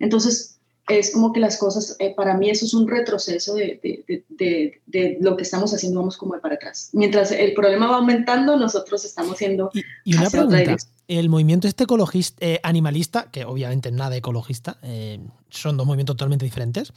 Entonces, 0.00 0.58
es 0.88 1.12
como 1.12 1.32
que 1.32 1.40
las 1.40 1.56
cosas, 1.56 1.96
eh, 1.98 2.14
para 2.14 2.36
mí 2.36 2.50
eso 2.50 2.66
es 2.66 2.74
un 2.74 2.86
retroceso 2.86 3.54
de, 3.54 3.80
de, 3.82 4.24
de, 4.28 4.80
de, 4.86 5.18
lo 5.20 5.36
que 5.36 5.42
estamos 5.42 5.72
haciendo, 5.72 6.00
vamos 6.00 6.16
como 6.16 6.34
de 6.34 6.40
para 6.40 6.56
atrás. 6.56 6.90
Mientras 6.92 7.32
el 7.32 7.54
problema 7.54 7.86
va 7.86 7.96
aumentando, 7.96 8.56
nosotros 8.56 9.04
estamos 9.04 9.38
siendo... 9.38 9.70
Y, 9.72 9.82
y 10.04 10.16
una 10.16 10.28
pregunta, 10.28 10.76
el 11.08 11.28
movimiento 11.28 11.68
este 11.68 11.84
ecologista, 11.84 12.36
eh, 12.44 12.60
animalista, 12.62 13.30
que 13.30 13.44
obviamente 13.44 13.92
nada 13.92 14.16
ecologista, 14.16 14.78
eh, 14.82 15.20
son 15.50 15.76
dos 15.76 15.86
movimientos 15.86 16.16
totalmente 16.16 16.44
diferentes, 16.44 16.92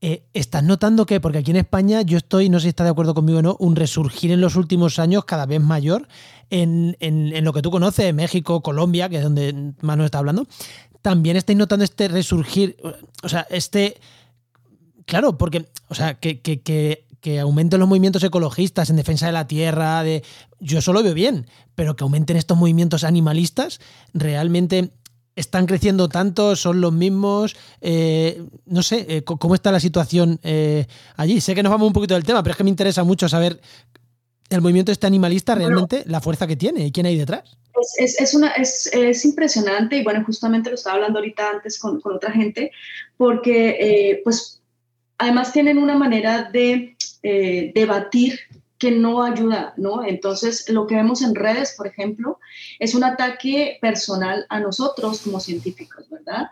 eh, 0.00 0.22
¿estás 0.32 0.62
notando 0.62 1.06
que, 1.06 1.20
porque 1.20 1.38
aquí 1.38 1.50
en 1.50 1.56
España 1.56 2.02
yo 2.02 2.18
estoy, 2.18 2.48
no 2.48 2.60
sé 2.60 2.64
si 2.64 2.68
está 2.68 2.84
de 2.84 2.90
acuerdo 2.90 3.14
conmigo 3.14 3.40
o 3.40 3.42
no, 3.42 3.56
un 3.58 3.74
resurgir 3.74 4.30
en 4.30 4.40
los 4.40 4.54
últimos 4.54 5.00
años 5.00 5.24
cada 5.24 5.44
vez 5.44 5.60
mayor 5.60 6.06
en, 6.50 6.96
en, 7.00 7.34
en 7.34 7.44
lo 7.44 7.52
que 7.52 7.62
tú 7.62 7.72
conoces, 7.72 8.14
México, 8.14 8.62
Colombia, 8.62 9.08
que 9.08 9.16
es 9.16 9.24
donde 9.24 9.72
Manu 9.80 10.04
está 10.04 10.18
hablando, 10.18 10.46
también 11.02 11.36
estáis 11.36 11.58
notando 11.58 11.84
este 11.84 12.08
resurgir, 12.08 12.76
o 13.22 13.28
sea, 13.28 13.46
este... 13.50 14.00
Claro, 15.06 15.38
porque, 15.38 15.66
o 15.88 15.94
sea, 15.94 16.14
que, 16.14 16.42
que, 16.42 16.60
que, 16.60 17.06
que 17.20 17.40
aumenten 17.40 17.80
los 17.80 17.88
movimientos 17.88 18.22
ecologistas 18.22 18.90
en 18.90 18.96
defensa 18.96 19.26
de 19.26 19.32
la 19.32 19.46
tierra, 19.46 20.02
de 20.02 20.22
yo 20.60 20.78
eso 20.78 20.92
lo 20.92 21.02
veo 21.02 21.14
bien, 21.14 21.46
pero 21.74 21.96
que 21.96 22.04
aumenten 22.04 22.36
estos 22.36 22.58
movimientos 22.58 23.04
animalistas, 23.04 23.80
realmente 24.12 24.92
están 25.38 25.66
creciendo 25.66 26.08
tanto, 26.08 26.56
son 26.56 26.80
los 26.80 26.92
mismos, 26.92 27.56
eh, 27.80 28.42
no 28.66 28.82
sé, 28.82 29.06
eh, 29.08 29.22
cómo 29.22 29.54
está 29.54 29.70
la 29.70 29.78
situación 29.80 30.40
eh, 30.42 30.86
allí. 31.16 31.40
Sé 31.40 31.54
que 31.54 31.62
nos 31.62 31.70
vamos 31.70 31.86
un 31.86 31.92
poquito 31.92 32.14
del 32.14 32.24
tema, 32.24 32.42
pero 32.42 32.52
es 32.52 32.56
que 32.56 32.64
me 32.64 32.70
interesa 32.70 33.04
mucho 33.04 33.28
saber 33.28 33.60
el 34.50 34.60
movimiento 34.60 34.90
este 34.90 35.06
animalista 35.06 35.54
realmente, 35.54 36.02
la 36.06 36.20
fuerza 36.20 36.46
que 36.46 36.56
tiene 36.56 36.86
y 36.86 36.92
quién 36.92 37.06
hay 37.06 37.16
detrás. 37.16 37.56
Es, 37.98 38.20
es, 38.20 38.34
una, 38.34 38.52
es, 38.52 38.90
es, 38.92 39.24
impresionante 39.24 39.96
y 39.96 40.04
bueno, 40.04 40.24
justamente 40.24 40.70
lo 40.70 40.76
estaba 40.76 40.96
hablando 40.96 41.18
ahorita 41.18 41.50
antes 41.50 41.78
con, 41.78 42.00
con 42.00 42.16
otra 42.16 42.30
gente, 42.30 42.72
porque 43.16 44.20
pues 44.24 44.60
además 45.18 45.52
tienen 45.52 45.78
una 45.78 45.96
manera 45.96 46.44
de 46.52 46.96
debatir 47.74 48.38
que 48.78 48.92
no 48.92 49.24
ayuda, 49.24 49.74
¿no? 49.76 50.04
Entonces, 50.04 50.68
lo 50.68 50.86
que 50.86 50.94
vemos 50.94 51.20
en 51.22 51.34
redes, 51.34 51.74
por 51.76 51.88
ejemplo, 51.88 52.38
es 52.78 52.94
un 52.94 53.02
ataque 53.02 53.78
personal 53.80 54.46
a 54.48 54.60
nosotros 54.60 55.20
como 55.22 55.40
científicos, 55.40 56.08
¿verdad? 56.08 56.48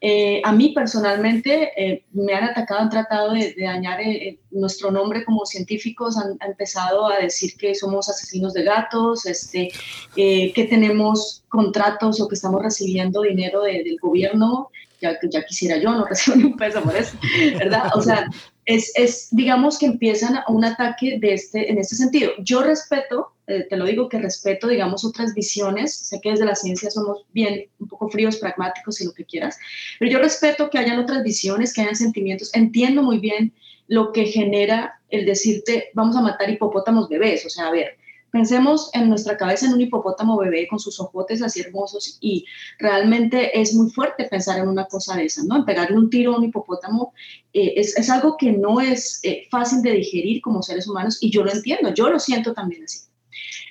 Eh, 0.00 0.42
a 0.44 0.52
mí 0.52 0.72
personalmente 0.74 1.72
eh, 1.76 2.04
me 2.12 2.34
han 2.34 2.44
atacado, 2.44 2.80
han 2.80 2.90
tratado 2.90 3.32
de, 3.32 3.54
dañar 3.58 4.00
eh, 4.02 4.38
nuestro 4.50 4.90
nombre 4.90 5.24
como 5.24 5.46
científicos, 5.46 6.18
han, 6.18 6.36
empezado 6.46 7.10
a 7.10 7.18
decir 7.18 7.54
que 7.56 7.74
somos 7.74 8.10
asesinos 8.10 8.52
de 8.52 8.64
gatos, 8.64 9.24
este, 9.24 9.70
que 10.14 10.66
tenemos 10.68 11.44
contratos 11.48 12.20
o 12.20 12.28
que 12.28 12.34
estamos 12.34 12.62
recibiendo 12.62 13.22
dinero 13.22 13.62
del 13.62 13.96
gobierno 14.00 14.70
ya, 15.00 15.18
ya 15.30 15.44
quisiera 15.44 15.78
yo, 15.78 15.92
no 15.92 16.04
recibo 16.08 16.36
ni 16.36 16.44
un 16.44 16.56
peso 16.56 16.82
por 16.82 16.94
eso, 16.94 17.16
¿verdad? 17.58 17.90
O 17.94 18.02
sea, 18.02 18.26
es, 18.70 18.92
es, 18.94 19.28
digamos 19.32 19.78
que 19.80 19.86
empiezan 19.86 20.38
un 20.46 20.64
ataque 20.64 21.18
de 21.18 21.34
este, 21.34 21.70
en 21.70 21.78
este 21.78 21.96
sentido. 21.96 22.30
Yo 22.38 22.62
respeto, 22.62 23.32
eh, 23.48 23.66
te 23.68 23.76
lo 23.76 23.84
digo 23.84 24.08
que 24.08 24.20
respeto, 24.20 24.68
digamos, 24.68 25.04
otras 25.04 25.34
visiones, 25.34 25.92
sé 25.92 26.20
que 26.20 26.30
desde 26.30 26.44
la 26.44 26.54
ciencia 26.54 26.88
somos 26.88 27.24
bien, 27.32 27.66
un 27.80 27.88
poco 27.88 28.08
fríos, 28.08 28.36
pragmáticos 28.36 29.00
y 29.00 29.06
lo 29.06 29.12
que 29.12 29.24
quieras, 29.24 29.58
pero 29.98 30.12
yo 30.12 30.18
respeto 30.20 30.70
que 30.70 30.78
hayan 30.78 31.00
otras 31.00 31.24
visiones, 31.24 31.74
que 31.74 31.80
hayan 31.80 31.96
sentimientos, 31.96 32.54
entiendo 32.54 33.02
muy 33.02 33.18
bien 33.18 33.52
lo 33.88 34.12
que 34.12 34.26
genera 34.26 35.00
el 35.08 35.26
decirte, 35.26 35.90
vamos 35.94 36.14
a 36.14 36.20
matar 36.20 36.48
hipopótamos 36.48 37.08
bebés, 37.08 37.44
o 37.44 37.50
sea, 37.50 37.66
a 37.66 37.72
ver, 37.72 37.98
Pensemos 38.30 38.90
en 38.92 39.08
nuestra 39.08 39.36
cabeza 39.36 39.66
en 39.66 39.74
un 39.74 39.80
hipopótamo 39.80 40.38
bebé 40.38 40.68
con 40.68 40.78
sus 40.78 41.00
ojotes 41.00 41.42
así 41.42 41.60
hermosos 41.60 42.18
y 42.20 42.44
realmente 42.78 43.60
es 43.60 43.74
muy 43.74 43.90
fuerte 43.90 44.24
pensar 44.24 44.58
en 44.58 44.68
una 44.68 44.86
cosa 44.86 45.16
de 45.16 45.24
esa, 45.24 45.42
¿no? 45.44 45.56
En 45.56 45.64
pegarle 45.64 45.96
un 45.96 46.10
tiro 46.10 46.34
a 46.34 46.38
un 46.38 46.44
hipopótamo 46.44 47.12
eh, 47.52 47.74
es, 47.76 47.96
es, 47.98 48.08
algo 48.08 48.36
que 48.36 48.52
no 48.52 48.80
es 48.80 49.20
eh, 49.24 49.48
fácil 49.50 49.82
de 49.82 49.92
digerir 49.92 50.40
como 50.42 50.62
seres 50.62 50.88
humanos 50.88 51.18
y 51.20 51.30
yo 51.30 51.42
lo 51.42 51.52
entiendo, 51.52 51.92
yo 51.92 52.08
lo 52.08 52.18
siento 52.20 52.52
también 52.52 52.84
así. 52.84 53.00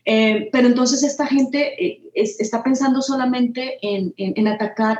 Eh, 0.05 0.49
pero 0.51 0.67
entonces 0.67 1.03
esta 1.03 1.27
gente 1.27 2.01
está 2.13 2.63
pensando 2.63 3.01
solamente 3.01 3.77
en, 3.81 4.13
en, 4.17 4.47
atacar 4.47 4.97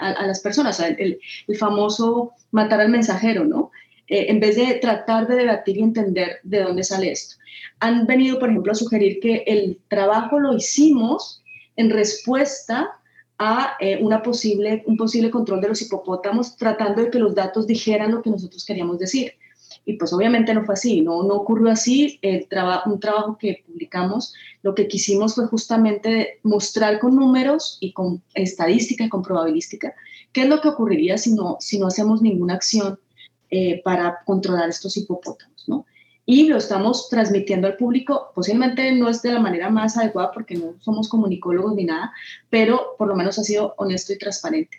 a, 0.00 0.26
las 0.26 0.40
personas, 0.40 0.78
el, 0.80 1.18
famoso 1.58 2.32
matar 2.50 2.80
al 2.80 2.90
mensajero, 2.90 3.44
¿no? 3.44 3.70
En 4.12 4.40
vez 4.40 4.56
de 4.56 4.74
tratar 4.74 5.26
de 5.26 5.36
debatir 5.36 5.78
y 5.78 5.82
entender 5.82 6.38
de 6.42 6.62
dónde 6.62 6.84
sale 6.84 7.12
esto 7.12 7.36
han 7.82 8.06
venido, 8.06 8.38
por 8.38 8.48
ejemplo, 8.48 8.70
a 8.70 8.76
sugerir 8.76 9.18
que 9.20 9.42
el 9.44 9.80
trabajo 9.88 10.38
lo 10.38 10.56
hicimos 10.56 11.42
en 11.74 11.90
respuesta 11.90 12.92
a 13.38 13.72
eh, 13.80 13.98
una 14.00 14.22
posible, 14.22 14.84
un 14.86 14.96
posible 14.96 15.32
control 15.32 15.60
de 15.60 15.68
los 15.68 15.82
hipopótamos, 15.82 16.56
tratando 16.56 17.02
de 17.02 17.10
que 17.10 17.18
los 17.18 17.34
datos 17.34 17.66
dijeran 17.66 18.12
lo 18.12 18.22
que 18.22 18.30
nosotros 18.30 18.64
queríamos 18.64 19.00
decir. 19.00 19.32
Y 19.84 19.94
pues 19.94 20.12
obviamente 20.12 20.54
no 20.54 20.64
fue 20.64 20.74
así, 20.74 21.00
no, 21.00 21.24
no 21.24 21.34
ocurrió 21.34 21.72
así. 21.72 22.20
El 22.22 22.46
un 22.86 23.00
trabajo 23.00 23.36
que 23.36 23.64
publicamos, 23.66 24.32
lo 24.62 24.76
que 24.76 24.86
quisimos 24.86 25.34
fue 25.34 25.48
justamente 25.48 26.38
mostrar 26.44 27.00
con 27.00 27.16
números 27.16 27.78
y 27.80 27.92
con 27.92 28.22
estadística 28.34 29.04
y 29.04 29.08
con 29.08 29.22
probabilística 29.22 29.92
qué 30.32 30.42
es 30.42 30.48
lo 30.48 30.60
que 30.60 30.68
ocurriría 30.68 31.18
si 31.18 31.34
no, 31.34 31.56
si 31.60 31.78
no 31.78 31.88
hacemos 31.88 32.22
ninguna 32.22 32.54
acción 32.54 32.98
eh, 33.52 33.82
para 33.84 34.20
controlar 34.24 34.68
estos 34.68 34.96
hipopótamos, 34.96 35.68
¿no? 35.68 35.86
y 36.24 36.46
lo 36.46 36.56
estamos 36.56 37.08
transmitiendo 37.08 37.66
al 37.66 37.76
público. 37.76 38.30
Posiblemente 38.34 38.92
no 38.92 39.08
es 39.08 39.22
de 39.22 39.32
la 39.32 39.40
manera 39.40 39.70
más 39.70 39.96
adecuada 39.96 40.30
porque 40.32 40.54
no 40.54 40.76
somos 40.80 41.08
comunicólogos 41.08 41.74
ni 41.74 41.84
nada, 41.84 42.12
pero 42.48 42.94
por 42.96 43.08
lo 43.08 43.16
menos 43.16 43.38
ha 43.38 43.44
sido 43.44 43.74
honesto 43.76 44.12
y 44.12 44.18
transparente. 44.18 44.78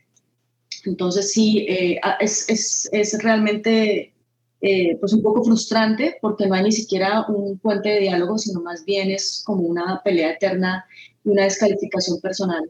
Entonces 0.85 1.31
sí, 1.31 1.65
eh, 1.69 1.99
es, 2.19 2.49
es, 2.49 2.89
es, 2.91 3.21
realmente 3.23 4.13
eh, 4.61 4.97
pues 4.99 5.13
un 5.13 5.21
poco 5.21 5.43
frustrante 5.43 6.17
porque 6.21 6.47
no 6.47 6.55
hay 6.55 6.63
ni 6.63 6.71
siquiera 6.71 7.25
un 7.27 7.57
puente 7.59 7.89
de 7.89 7.99
diálogo, 7.99 8.37
sino 8.37 8.61
más 8.61 8.83
bien 8.83 9.11
es 9.11 9.43
como 9.45 9.63
una 9.63 10.01
pelea 10.03 10.31
eterna 10.31 10.85
y 11.23 11.29
una 11.29 11.43
descalificación 11.43 12.19
personal 12.19 12.69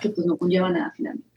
que 0.00 0.10
pues 0.10 0.26
no 0.26 0.36
conlleva 0.36 0.70
nada 0.70 0.92
finalmente. 0.96 1.31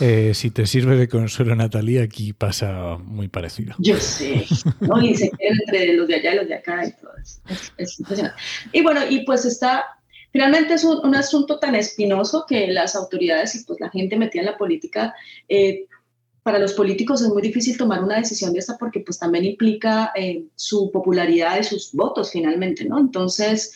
Eh, 0.00 0.32
si 0.34 0.50
te 0.50 0.66
sirve 0.66 0.96
de 0.96 1.08
consuelo, 1.08 1.56
Natalia, 1.56 2.02
aquí 2.02 2.32
pasa 2.32 2.98
muy 2.98 3.28
parecido. 3.28 3.74
Yo 3.78 3.96
sé, 3.96 4.46
¿no? 4.80 5.00
Y 5.02 5.14
se 5.14 5.30
quedan 5.30 5.58
entre 5.66 5.94
los 5.94 6.08
de 6.08 6.14
allá 6.16 6.34
y 6.34 6.36
los 6.36 6.48
de 6.48 6.54
acá 6.54 6.86
y 6.86 6.92
todo 6.92 7.12
eso. 7.22 7.40
Es, 7.76 7.98
impresionante. 7.98 8.40
Y 8.72 8.82
bueno, 8.82 9.00
y 9.08 9.24
pues 9.24 9.44
está, 9.44 9.84
finalmente 10.32 10.74
es 10.74 10.84
un, 10.84 11.14
asunto 11.14 11.58
tan 11.58 11.74
espinoso 11.74 12.44
que 12.46 12.68
las 12.68 12.94
autoridades 12.94 13.54
y 13.54 13.64
pues 13.64 13.80
la 13.80 13.90
gente 13.90 14.16
metida 14.16 14.42
en 14.42 14.46
la 14.46 14.58
política, 14.58 15.14
eh, 15.48 15.86
para 16.42 16.58
los 16.60 16.74
políticos 16.74 17.22
es 17.22 17.28
muy 17.28 17.42
difícil 17.42 17.76
tomar 17.76 18.04
una 18.04 18.18
decisión 18.18 18.52
de 18.52 18.60
esta 18.60 18.78
porque 18.78 19.00
pues 19.00 19.18
también 19.18 19.44
implica 19.44 20.12
eh, 20.14 20.44
su 20.54 20.92
popularidad 20.92 21.58
y 21.58 21.64
sus 21.64 21.92
votos 21.92 22.30
finalmente, 22.30 22.84
¿no? 22.84 22.98
Entonces, 22.98 23.74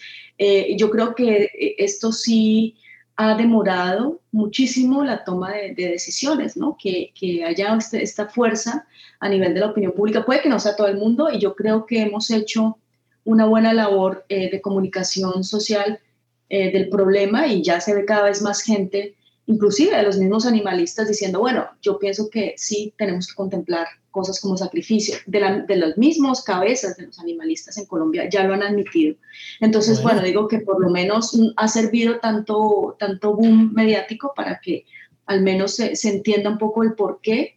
yo 0.77 0.89
creo 0.89 1.15
que 1.15 1.51
esto 1.77 2.13
sí 2.13 2.75
ha 3.21 3.35
demorado 3.35 4.21
muchísimo 4.33 5.05
la 5.05 5.25
toma 5.25 5.53
de, 5.53 5.75
decisiones, 5.75 6.57
¿no? 6.57 6.79
Que, 6.83 7.13
haya 7.47 7.77
este, 7.77 8.03
esta 8.03 8.29
fuerza 8.29 8.87
a 9.19 9.29
nivel 9.29 9.53
de 9.53 9.61
la 9.61 9.67
opinión 9.67 9.93
pública. 9.93 10.25
Puede 10.25 10.41
que 10.41 10.49
no 10.49 10.59
sea 10.59 10.75
todo 10.75 10.87
el 10.87 10.97
mundo 10.97 11.29
y 11.31 11.39
yo 11.39 11.55
creo 11.55 11.85
que 11.85 12.01
hemos 12.01 12.31
hecho 12.31 12.79
una 13.25 13.45
buena 13.45 13.75
labor 13.75 14.25
eh, 14.31 14.51
de 14.51 14.63
comunicación 14.63 15.45
social 15.45 16.01
eh, 16.49 16.73
del 16.73 16.89
problema 16.89 17.47
y 17.47 17.63
ya 17.63 17.79
se 17.83 17.95
ve 17.95 18.07
cada 18.07 18.25
vez 18.25 18.41
más 18.41 18.63
gente, 18.63 19.15
inclusive 19.45 19.95
de 19.95 20.03
los 20.03 20.17
mismos 20.17 20.47
animalistas, 20.47 21.07
diciendo, 21.07 21.41
bueno, 21.41 21.69
yo 21.83 21.99
pienso 21.99 22.31
que 22.31 22.55
sí 22.57 22.95
tenemos 22.97 23.29
que 23.29 23.35
contemplar 23.35 23.87
cosas 24.11 24.41
como 24.41 24.57
sacrificio, 24.57 25.17
de, 25.27 25.41
la, 25.41 25.59
de 25.61 25.77
los 25.77 25.97
mismos 25.97 26.43
cabezas 26.43 26.97
de 26.97 27.07
los 27.07 27.19
animalistas 27.19 27.79
en 27.79 27.87
Colombia 27.87 28.29
ya 28.29 28.45
lo 28.45 28.55
han 28.55 28.63
admitido. 28.63 29.17
Entonces, 29.61 30.03
bueno, 30.03 30.23
digo 30.23 30.49
que 30.49 30.61
por 30.61 30.81
lo 30.81 30.91
menos 30.91 31.39
ha 31.57 31.69
servido 31.69 32.19
tanto, 32.19 32.97
tanto 32.99 33.35
boom 33.35 33.73
mediático 33.73 34.33
para 34.35 34.61
que 34.61 34.85
al 35.27 35.43
menos 35.43 35.77
se, 35.77 35.95
se 35.97 36.11
entienda 36.11 36.51
un 36.51 36.59
poco 36.59 36.83
el 36.83 36.95
por 36.95 37.21
qué 37.23 37.57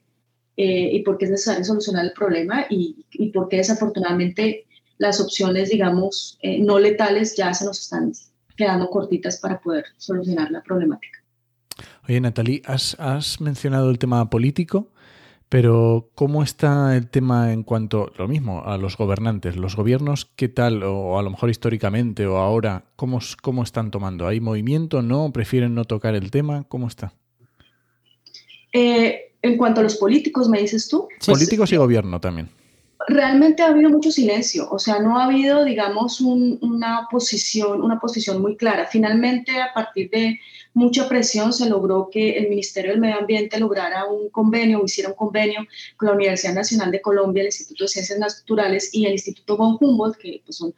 eh, 0.56 0.90
y 0.94 1.00
por 1.02 1.18
qué 1.18 1.26
es 1.26 1.32
necesario 1.32 1.64
solucionar 1.64 2.06
el 2.06 2.14
problema 2.14 2.68
y, 2.70 3.06
y 3.12 3.30
por 3.30 3.50
qué 3.50 3.58
desafortunadamente 3.58 4.68
las 5.00 5.20
opciones, 5.20 5.70
digamos, 5.70 6.38
eh, 6.42 6.60
no 6.60 6.80
letales 6.80 7.36
ya 7.36 7.54
se 7.54 7.66
nos 7.66 7.80
están 7.80 8.12
quedando 8.56 8.90
cortitas 8.90 9.40
para 9.40 9.60
poder 9.60 9.86
solucionar 9.98 10.52
la 10.52 10.62
problemática. 10.62 11.20
Oye, 12.08 12.22
Natalie, 12.22 12.62
has, 12.66 12.96
has 13.00 13.42
mencionado 13.42 13.90
el 13.90 13.98
tema 13.98 14.30
político. 14.30 14.93
Pero, 15.54 16.10
¿cómo 16.16 16.42
está 16.42 16.98
el 16.98 17.12
tema 17.12 17.54
en 17.54 17.62
cuanto, 17.62 18.12
lo 18.18 18.28
mismo, 18.28 18.64
a 18.66 18.76
los 18.80 18.98
gobernantes? 18.98 19.56
¿Los 19.56 19.76
gobiernos 19.76 20.26
qué 20.36 20.50
tal, 20.50 20.82
o 20.82 21.20
a 21.20 21.22
lo 21.22 21.30
mejor 21.30 21.52
históricamente 21.52 22.26
o 22.26 22.38
ahora, 22.38 22.86
cómo, 22.96 23.20
cómo 23.40 23.62
están 23.62 23.92
tomando? 23.92 24.26
¿Hay 24.26 24.40
movimiento? 24.40 25.04
¿No? 25.04 25.32
¿Prefieren 25.32 25.76
no 25.76 25.86
tocar 25.86 26.16
el 26.16 26.32
tema? 26.32 26.66
¿Cómo 26.68 26.88
está? 26.88 27.14
Eh, 28.74 29.36
en 29.44 29.56
cuanto 29.56 29.82
a 29.82 29.84
los 29.84 29.98
políticos, 29.98 30.50
¿me 30.50 30.60
dices 30.60 30.88
tú? 30.90 31.08
Políticos 31.24 31.72
y 31.72 31.76
gobierno 31.76 32.20
también. 32.20 32.50
Realmente 33.08 33.62
ha 33.62 33.68
habido 33.68 33.92
mucho 33.92 34.12
silencio, 34.12 34.68
o 34.72 34.80
sea, 34.80 35.02
no 35.02 35.20
ha 35.20 35.26
habido, 35.26 35.64
digamos, 35.66 36.20
una, 36.20 37.08
posición, 37.12 37.84
una 37.84 38.00
posición 38.00 38.42
muy 38.42 38.58
clara. 38.58 38.88
Finalmente, 38.88 39.62
a 39.62 39.72
partir 39.72 40.10
de 40.10 40.40
mucha 40.74 41.08
presión 41.08 41.54
se 41.54 41.70
logró 41.70 42.10
que 42.12 42.38
el 42.38 42.50
Ministerio 42.50 42.92
del 42.92 43.00
Medio 43.00 43.20
Ambiente 43.20 43.60
lograra 43.60 44.06
un 44.06 44.30
convenio 44.30 44.82
o 44.82 44.86
hiciera 44.86 45.10
un 45.10 45.16
convenio 45.16 45.66
con 45.98 46.08
la 46.08 46.16
Universidad 46.16 46.54
Nacional 46.54 46.92
de 46.92 47.02
Colombia, 47.02 47.42
el 47.42 47.48
Instituto 47.48 47.84
de 47.84 47.90
Ciencias 47.90 48.20
Naturales 48.20 48.90
y 48.94 49.06
el 49.06 49.14
Instituto 49.14 49.58
von 49.58 49.78
Humboldt, 49.80 50.18
que 50.18 50.42
pues, 50.46 50.58
son 50.58 50.74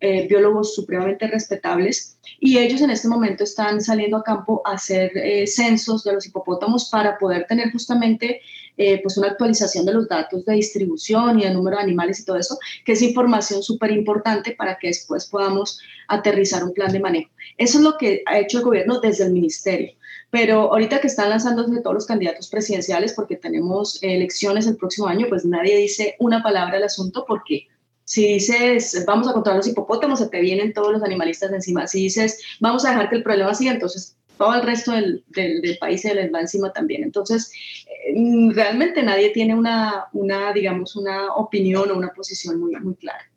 eh, 0.00 0.26
biólogos 0.28 0.74
supremamente 0.74 1.26
respetables, 1.26 2.18
y 2.40 2.58
ellos 2.58 2.80
en 2.82 2.90
este 2.90 3.08
momento 3.08 3.44
están 3.44 3.80
saliendo 3.80 4.18
a 4.18 4.22
campo 4.22 4.62
a 4.64 4.72
hacer 4.72 5.16
eh, 5.16 5.46
censos 5.46 6.04
de 6.04 6.12
los 6.12 6.26
hipopótamos 6.26 6.88
para 6.90 7.18
poder 7.18 7.46
tener 7.46 7.72
justamente 7.72 8.40
eh, 8.78 9.02
pues 9.02 9.16
una 9.18 9.28
actualización 9.28 9.84
de 9.84 9.92
los 9.92 10.08
datos 10.08 10.44
de 10.44 10.54
distribución 10.54 11.40
y 11.40 11.42
de 11.42 11.50
número 11.50 11.76
de 11.76 11.82
animales 11.82 12.20
y 12.20 12.24
todo 12.24 12.36
eso, 12.36 12.56
que 12.84 12.92
es 12.92 13.02
información 13.02 13.62
súper 13.62 13.90
importante 13.90 14.52
para 14.52 14.78
que 14.78 14.86
después 14.86 15.26
podamos 15.26 15.80
aterrizar 16.06 16.62
un 16.62 16.72
plan 16.72 16.92
de 16.92 17.00
manejo. 17.00 17.30
Eso 17.56 17.78
es 17.78 17.84
lo 17.84 17.98
que 17.98 18.22
ha 18.26 18.38
hecho 18.38 18.58
el 18.58 18.64
gobierno 18.64 19.00
desde 19.00 19.24
el 19.24 19.32
ministerio. 19.32 19.92
Pero 20.30 20.72
ahorita 20.72 21.00
que 21.00 21.08
están 21.08 21.30
lanzándose 21.30 21.80
todos 21.80 21.94
los 21.94 22.06
candidatos 22.06 22.48
presidenciales, 22.48 23.14
porque 23.14 23.36
tenemos 23.36 23.98
elecciones 24.02 24.66
el 24.66 24.76
próximo 24.76 25.08
año, 25.08 25.26
pues 25.28 25.44
nadie 25.44 25.76
dice 25.76 26.14
una 26.20 26.42
palabra 26.42 26.76
al 26.76 26.84
asunto 26.84 27.24
porque 27.26 27.66
Si 28.04 28.26
dices, 28.26 29.04
vamos 29.06 29.28
a 29.28 29.34
controlar 29.34 29.58
los 29.58 29.66
hipopótamos, 29.66 30.20
se 30.20 30.28
te 30.28 30.40
vienen 30.40 30.72
todos 30.72 30.92
los 30.92 31.02
animalistas 31.02 31.52
encima. 31.52 31.86
Si 31.86 32.04
dices, 32.04 32.40
vamos 32.58 32.86
a 32.86 32.88
dejar 32.88 33.10
que 33.10 33.16
el 33.16 33.22
problema 33.22 33.54
siga, 33.54 33.72
entonces 33.72 34.16
todo 34.38 34.54
el 34.54 34.62
resto 34.62 34.92
del, 34.92 35.24
del, 35.28 35.76
país 35.78 36.02
se 36.02 36.14
les 36.14 36.32
va 36.32 36.40
encima 36.40 36.72
también. 36.72 37.02
Entonces, 37.02 37.52
eh, 37.86 38.14
realmente 38.52 39.02
nadie 39.02 39.30
tiene 39.30 39.54
una, 39.54 40.06
una, 40.12 40.52
digamos, 40.52 40.96
una 40.96 41.34
opinión 41.34 41.90
o 41.90 41.96
una 41.96 42.12
posición 42.12 42.58
muy, 42.60 42.74
muy 42.76 42.94
clara. 42.94 43.30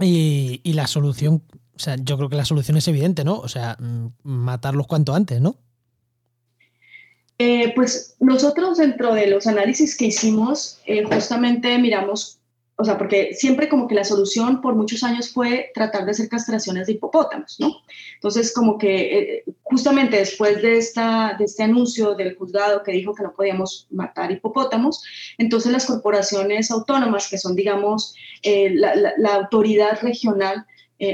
Y, 0.00 0.60
y, 0.62 0.72
la 0.74 0.86
solución, 0.86 1.42
o 1.74 1.78
sea, 1.78 1.96
yo 1.96 2.16
creo 2.16 2.28
que 2.28 2.36
la 2.36 2.44
solución 2.44 2.76
es 2.76 2.86
evidente, 2.88 3.24
¿no? 3.24 3.38
O 3.38 3.48
sea, 3.48 3.76
mm, 3.78 4.06
matarlos 4.22 4.86
cuanto 4.86 5.14
antes, 5.14 5.40
¿no? 5.40 5.56
Eh, 7.44 7.72
pues 7.74 8.14
nosotros 8.20 8.78
dentro 8.78 9.14
de 9.14 9.26
los 9.26 9.48
análisis 9.48 9.96
que 9.96 10.06
hicimos, 10.06 10.78
eh, 10.86 11.02
justamente 11.02 11.76
miramos, 11.78 12.38
o 12.76 12.84
sea, 12.84 12.98
porque 12.98 13.34
siempre 13.34 13.68
como 13.68 13.86
que 13.86 13.94
la 13.94 14.04
solución 14.04 14.60
por 14.60 14.74
muchos 14.74 15.02
años 15.02 15.32
fue 15.32 15.70
tratar 15.74 16.04
de 16.04 16.12
hacer 16.12 16.28
castraciones 16.28 16.86
de 16.86 16.94
hipopótamos, 16.94 17.60
¿no? 17.60 17.76
Entonces, 18.14 18.52
como 18.52 18.78
que 18.78 19.18
eh, 19.18 19.44
justamente 19.62 20.16
después 20.16 20.62
de, 20.62 20.78
esta, 20.78 21.36
de 21.38 21.44
este 21.44 21.62
anuncio 21.62 22.14
del 22.14 22.36
juzgado 22.36 22.82
que 22.82 22.92
dijo 22.92 23.14
que 23.14 23.22
no 23.22 23.34
podíamos 23.34 23.86
matar 23.90 24.32
hipopótamos, 24.32 25.04
entonces 25.38 25.70
las 25.70 25.86
corporaciones 25.86 26.70
autónomas, 26.70 27.28
que 27.28 27.38
son, 27.38 27.54
digamos, 27.54 28.14
la, 28.42 28.94
la, 29.16 29.34
autoridad 29.34 30.00
regional 30.02 30.66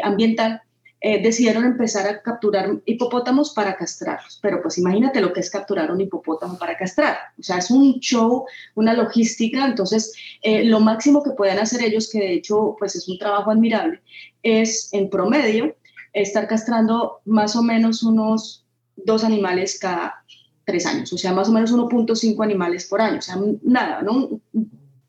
ambiental, 0.02 0.62
eh, 1.00 1.22
decidieron 1.22 1.64
empezar 1.64 2.08
a 2.08 2.22
capturar 2.22 2.80
hipopótamos 2.84 3.52
para 3.54 3.76
castrarlos. 3.76 4.38
Pero 4.42 4.60
pues 4.60 4.78
imagínate 4.78 5.20
lo 5.20 5.32
que 5.32 5.40
es 5.40 5.50
capturar 5.50 5.92
un 5.92 6.00
hipopótamo 6.00 6.58
para 6.58 6.76
castrar. 6.76 7.16
O 7.38 7.42
sea, 7.42 7.58
es 7.58 7.70
un 7.70 8.00
show, 8.00 8.46
una 8.74 8.94
logística. 8.94 9.64
Entonces, 9.64 10.12
eh, 10.42 10.64
lo 10.64 10.80
máximo 10.80 11.22
que 11.22 11.30
pueden 11.30 11.58
hacer 11.58 11.82
ellos, 11.82 12.10
que 12.10 12.18
de 12.18 12.32
hecho 12.32 12.74
pues 12.78 12.96
es 12.96 13.08
un 13.08 13.18
trabajo 13.18 13.50
admirable, 13.50 14.00
es 14.42 14.92
en 14.92 15.08
promedio 15.08 15.76
estar 16.12 16.48
castrando 16.48 17.20
más 17.24 17.54
o 17.54 17.62
menos 17.62 18.02
unos 18.02 18.64
dos 18.96 19.22
animales 19.22 19.78
cada 19.78 20.24
tres 20.64 20.84
años. 20.84 21.12
O 21.12 21.18
sea, 21.18 21.32
más 21.32 21.48
o 21.48 21.52
menos 21.52 21.72
1.5 21.72 22.44
animales 22.44 22.86
por 22.86 23.00
año. 23.00 23.18
O 23.18 23.22
sea, 23.22 23.36
nada, 23.62 24.02
¿no? 24.02 24.40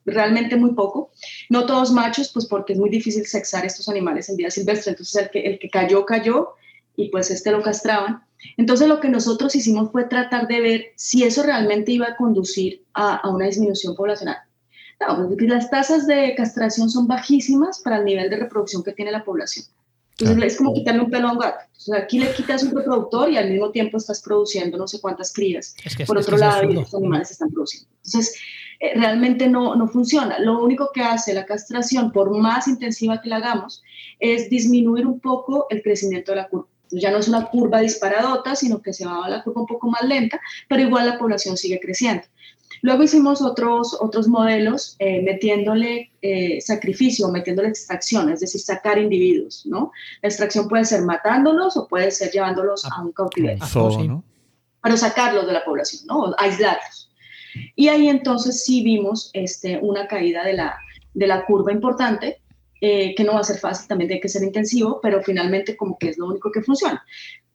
Realmente 0.10 0.56
muy 0.56 0.74
poco. 0.74 1.12
No 1.50 1.66
todos 1.66 1.92
machos, 1.92 2.30
pues 2.34 2.46
porque 2.46 2.74
es 2.74 2.80
muy 2.80 2.90
difícil 2.90 3.26
sexar 3.26 3.66
estos 3.66 3.90
animales 3.90 4.30
en 4.30 4.38
vida 4.38 4.50
silvestre. 4.50 4.92
Entonces 4.92 5.24
el 5.24 5.30
que, 5.30 5.40
el 5.42 5.60
que 5.60 5.70
cayó, 5.70 6.06
cayó 6.06 6.50
y 6.96 7.10
pues 7.10 7.32
este 7.32 7.52
lo 7.52 7.62
castraban. 7.62 8.24
Entonces 8.58 8.88
lo 8.88 9.00
que 9.00 9.10
nosotros 9.10 9.56
hicimos 9.56 9.92
fue 9.92 10.06
tratar 10.06 10.48
de 10.48 10.62
ver 10.62 10.86
si 10.96 11.24
eso 11.24 11.44
realmente 11.44 11.92
iba 11.92 12.08
a 12.08 12.16
conducir 12.16 12.84
a, 12.94 13.18
a 13.18 13.30
una 13.30 13.46
disminución 13.46 13.96
poblacional. 13.96 14.38
No, 15.00 15.30
porque 15.30 15.48
las 15.48 15.70
tasas 15.70 16.08
de 16.08 16.36
castración 16.36 16.90
son 16.90 17.08
bajísimas 17.08 17.80
para 17.80 17.98
el 17.98 18.06
nivel 18.06 18.30
de 18.30 18.36
reproducción 18.36 18.84
que 18.84 18.92
tiene 18.92 19.12
la 19.12 19.24
población. 19.24 19.66
Entonces 20.20 20.54
es 20.54 20.58
como 20.58 20.74
quitarle 20.74 21.02
un 21.02 21.10
pelo 21.10 21.30
a 21.30 21.32
un 21.32 21.40
gato. 21.40 21.66
aquí 21.96 22.20
le 22.20 22.32
quitas 22.34 22.64
un 22.64 22.76
reproductor 22.76 23.30
y 23.30 23.38
al 23.38 23.50
mismo 23.50 23.72
tiempo 23.72 23.98
estás 23.98 24.22
produciendo 24.22 24.78
no 24.78 24.88
sé 24.88 25.00
cuántas 25.00 25.32
crías. 25.32 25.76
Por 26.06 26.18
otro 26.18 26.38
lado, 26.38 26.64
los 26.64 26.94
animales 26.94 27.32
están 27.32 27.50
produciendo. 27.50 27.88
Entonces, 28.04 28.36
realmente 28.96 29.48
no, 29.48 29.76
no 29.76 29.88
funciona. 29.88 30.40
Lo 30.40 30.64
único 30.64 30.92
que 30.94 31.02
hace 31.02 31.34
la 31.34 31.46
castración, 31.46 32.12
por 32.12 32.36
más 32.38 32.68
intensiva 32.68 33.22
que 33.22 33.30
la 33.30 33.38
hagamos, 33.38 33.84
es 34.20 34.50
disminuir 34.50 35.06
un 35.06 35.20
poco 35.20 35.68
el 35.70 35.82
crecimiento 35.82 36.32
de 36.32 36.38
la 36.38 36.48
curva. 36.48 36.68
Ya 36.92 37.12
no 37.12 37.18
es 37.18 37.28
una 37.28 37.46
curva 37.46 37.82
disparadota, 37.82 38.56
sino 38.56 38.82
que 38.82 38.94
se 38.94 39.06
va 39.06 39.26
a 39.26 39.30
la 39.30 39.44
curva 39.44 39.62
un 39.62 39.68
poco 39.68 39.90
más 39.90 40.04
lenta, 40.04 40.40
pero 40.68 40.82
igual 40.82 41.06
la 41.06 41.20
población 41.20 41.56
sigue 41.56 41.80
creciendo. 41.80 42.24
Luego 42.82 43.04
hicimos 43.04 43.42
otros, 43.42 43.98
otros 44.00 44.28
modelos 44.28 44.96
eh, 45.00 45.22
metiéndole 45.22 46.12
eh, 46.22 46.62
sacrificio, 46.62 47.28
metiéndole 47.28 47.70
extracción, 47.70 48.30
es 48.30 48.40
decir, 48.40 48.62
sacar 48.62 48.98
individuos, 48.98 49.66
¿no? 49.66 49.92
La 50.22 50.30
extracción 50.30 50.68
puede 50.68 50.86
ser 50.86 51.02
matándolos 51.02 51.76
o 51.78 51.88
puede 51.88 52.12
ser 52.12 52.32
llevándolos 52.32 52.86
a 52.86 53.02
un 53.02 53.12
cautiverio. 53.12 53.64
¿no? 54.08 54.24
Pero 54.82 54.98
sacarlos 54.98 55.46
de 55.46 55.54
la 55.54 55.66
población, 55.66 56.04
¿no? 56.08 56.34
Aislarlos. 56.38 57.09
Y 57.76 57.88
ahí 57.88 58.10
entonces 58.10 58.64
sí 58.64 58.84
vimos 58.84 59.30
este, 59.34 59.80
una 59.82 60.08
caída 60.08 60.44
de 60.44 60.54
la, 60.54 60.78
de 61.14 61.28
la 61.28 61.46
curva 61.46 61.72
importante, 61.72 62.42
eh, 62.82 63.14
que 63.16 63.24
no 63.24 63.34
va 63.34 63.42
a 63.42 63.44
ser 63.44 63.60
fácil, 63.60 63.88
también 63.88 64.08
tiene 64.08 64.22
que 64.22 64.30
ser 64.30 64.44
intensivo, 64.44 65.00
pero 65.02 65.22
finalmente 65.22 65.76
como 65.76 65.98
que 65.98 66.10
es 66.10 66.18
lo 66.18 66.28
único 66.28 66.52
que 66.52 66.62
funciona. 66.62 67.04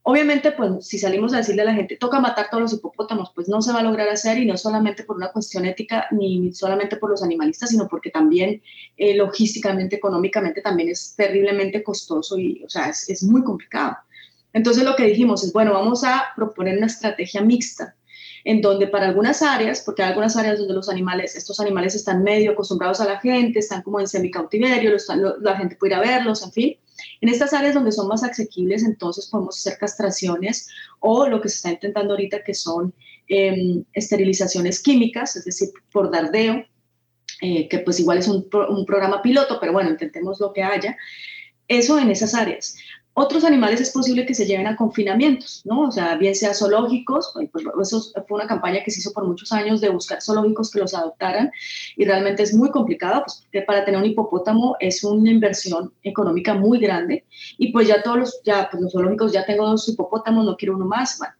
Obviamente, 0.06 0.52
pues 0.52 0.86
si 0.86 0.98
salimos 0.98 1.32
a 1.32 1.38
decirle 1.38 1.62
a 1.62 1.64
la 1.64 1.72
gente, 1.72 1.96
toca 1.96 2.20
matar 2.20 2.48
todos 2.50 2.62
los 2.62 2.72
hipopótamos, 2.74 3.32
pues 3.34 3.48
no 3.48 3.62
se 3.62 3.72
va 3.72 3.80
a 3.80 3.82
lograr 3.82 4.06
hacer 4.10 4.36
y 4.36 4.44
no 4.44 4.58
solamente 4.58 5.02
por 5.02 5.16
una 5.16 5.32
cuestión 5.32 5.64
ética 5.64 6.08
ni 6.10 6.52
solamente 6.52 6.98
por 6.98 7.08
los 7.08 7.22
animalistas, 7.22 7.70
sino 7.70 7.88
porque 7.88 8.10
también 8.10 8.60
eh, 8.98 9.16
logísticamente, 9.16 9.96
económicamente 9.96 10.60
también 10.60 10.90
es 10.90 11.14
terriblemente 11.16 11.82
costoso 11.82 12.36
y, 12.36 12.62
o 12.64 12.68
sea, 12.68 12.90
es, 12.90 13.08
es 13.08 13.22
muy 13.22 13.42
complicado. 13.42 13.96
Entonces 14.52 14.84
lo 14.84 14.94
que 14.94 15.06
dijimos 15.06 15.42
es, 15.42 15.54
bueno, 15.54 15.72
vamos 15.72 16.04
a 16.04 16.24
proponer 16.36 16.76
una 16.76 16.86
estrategia 16.86 17.40
mixta 17.40 17.96
en 18.44 18.60
donde 18.60 18.86
para 18.86 19.06
algunas 19.06 19.40
áreas, 19.40 19.80
porque 19.80 20.02
hay 20.02 20.10
algunas 20.10 20.36
áreas 20.36 20.58
donde 20.58 20.74
los 20.74 20.90
animales, 20.90 21.34
estos 21.34 21.60
animales 21.60 21.94
están 21.94 22.22
medio 22.22 22.52
acostumbrados 22.52 23.00
a 23.00 23.06
la 23.06 23.18
gente, 23.18 23.58
están 23.58 23.82
como 23.82 24.00
en 24.00 24.06
semicautiverio, 24.06 24.94
la 25.40 25.56
gente 25.56 25.76
puede 25.76 25.94
ir 25.94 25.96
a 25.96 26.00
verlos, 26.00 26.42
en 26.42 26.52
fin. 26.52 26.76
En 27.22 27.28
estas 27.30 27.54
áreas 27.54 27.74
donde 27.74 27.90
son 27.90 28.06
más 28.06 28.22
asequibles, 28.22 28.84
entonces 28.84 29.26
podemos 29.26 29.58
hacer 29.58 29.78
castraciones 29.78 30.68
o 31.00 31.26
lo 31.26 31.40
que 31.40 31.48
se 31.48 31.56
está 31.56 31.70
intentando 31.70 32.12
ahorita 32.12 32.44
que 32.44 32.54
son 32.54 32.94
em, 33.28 33.82
esterilizaciones 33.94 34.80
químicas, 34.80 35.36
es 35.36 35.44
decir, 35.46 35.70
por 35.90 36.10
dardeo, 36.10 36.64
eh, 37.40 37.66
que 37.68 37.78
pues 37.78 37.98
igual 37.98 38.18
es 38.18 38.28
un, 38.28 38.46
un 38.68 38.84
programa 38.84 39.22
piloto, 39.22 39.58
pero 39.58 39.72
bueno, 39.72 39.90
intentemos 39.90 40.38
lo 40.38 40.52
que 40.52 40.62
haya. 40.62 40.96
Eso 41.66 41.98
en 41.98 42.10
esas 42.10 42.34
áreas. 42.34 42.76
Otros 43.16 43.44
animales 43.44 43.80
es 43.80 43.92
posible 43.92 44.26
que 44.26 44.34
se 44.34 44.44
lleven 44.44 44.66
a 44.66 44.74
confinamientos, 44.74 45.62
¿no? 45.64 45.82
O 45.82 45.92
sea, 45.92 46.16
bien 46.16 46.34
sea 46.34 46.52
zoológicos, 46.52 47.32
pues 47.52 47.64
eso 47.92 48.02
fue 48.26 48.38
una 48.38 48.48
campaña 48.48 48.82
que 48.84 48.90
se 48.90 48.98
hizo 48.98 49.12
por 49.12 49.24
muchos 49.24 49.52
años 49.52 49.80
de 49.80 49.88
buscar 49.88 50.20
zoológicos 50.20 50.68
que 50.68 50.80
los 50.80 50.94
adoptaran 50.94 51.52
y 51.96 52.04
realmente 52.04 52.42
es 52.42 52.52
muy 52.52 52.70
complicado, 52.70 53.22
pues 53.24 53.42
porque 53.44 53.62
para 53.62 53.84
tener 53.84 54.00
un 54.00 54.06
hipopótamo 54.06 54.76
es 54.80 55.04
una 55.04 55.30
inversión 55.30 55.92
económica 56.02 56.54
muy 56.54 56.80
grande 56.80 57.24
y 57.56 57.70
pues 57.70 57.86
ya 57.86 58.02
todos 58.02 58.18
los, 58.18 58.42
ya, 58.42 58.68
pues 58.68 58.82
los 58.82 58.92
zoológicos, 58.92 59.32
ya 59.32 59.46
tengo 59.46 59.64
dos 59.64 59.88
hipopótamos, 59.88 60.44
no 60.44 60.56
quiero 60.56 60.74
uno 60.74 60.86
más, 60.86 61.16
bueno, 61.18 61.34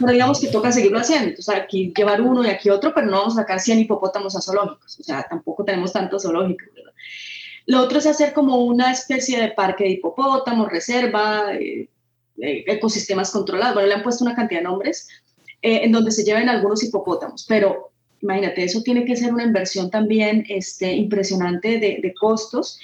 pero 0.00 0.10
digamos 0.10 0.40
que 0.40 0.48
toca 0.48 0.72
seguirlo 0.72 0.98
haciendo, 0.98 1.28
entonces 1.28 1.54
aquí 1.54 1.92
llevar 1.96 2.20
uno 2.20 2.44
y 2.44 2.48
aquí 2.48 2.68
otro, 2.68 2.92
pero 2.92 3.06
no 3.06 3.18
vamos 3.18 3.34
a 3.34 3.42
sacar 3.42 3.60
100 3.60 3.78
hipopótamos 3.78 4.34
a 4.34 4.40
zoológicos, 4.40 4.98
o 4.98 5.04
sea, 5.04 5.24
tampoco 5.30 5.64
tenemos 5.64 5.92
tantos 5.92 6.24
zoológicos, 6.24 6.66
¿verdad? 6.74 6.92
Lo 7.66 7.82
otro 7.82 7.98
es 7.98 8.06
hacer 8.06 8.32
como 8.32 8.64
una 8.64 8.92
especie 8.92 9.40
de 9.40 9.48
parque 9.48 9.84
de 9.84 9.90
hipopótamos, 9.90 10.70
reserva, 10.70 11.52
eh, 11.52 11.88
eh, 12.40 12.64
ecosistemas 12.66 13.32
controlados. 13.32 13.74
Bueno, 13.74 13.88
le 13.88 13.94
han 13.94 14.02
puesto 14.04 14.24
una 14.24 14.36
cantidad 14.36 14.60
de 14.60 14.64
nombres 14.64 15.08
eh, 15.62 15.80
en 15.82 15.90
donde 15.90 16.12
se 16.12 16.24
lleven 16.24 16.48
algunos 16.48 16.84
hipopótamos, 16.84 17.44
pero 17.48 17.90
imagínate, 18.22 18.62
eso 18.62 18.82
tiene 18.82 19.04
que 19.04 19.16
ser 19.16 19.34
una 19.34 19.44
inversión 19.44 19.90
también 19.90 20.44
este, 20.48 20.92
impresionante 20.92 21.78
de, 21.78 22.14
costos, 22.18 22.80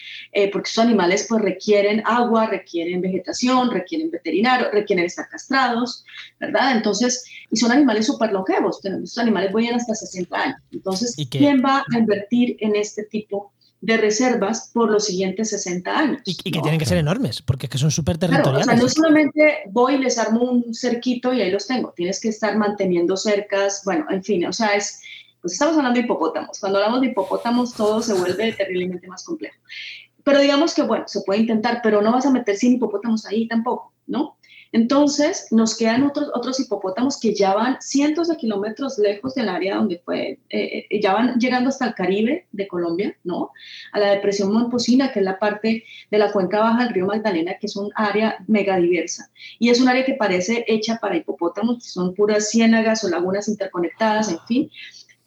porque 0.53 0.69
esos 0.69 0.85
animales 0.85 1.27
pues 1.29 1.43
requieren 1.43 2.03
agua, 2.05 2.47
requieren 2.47 3.01
vegetación, 3.01 3.71
requieren 3.71 4.11
veterinario, 4.11 4.71
requieren 4.71 5.07
estar 5.07 5.29
castrados, 5.29 6.05
¿verdad? 6.39 6.77
Entonces, 6.77 7.25
y 7.51 7.57
son 7.57 7.73
animales 7.73 8.07
súper 8.07 8.31
longevos, 8.31 8.85
estos 8.85 9.19
animales 9.19 9.53
viven 9.55 9.75
hasta 9.75 9.95
60 9.95 10.37
años. 10.37 10.61
Entonces, 10.71 11.17
¿quién 11.31 11.63
va 11.65 11.83
a 11.93 11.99
invertir 11.99 12.57
en 12.61 12.77
este 12.77 13.05
tipo 13.05 13.53
de 13.83 13.97
reservas 13.97 14.71
por 14.73 14.91
los 14.91 15.07
siguientes 15.07 15.51
60 15.51 15.99
años. 15.99 16.23
Y, 16.25 16.37
que 16.37 16.61
tienen 16.61 16.79
que 16.79 16.87
ser 16.87 16.99
enormes, 16.99 17.43
porque 17.43 17.67
es 17.67 17.71
que 17.71 17.79
son 17.79 17.91
súper 17.91 18.17
territoriales. 18.17 18.69
o 18.69 18.71
sea, 18.71 18.81
no 18.81 18.89
solamente 18.89 19.65
voy 19.71 19.97
y 19.97 19.99
les 19.99 20.19
armo 20.19 20.41
un 20.41 20.73
cerquito 20.73 21.33
y 21.33 21.43
ahí 21.43 21.51
los 21.51 21.67
tengo, 21.67 21.93
tienes 21.95 22.21
que 22.21 22.29
estar 22.29 22.57
manteniendo 22.57 23.17
cercas, 23.17 23.83
bueno, 23.85 24.07
en 24.09 24.23
fin, 24.23 24.47
o 24.47 24.53
sea, 24.53 24.69
es, 24.77 25.03
pues 25.41 25.55
estamos 25.55 25.77
hablando 25.77 25.99
de 25.99 26.05
hipopótamos. 26.05 26.61
Cuando 26.61 26.79
hablamos 26.79 27.01
de 27.01 27.09
hipopótamos 27.09 27.75
todo 27.75 28.01
se 28.01 28.15
vuelve 28.15 28.53
terriblemente 28.53 29.09
más 29.09 29.25
complejo. 29.25 29.57
Pero 30.23 30.39
digamos 30.39 30.75
que, 30.75 30.83
bueno, 30.83 31.09
se 31.09 31.23
puede 31.23 31.41
intentar, 31.41 31.81
pero 31.83 32.01
no 32.01 32.13
vas 32.13 32.25
a 32.25 32.31
meter 32.31 32.57
sin 32.57 32.75
hipopótamos 32.75 33.27
ahí 33.27 33.49
tampoco, 33.49 33.93
¿no? 34.07 34.37
Entonces, 34.73 35.49
nos 35.51 35.77
quedan 35.77 36.03
otros, 36.03 36.31
otros 36.35 36.59
hipopótamos 36.59 37.21
que 37.21 37.35
ya 37.35 37.55
van 37.55 37.77
cientos 37.83 38.29
de 38.29 38.39
kilómetros 38.39 38.99
lejos 38.99 39.35
del 39.35 39.51
área 39.51 39.77
donde 39.77 39.99
fue, 39.99 40.39
eh, 40.49 40.87
eh, 40.89 41.01
ya 41.01 41.13
van 41.13 41.39
llegando 41.39 41.69
hasta 41.69 41.87
el 41.87 41.95
Caribe 41.95 42.47
de 42.53 42.67
Colombia, 42.67 43.15
¿no? 43.23 43.51
A 43.93 44.01
la 44.01 44.13
depresión 44.13 44.51
Momposina, 44.51 45.13
que 45.13 45.19
es 45.19 45.25
la 45.27 45.39
parte 45.39 45.85
de 46.11 46.19
la 46.19 46.33
cuenca 46.33 46.61
baja 46.61 46.85
del 46.85 46.95
río 46.95 47.07
Magdalena, 47.07 47.59
que 47.61 47.67
es 47.67 47.77
un 47.77 47.91
área 47.95 48.43
megadiversa. 48.47 49.31
Y 49.59 49.69
es 49.69 49.79
un 49.79 49.89
área 49.89 50.07
que 50.07 50.15
parece 50.15 50.65
hecha 50.67 50.97
para 50.97 51.17
hipopótamos, 51.17 51.85
que 51.85 51.91
son 51.91 52.15
puras 52.15 52.51
ciénagas 52.51 53.05
o 53.05 53.11
lagunas 53.11 53.49
interconectadas, 53.49 54.31
en 54.31 54.39
fin. 54.49 54.71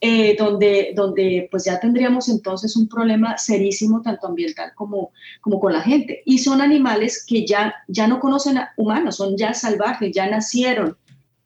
Eh, 0.02 0.36
donde, 0.38 0.92
donde 0.94 1.48
pues 1.50 1.64
ya 1.64 1.80
tendríamos 1.80 2.28
entonces 2.28 2.76
un 2.76 2.86
problema 2.86 3.38
serísimo 3.38 4.02
tanto 4.02 4.26
ambiental 4.26 4.72
como, 4.74 5.12
como 5.40 5.58
con 5.58 5.72
la 5.72 5.80
gente. 5.80 6.22
Y 6.26 6.38
son 6.38 6.60
animales 6.60 7.24
que 7.26 7.46
ya, 7.46 7.74
ya 7.88 8.06
no 8.06 8.20
conocen 8.20 8.58
a 8.58 8.72
humanos, 8.76 9.16
son 9.16 9.38
ya 9.38 9.54
salvajes, 9.54 10.12
ya 10.14 10.28
nacieron 10.28 10.98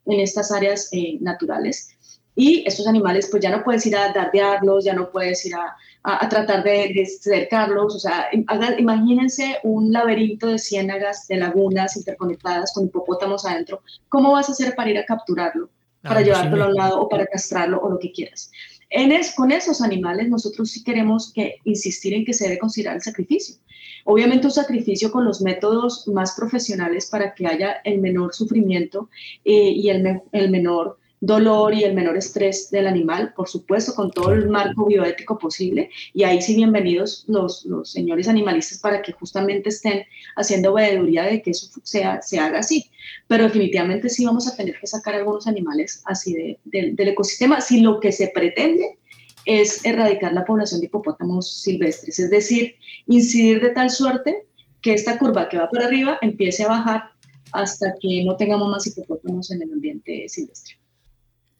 en 0.05 0.19
estas 0.19 0.51
áreas 0.51 0.89
eh, 0.91 1.17
naturales. 1.21 1.95
Y 2.35 2.63
estos 2.67 2.87
animales, 2.87 3.29
pues 3.31 3.41
ya 3.41 3.51
no 3.51 3.63
puedes 3.63 3.85
ir 3.85 3.95
a 3.95 4.11
dardearlos, 4.11 4.83
ya 4.83 4.93
no 4.93 5.11
puedes 5.11 5.45
ir 5.45 5.55
a, 5.55 5.75
a, 6.03 6.27
tratar 6.27 6.63
de, 6.63 6.91
de, 6.93 7.05
cercarlos. 7.05 7.95
O 7.95 7.99
sea, 7.99 8.27
imagínense 8.33 9.59
un 9.63 9.93
laberinto 9.93 10.47
de 10.47 10.59
ciénagas, 10.59 11.27
de 11.27 11.37
lagunas 11.37 11.95
interconectadas 11.95 12.73
con 12.73 12.85
hipopótamos 12.85 13.45
adentro. 13.45 13.81
¿Cómo 14.09 14.33
vas 14.33 14.49
a 14.49 14.51
hacer 14.51 14.75
para 14.75 14.89
ir 14.89 14.97
a 14.97 15.05
capturarlo? 15.05 15.69
Para 16.01 16.21
llevártelo 16.21 16.63
a 16.63 16.67
un 16.67 16.75
lado 16.75 17.01
o 17.01 17.09
para 17.09 17.27
castrarlo 17.27 17.79
o 17.79 17.89
lo 17.89 17.99
que 17.99 18.11
quieras. 18.11 18.51
En 18.89 19.11
es, 19.11 19.33
con 19.33 19.51
esos 19.51 19.81
animales 19.81 20.29
nosotros 20.29 20.69
sí 20.69 20.83
queremos 20.83 21.31
que 21.31 21.57
insistir 21.63 22.13
en 22.13 22.25
que 22.25 22.33
se 22.33 22.45
debe 22.45 22.59
considerar 22.59 22.95
el 22.95 23.01
sacrificio. 23.01 23.55
Obviamente 24.03 24.47
un 24.47 24.51
sacrificio 24.51 25.11
con 25.11 25.25
los 25.25 25.41
métodos 25.41 26.07
más 26.07 26.35
profesionales 26.35 27.07
para 27.09 27.33
que 27.33 27.47
haya 27.47 27.77
el 27.83 27.99
menor 27.99 28.33
sufrimiento 28.33 29.09
eh, 29.45 29.71
y 29.71 29.89
el, 29.89 30.21
el 30.31 30.51
menor 30.51 30.97
dolor 31.21 31.75
y 31.75 31.83
el 31.83 31.93
menor 31.93 32.17
estrés 32.17 32.71
del 32.71 32.87
animal, 32.87 33.33
por 33.35 33.47
supuesto, 33.47 33.93
con 33.93 34.11
todo 34.11 34.33
el 34.33 34.49
marco 34.49 34.87
bioético 34.87 35.37
posible. 35.37 35.91
Y 36.13 36.23
ahí 36.23 36.41
sí, 36.41 36.55
bienvenidos 36.55 37.25
los, 37.27 37.63
los 37.65 37.91
señores 37.91 38.27
animalistas 38.27 38.79
para 38.79 39.03
que 39.03 39.13
justamente 39.13 39.69
estén 39.69 40.03
haciendo 40.35 40.73
veeduría 40.73 41.23
de 41.23 41.43
que 41.43 41.51
eso 41.51 41.69
sea, 41.83 42.21
se 42.23 42.39
haga 42.39 42.59
así. 42.59 42.89
Pero 43.27 43.43
definitivamente 43.43 44.09
sí 44.09 44.25
vamos 44.25 44.47
a 44.47 44.55
tener 44.55 44.79
que 44.79 44.87
sacar 44.87 45.13
algunos 45.13 45.45
animales 45.45 46.01
así 46.05 46.57
del 46.65 47.07
ecosistema 47.07 47.61
si 47.61 47.81
lo 47.81 47.99
que 47.99 48.11
se 48.11 48.29
pretende 48.29 48.97
es 49.45 49.85
erradicar 49.85 50.33
la 50.33 50.43
población 50.43 50.81
de 50.81 50.87
hipopótamos 50.87 51.61
silvestres, 51.61 52.19
es 52.19 52.29
decir, 52.29 52.75
incidir 53.07 53.61
de 53.61 53.71
tal 53.71 53.89
suerte 53.89 54.45
que 54.81 54.93
esta 54.93 55.17
curva 55.17 55.49
que 55.49 55.57
va 55.57 55.69
para 55.69 55.85
arriba 55.85 56.19
empiece 56.21 56.63
a 56.63 56.69
bajar 56.69 57.03
hasta 57.51 57.93
que 57.99 58.23
no 58.23 58.35
tengamos 58.35 58.69
más 58.69 58.85
hipopótamos 58.87 59.51
en 59.51 59.61
el 59.63 59.73
ambiente 59.73 60.27
silvestre. 60.29 60.80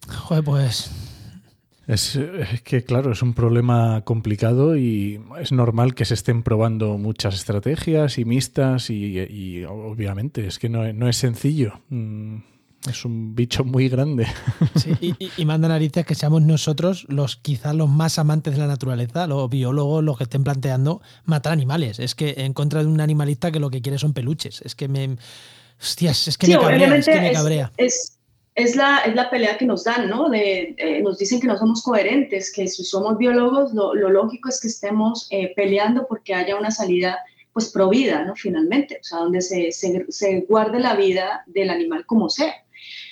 Joder, 0.08 0.44
pues. 0.44 0.90
Es, 1.88 2.18
que, 2.64 2.84
claro, 2.84 3.12
es 3.12 3.22
un 3.22 3.34
problema 3.34 4.02
complicado 4.02 4.76
y 4.76 5.20
es 5.40 5.52
normal 5.52 5.94
que 5.94 6.04
se 6.04 6.14
estén 6.14 6.42
probando 6.42 6.96
muchas 6.96 7.34
estrategias 7.34 8.18
y 8.18 8.24
mixtas 8.24 8.88
y, 8.88 9.64
obviamente 9.64 10.46
es 10.46 10.58
que 10.58 10.68
no, 10.68 10.90
no, 10.92 11.08
es 11.08 11.16
sencillo. 11.16 11.80
Mm, 11.88 12.36
es 12.88 13.04
un 13.04 13.34
bicho 13.34 13.64
muy 13.64 13.88
grande. 13.88 14.26
Sí, 14.76 14.94
y, 15.00 15.30
y, 15.36 15.44
manda 15.44 15.68
narices 15.68 16.06
que 16.06 16.14
seamos 16.14 16.42
nosotros 16.42 17.04
los 17.08 17.36
quizás 17.36 17.74
los 17.74 17.90
más 17.90 18.18
amantes 18.18 18.54
de 18.54 18.60
la 18.60 18.68
naturaleza, 18.68 19.26
los 19.26 19.50
biólogos, 19.50 20.04
los 20.04 20.16
que 20.16 20.24
estén 20.24 20.44
planteando 20.44 21.02
matar 21.24 21.52
animales. 21.52 21.98
Es 21.98 22.14
que 22.14 22.34
en 22.38 22.54
contra 22.54 22.80
de 22.80 22.86
un 22.86 23.00
animalista 23.00 23.50
que 23.50 23.60
lo 23.60 23.70
que 23.70 23.82
quiere 23.82 23.98
son 23.98 24.12
peluches. 24.12 24.62
Es 24.64 24.74
que 24.74 24.88
me... 24.88 25.16
Hostias, 25.80 26.28
es 26.28 26.38
que 26.38 26.46
me 26.46 26.58
cabrea. 26.58 26.96
Es 26.96 27.06
que 27.06 27.20
me 27.20 27.32
cabrea 27.32 27.72
es 27.76 28.18
la, 28.54 28.98
es 28.98 29.14
la 29.14 29.30
pelea 29.30 29.56
que 29.56 29.64
nos 29.64 29.84
dan, 29.84 30.10
¿no? 30.10 30.28
De, 30.28 30.74
eh, 30.76 31.02
nos 31.02 31.18
dicen 31.18 31.40
que 31.40 31.46
no 31.46 31.56
somos 31.56 31.82
coherentes, 31.82 32.52
que 32.52 32.68
si 32.68 32.84
somos 32.84 33.16
biólogos, 33.16 33.72
lo, 33.72 33.94
lógico 33.94 34.48
es 34.48 34.60
que 34.60 34.68
estemos 34.68 35.26
eh, 35.30 35.52
peleando 35.56 36.06
porque 36.06 36.34
haya 36.34 36.56
una 36.56 36.70
salida, 36.70 37.18
pues, 37.52 37.70
provida, 37.70 38.24
¿no? 38.24 38.36
Finalmente, 38.36 38.98
o 39.00 39.04
sea, 39.04 39.18
donde 39.18 39.40
se, 39.40 39.72
se, 39.72 40.40
guarde 40.48 40.80
la 40.80 40.94
vida 40.96 41.44
del 41.46 41.70
animal 41.70 42.04
como 42.06 42.28
sea. 42.28 42.54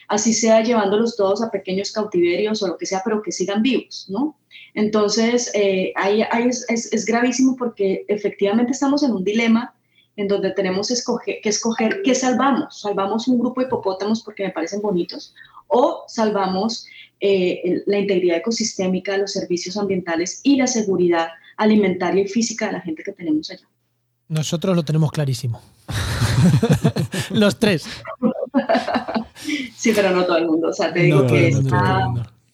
Así 0.09 0.35
sea 0.35 0.63
llevándolos 0.63 1.17
todos 1.17 1.43
a 1.43 1.51
pequeños 1.51 1.93
cautiverios 1.93 2.63
o 2.63 2.67
lo 2.67 2.77
que 2.77 2.87
sea, 2.87 3.01
pero 3.05 3.23
que 3.23 3.33
sigan 3.33 3.63
vivos, 3.63 4.07
¿no? 4.09 4.37
Entonces, 4.75 5.51
eh, 5.55 5.93
ahí, 5.97 6.23
es, 6.47 6.67
es, 6.69 6.93
es 6.93 7.05
gravísimo 7.07 7.57
porque 7.57 8.05
efectivamente 8.09 8.73
estamos 8.73 9.03
en 9.03 9.13
un 9.13 9.25
dilema 9.25 9.75
en 10.17 10.29
donde 10.29 10.51
tenemos 10.51 10.89
que 10.89 11.41
escoger 11.45 12.03
qué 12.03 12.15
salvamos. 12.15 12.81
Salvamos 12.81 13.29
un 13.29 13.39
grupo 13.39 13.61
de 13.61 13.67
hipopótamos 13.67 14.23
porque 14.23 14.45
me 14.45 14.51
parecen 14.51 14.83
bonitos 14.83 15.35
o 15.69 16.05
salvamos 16.09 16.87
eh, 17.21 17.83
la 17.87 17.99
integridad 17.99 18.39
ecosistémica, 18.39 19.17
los 19.17 19.33
servicios 19.33 19.77
ambientales 19.77 20.41
y 20.43 20.57
la 20.57 20.67
seguridad 20.67 21.29
alimentaria 21.57 22.23
y 22.23 22.29
física 22.29 22.67
de 22.67 22.73
la 22.73 22.81
gente 22.81 23.03
que 23.03 23.13
tenemos 23.13 23.51
allá. 23.51 23.67
Nosotros 24.29 24.77
lo 24.77 24.85
tenemos 24.85 25.11
clarísimo. 25.11 25.61
los 27.31 27.59
tres. 27.59 27.85
sí, 29.77 29.93
pero 29.95 30.11
no 30.11 30.25
todo 30.25 30.39
el 30.39 30.47
mundo. 30.47 30.69
O 30.69 30.73
sea, 30.73 30.93
te 30.93 31.01
digo 31.01 31.27
que 31.27 31.49
está, 31.49 32.09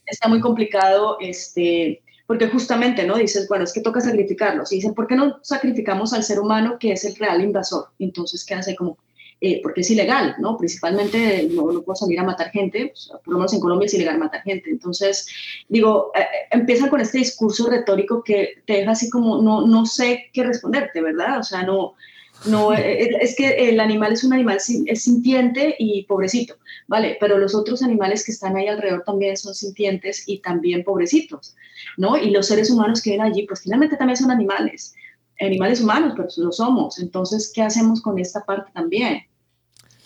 está, 0.07 0.29
muy 0.29 0.41
complicado 0.41 1.19
este, 1.21 2.03
porque 2.27 2.49
justamente, 2.49 3.05
¿no? 3.05 3.17
Dices, 3.17 3.49
bueno, 3.49 3.65
es 3.65 3.73
que 3.73 3.81
toca 3.81 4.01
sacrificarlos. 4.01 4.73
Y 4.73 4.77
dicen, 4.77 4.95
¿por 4.95 5.07
qué 5.07 5.15
no 5.15 5.39
sacrificamos 5.43 6.13
al 6.13 6.25
ser 6.25 6.41
humano 6.41 6.77
que 6.79 6.93
es 6.93 7.05
el 7.05 7.15
real 7.17 7.43
invasor? 7.43 7.89
Entonces, 7.99 8.45
¿qué 8.45 8.55
hace 8.55 8.75
como? 8.75 8.99
Eh, 9.39 9.61
porque 9.63 9.83
es 9.83 9.91
ilegal, 9.91 10.35
¿no? 10.39 10.57
Principalmente 10.57 11.47
no, 11.53 11.71
no 11.71 11.83
puedo 11.83 11.95
salir 11.95 12.19
a 12.19 12.25
matar 12.25 12.51
gente, 12.51 12.87
pues, 12.87 13.11
por 13.23 13.35
lo 13.35 13.39
menos 13.39 13.53
en 13.53 13.61
Colombia 13.61 13.85
es 13.85 13.93
ilegal 13.93 14.19
matar 14.19 14.43
gente. 14.43 14.71
Entonces, 14.71 15.29
digo, 15.69 16.11
eh, 16.15 16.25
empiezan 16.51 16.89
con 16.89 17.03
este 17.03 17.19
discurso 17.19 17.69
retórico 17.69 18.23
que 18.25 18.63
te 18.67 18.75
deja 18.79 18.93
así 18.93 19.11
como, 19.11 19.43
no, 19.43 19.67
no 19.67 19.85
sé 19.85 20.31
qué 20.33 20.43
responderte, 20.43 21.03
¿verdad? 21.03 21.41
O 21.41 21.43
sea, 21.43 21.63
no, 21.65 21.97
no, 22.45 22.73
eh, 22.73 23.17
es 23.21 23.35
que 23.35 23.71
el 23.71 23.81
animal 23.81 24.13
es 24.13 24.23
un 24.23 24.33
animal 24.33 24.59
es 24.59 25.03
sintiente 25.03 25.75
y 25.79 26.05
pobrecito, 26.05 26.57
¿vale? 26.87 27.17
Pero 27.19 27.39
los 27.39 27.55
otros 27.55 27.83
animales 27.83 28.25
que 28.25 28.33
están 28.33 28.57
ahí 28.57 28.69
alrededor 28.69 29.03
también 29.05 29.37
son 29.37 29.55
sintientes 29.55 30.29
y 30.29 30.39
también 30.39 30.85
pobrecitos, 30.85 31.57
¿no? 31.97 32.17
Y 32.17 32.31
los 32.31 32.47
seres 32.47 32.71
humanos 32.71 33.03
que 33.03 33.13
ven 33.13 33.23
allí, 33.23 33.47
pues 33.47 33.63
finalmente 33.63 33.97
también 33.97 34.17
son 34.17 34.31
animales, 34.31 34.95
animales 35.41 35.81
humanos, 35.81 36.13
pero 36.17 36.29
lo 36.37 36.53
somos. 36.53 36.99
Entonces, 36.99 37.51
¿qué 37.55 37.63
hacemos 37.63 38.01
con 38.01 38.19
esta 38.19 38.45
parte 38.45 38.71
también? 38.73 39.23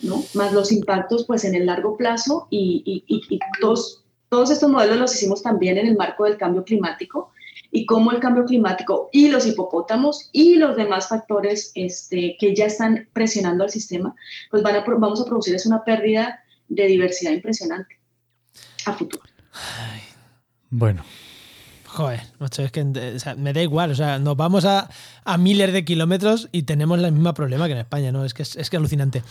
¿No? 0.01 0.23
Más 0.33 0.51
los 0.51 0.71
impactos, 0.71 1.25
pues 1.27 1.43
en 1.43 1.53
el 1.53 1.67
largo 1.67 1.95
plazo 1.95 2.47
y, 2.49 3.03
y, 3.07 3.39
todos, 3.59 4.03
todos 4.29 4.49
estos 4.49 4.69
modelos 4.69 4.97
los 4.97 5.13
hicimos 5.13 5.43
también 5.43 5.77
en 5.77 5.85
el 5.85 5.95
marco 5.95 6.23
del 6.23 6.37
cambio 6.37 6.63
climático 6.63 7.31
y 7.71 7.85
cómo 7.85 8.11
el 8.11 8.19
cambio 8.19 8.45
climático 8.45 9.09
y 9.11 9.29
los 9.29 9.47
hipopótamos 9.47 10.29
y 10.31 10.55
los 10.55 10.75
demás 10.75 11.07
factores 11.07 11.71
este, 11.75 12.35
que 12.39 12.53
ya 12.53 12.65
están 12.65 13.07
presionando 13.13 13.63
al 13.63 13.69
sistema, 13.69 14.13
pues 14.49 14.61
van 14.61 14.75
a, 14.75 14.83
vamos 14.85 15.21
a 15.21 15.25
producir 15.25 15.55
es 15.55 15.65
una 15.65 15.83
pérdida 15.83 16.43
de 16.67 16.85
diversidad 16.85 17.31
impresionante 17.31 17.97
a 18.85 18.93
futuro. 18.93 19.23
Bueno. 20.69 21.03
Joder, 21.85 22.21
es 22.39 22.71
que 22.71 22.85
me 23.35 23.51
da 23.51 23.61
igual, 23.61 23.91
o 23.91 23.95
sea, 23.95 24.17
nos 24.17 24.37
vamos 24.37 24.63
a, 24.63 24.89
a, 25.25 25.37
miles 25.37 25.73
de 25.73 25.83
kilómetros 25.83 26.47
y 26.53 26.63
tenemos 26.63 26.97
el 26.97 27.11
mismo 27.11 27.33
problema 27.33 27.67
que 27.67 27.73
en 27.73 27.79
España, 27.79 28.13
¿no? 28.13 28.23
Es 28.23 28.33
que 28.33 28.43
es, 28.43 28.69
que 28.69 28.77
alucinante. 28.77 29.23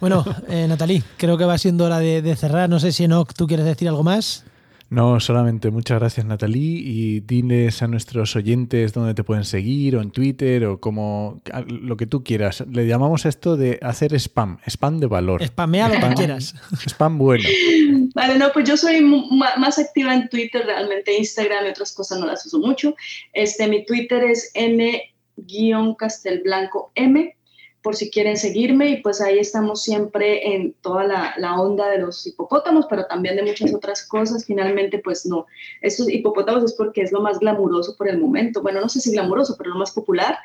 Bueno, 0.00 0.24
eh, 0.48 0.66
Natalie, 0.66 1.04
creo 1.16 1.38
que 1.38 1.44
va 1.44 1.56
siendo 1.58 1.84
hora 1.84 2.00
de, 2.00 2.20
de 2.20 2.34
cerrar. 2.34 2.68
No 2.68 2.80
sé 2.80 2.90
si 2.90 3.04
Enoch, 3.04 3.32
tú 3.34 3.46
quieres 3.46 3.66
decir 3.66 3.88
algo 3.88 4.02
más. 4.02 4.44
No, 4.92 5.18
solamente 5.20 5.70
muchas 5.70 6.00
gracias 6.00 6.26
Natalie 6.26 6.82
y 6.84 7.20
diles 7.20 7.80
a 7.80 7.88
nuestros 7.88 8.36
oyentes 8.36 8.92
dónde 8.92 9.14
te 9.14 9.24
pueden 9.24 9.46
seguir 9.46 9.96
o 9.96 10.02
en 10.02 10.10
Twitter 10.10 10.66
o 10.66 10.80
como 10.80 11.40
lo 11.66 11.96
que 11.96 12.06
tú 12.06 12.22
quieras. 12.22 12.62
Le 12.70 12.86
llamamos 12.86 13.24
esto 13.24 13.56
de 13.56 13.78
hacer 13.80 14.12
spam, 14.12 14.58
spam 14.66 15.00
de 15.00 15.06
valor. 15.06 15.42
Spamea 15.42 15.88
lo 15.88 15.94
que 15.94 16.14
quieras. 16.14 16.54
Spam 16.86 17.16
bueno. 17.16 17.48
Vale, 18.14 18.38
no, 18.38 18.52
pues 18.52 18.68
yo 18.68 18.76
soy 18.76 19.00
más 19.00 19.78
activa 19.78 20.14
en 20.14 20.28
Twitter, 20.28 20.66
realmente 20.66 21.16
Instagram 21.16 21.64
y 21.64 21.68
otras 21.70 21.92
cosas 21.92 22.20
no 22.20 22.26
las 22.26 22.44
uso 22.44 22.58
mucho. 22.58 22.94
Este, 23.32 23.66
mi 23.68 23.86
Twitter 23.86 24.22
es 24.24 24.50
n-castelblanco 24.52 26.92
m 26.94 27.34
por 27.82 27.96
si 27.96 28.10
quieren 28.10 28.36
seguirme 28.36 28.90
y 28.90 29.02
pues 29.02 29.20
ahí 29.20 29.38
estamos 29.38 29.82
siempre 29.82 30.54
en 30.54 30.72
toda 30.74 31.04
la, 31.04 31.34
la, 31.36 31.60
onda 31.60 31.90
de 31.90 31.98
los 31.98 32.24
hipopótamos, 32.26 32.86
pero 32.88 33.06
también 33.06 33.36
de 33.36 33.42
muchas 33.42 33.74
otras 33.74 34.06
cosas. 34.06 34.44
Finalmente, 34.44 35.00
pues 35.00 35.26
no, 35.26 35.46
estos 35.80 36.08
hipopótamos 36.08 36.62
es 36.64 36.74
porque 36.74 37.02
es 37.02 37.10
lo 37.10 37.20
más 37.20 37.40
glamuroso 37.40 37.96
por 37.96 38.08
el 38.08 38.18
momento. 38.18 38.62
Bueno, 38.62 38.80
no 38.80 38.88
sé 38.88 39.00
si 39.00 39.10
glamuroso, 39.10 39.56
pero 39.58 39.70
lo 39.70 39.76
más 39.76 39.90
popular. 39.90 40.38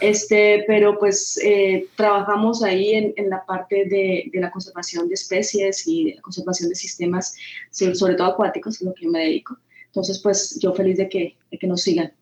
Este, 0.00 0.64
pero 0.68 0.98
pues 0.98 1.38
eh, 1.42 1.88
trabajamos 1.96 2.62
ahí 2.62 2.92
en, 2.92 3.12
en 3.16 3.30
la 3.30 3.44
parte 3.44 3.86
de, 3.86 4.30
de, 4.32 4.40
la 4.40 4.50
conservación 4.52 5.08
de 5.08 5.14
especies 5.14 5.86
y 5.88 6.04
de 6.04 6.14
la 6.16 6.22
conservación 6.22 6.68
de 6.68 6.76
sistemas, 6.76 7.34
sobre 7.70 8.14
todo 8.14 8.28
acuáticos, 8.28 8.76
es 8.76 8.82
lo 8.82 8.94
que 8.94 9.04
yo 9.04 9.10
me 9.10 9.20
dedico. 9.20 9.58
Entonces, 9.86 10.20
pues 10.22 10.58
yo 10.60 10.72
feliz 10.72 10.98
de 10.98 11.08
que, 11.08 11.36
de 11.50 11.58
que 11.58 11.66
nos 11.66 11.82
sigan. 11.82 12.12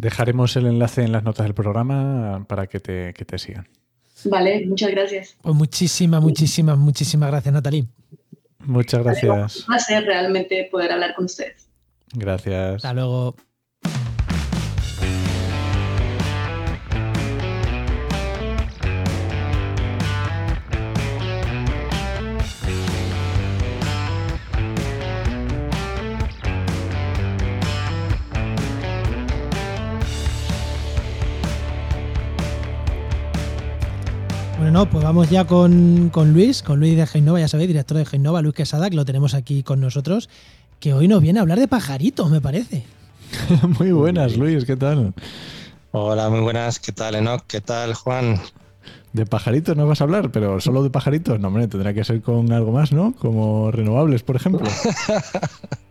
Dejaremos 0.00 0.56
el 0.56 0.66
enlace 0.66 1.02
en 1.02 1.12
las 1.12 1.24
notas 1.24 1.44
del 1.44 1.52
programa 1.52 2.46
para 2.48 2.66
que 2.66 2.80
te, 2.80 3.12
que 3.12 3.26
te 3.26 3.38
sigan. 3.38 3.68
Vale, 4.24 4.64
muchas 4.66 4.90
gracias. 4.92 5.36
Pues 5.42 5.54
muchísimas, 5.54 6.22
muchísimas, 6.22 6.78
muchísimas 6.78 7.30
gracias, 7.30 7.52
Natalie. 7.52 7.86
Muchas 8.60 9.04
gracias. 9.04 9.56
Un 9.60 9.66
placer 9.66 10.04
realmente 10.04 10.68
poder 10.70 10.92
hablar 10.92 11.14
con 11.14 11.26
ustedes. 11.26 11.68
Gracias. 12.14 12.76
Hasta 12.76 12.94
luego. 12.94 13.36
Bueno, 34.80 34.92
pues 34.92 35.04
vamos 35.04 35.28
ya 35.28 35.46
con, 35.46 36.10
Luis, 36.32 36.62
con 36.62 36.80
Luis 36.80 36.96
de 36.96 37.06
Geinova, 37.06 37.38
ya 37.38 37.48
sabéis, 37.48 37.68
director 37.68 37.98
de 37.98 38.06
Geinova, 38.06 38.40
Luis 38.40 38.54
Quesada, 38.54 38.88
que 38.88 38.96
lo 38.96 39.04
tenemos 39.04 39.34
aquí 39.34 39.62
con 39.62 39.78
nosotros. 39.78 40.30
que 40.78 40.94
hoy 40.94 41.06
nos 41.06 41.20
viene 41.20 41.38
a 41.38 41.42
hablar 41.42 41.58
de 41.58 41.68
pajaritos, 41.68 42.30
me 42.30 42.40
parece. 42.40 42.86
muy 43.78 43.92
buenas, 43.92 44.38
Luis, 44.38 44.64
¿qué 44.64 44.76
tal? 44.76 45.12
Hola, 45.90 46.30
muy 46.30 46.40
buenas, 46.40 46.78
¿qué 46.78 46.92
tal, 46.92 47.14
Enoch? 47.14 47.42
¿Qué 47.46 47.60
tal, 47.60 47.92
Juan? 47.92 48.40
De 49.12 49.26
pajaritos 49.26 49.76
no 49.76 49.86
vas 49.86 50.00
a 50.00 50.04
hablar, 50.04 50.32
pero 50.32 50.62
solo 50.62 50.82
de 50.82 50.88
pajaritos, 50.88 51.38
no, 51.38 51.48
hombre, 51.48 51.68
tendrá 51.68 51.92
que 51.92 52.02
ser 52.02 52.22
con 52.22 52.50
algo 52.50 52.72
más, 52.72 52.90
¿no? 52.90 53.12
Como 53.12 53.70
renovables, 53.70 54.22
por 54.22 54.36
ejemplo. 54.36 54.66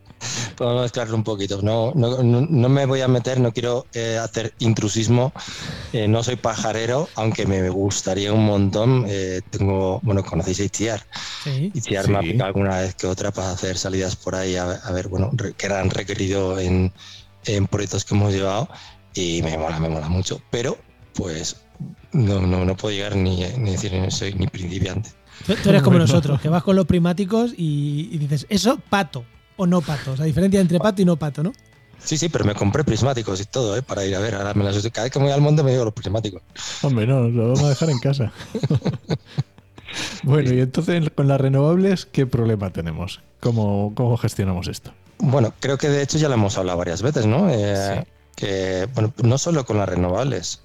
Podemos 0.55 0.81
mezclarlo 0.83 1.15
un 1.15 1.23
poquito. 1.23 1.61
No, 1.61 1.93
no, 1.95 2.21
no, 2.21 2.69
me 2.69 2.85
voy 2.85 3.01
a 3.01 3.07
meter, 3.07 3.39
no 3.39 3.53
quiero 3.53 3.85
eh, 3.93 4.17
hacer 4.21 4.53
intrusismo. 4.59 5.31
Eh, 5.93 6.07
no 6.07 6.23
soy 6.23 6.35
pajarero, 6.35 7.07
aunque 7.15 7.45
me 7.45 7.69
gustaría 7.69 8.33
un 8.33 8.45
montón. 8.45 9.05
Eh, 9.07 9.41
tengo, 9.49 9.99
bueno, 10.03 10.23
conocéis 10.23 10.59
a 10.59 10.63
Itziar. 10.63 11.05
Sí. 11.43 11.71
Itziar 11.73 12.09
me 12.09 12.17
ha 12.17 12.21
picado 12.21 12.47
alguna 12.47 12.79
vez 12.79 12.95
que 12.95 13.07
otra 13.07 13.31
para 13.31 13.51
hacer 13.51 13.77
salidas 13.77 14.15
por 14.15 14.35
ahí, 14.35 14.55
a, 14.55 14.65
ver, 14.91 15.07
bueno, 15.07 15.31
que 15.57 15.65
eran 15.65 15.89
requerido 15.89 16.59
en, 16.59 16.91
en 17.45 17.67
proyectos 17.67 18.03
que 18.03 18.15
hemos 18.15 18.33
llevado 18.33 18.69
y 19.13 19.41
me 19.43 19.57
mola, 19.57 19.79
me 19.79 19.89
mola 19.89 20.09
mucho. 20.09 20.41
Pero, 20.49 20.77
pues, 21.13 21.61
no, 22.11 22.41
no, 22.41 22.65
no 22.65 22.75
puedo 22.75 22.93
llegar 22.93 23.15
ni, 23.15 23.45
ni 23.57 23.71
decir 23.71 23.91
que 23.91 24.11
soy 24.11 24.33
ni 24.33 24.47
principiante. 24.47 25.11
Tú 25.63 25.69
eres 25.69 25.81
como 25.81 25.97
nosotros, 25.97 26.41
que 26.41 26.49
vas 26.49 26.63
con 26.63 26.75
los 26.75 26.85
primáticos 26.85 27.53
y, 27.55 28.09
y 28.11 28.17
dices, 28.17 28.45
eso, 28.49 28.77
pato 28.89 29.23
o 29.59 29.67
no 29.67 29.81
pato. 29.81 30.15
La 30.15 30.25
diferencia 30.25 30.61
entre 30.61 30.79
pato 30.79 31.01
y 31.01 31.05
no 31.05 31.17
pato, 31.17 31.43
¿no? 31.43 31.53
Sí, 31.99 32.17
sí, 32.17 32.29
pero 32.29 32.45
me 32.45 32.55
compré 32.55 32.85
prismáticos 32.85 33.41
y 33.41 33.45
todo, 33.45 33.75
¿eh? 33.75 33.81
Para 33.81 34.05
ir 34.05 34.15
a 34.15 34.19
ver. 34.19 34.35
Ahora 34.35 34.53
me 34.53 34.63
las, 34.63 34.81
cada 34.89 35.03
vez 35.03 35.11
que 35.11 35.19
me 35.19 35.25
voy 35.25 35.33
al 35.33 35.41
monte 35.41 35.63
me 35.63 35.71
digo 35.71 35.83
los 35.83 35.93
prismáticos. 35.93 36.41
Hombre, 36.81 37.05
no, 37.05 37.27
lo 37.27 37.43
vamos 37.43 37.63
a 37.63 37.69
dejar 37.69 37.89
en 37.89 37.99
casa. 37.99 38.31
bueno, 40.23 40.53
y 40.53 40.61
entonces 40.61 41.09
con 41.13 41.27
las 41.27 41.41
renovables, 41.41 42.05
¿qué 42.05 42.25
problema 42.25 42.71
tenemos? 42.71 43.19
¿Cómo, 43.41 43.91
¿Cómo 43.95 44.15
gestionamos 44.15 44.69
esto? 44.69 44.93
Bueno, 45.17 45.53
creo 45.59 45.77
que 45.77 45.89
de 45.89 46.01
hecho 46.01 46.17
ya 46.17 46.29
lo 46.29 46.35
hemos 46.35 46.57
hablado 46.57 46.77
varias 46.77 47.01
veces, 47.01 47.25
¿no? 47.25 47.49
Eh, 47.49 48.05
que, 48.35 48.87
bueno, 48.93 49.13
no 49.21 49.37
solo 49.37 49.65
con 49.65 49.77
las 49.77 49.89
renovables. 49.89 50.61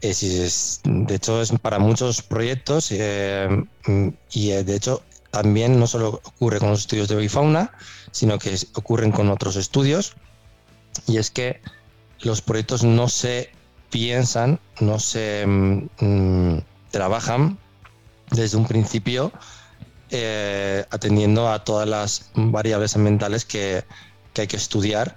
Es, 0.00 0.80
de 0.84 1.14
hecho, 1.14 1.42
es 1.42 1.52
para 1.60 1.78
muchos 1.78 2.22
proyectos 2.22 2.90
eh, 2.92 3.48
y 4.30 4.50
de 4.50 4.74
hecho 4.74 5.02
también 5.30 5.78
no 5.78 5.86
solo 5.86 6.20
ocurre 6.24 6.58
con 6.58 6.70
los 6.70 6.80
estudios 6.80 7.08
de 7.08 7.16
bifauna, 7.16 7.72
sino 8.18 8.38
que 8.40 8.56
ocurren 8.74 9.12
con 9.12 9.30
otros 9.30 9.54
estudios. 9.54 10.16
Y 11.06 11.18
es 11.18 11.30
que 11.30 11.60
los 12.20 12.42
proyectos 12.42 12.82
no 12.82 13.08
se 13.08 13.50
piensan, 13.90 14.58
no 14.80 14.98
se 14.98 15.46
mm, 15.46 16.58
trabajan 16.90 17.58
desde 18.32 18.56
un 18.56 18.66
principio 18.66 19.30
eh, 20.10 20.84
atendiendo 20.90 21.48
a 21.48 21.62
todas 21.62 21.88
las 21.88 22.30
variables 22.34 22.96
ambientales 22.96 23.44
que, 23.44 23.84
que 24.34 24.40
hay 24.40 24.46
que 24.48 24.56
estudiar 24.56 25.16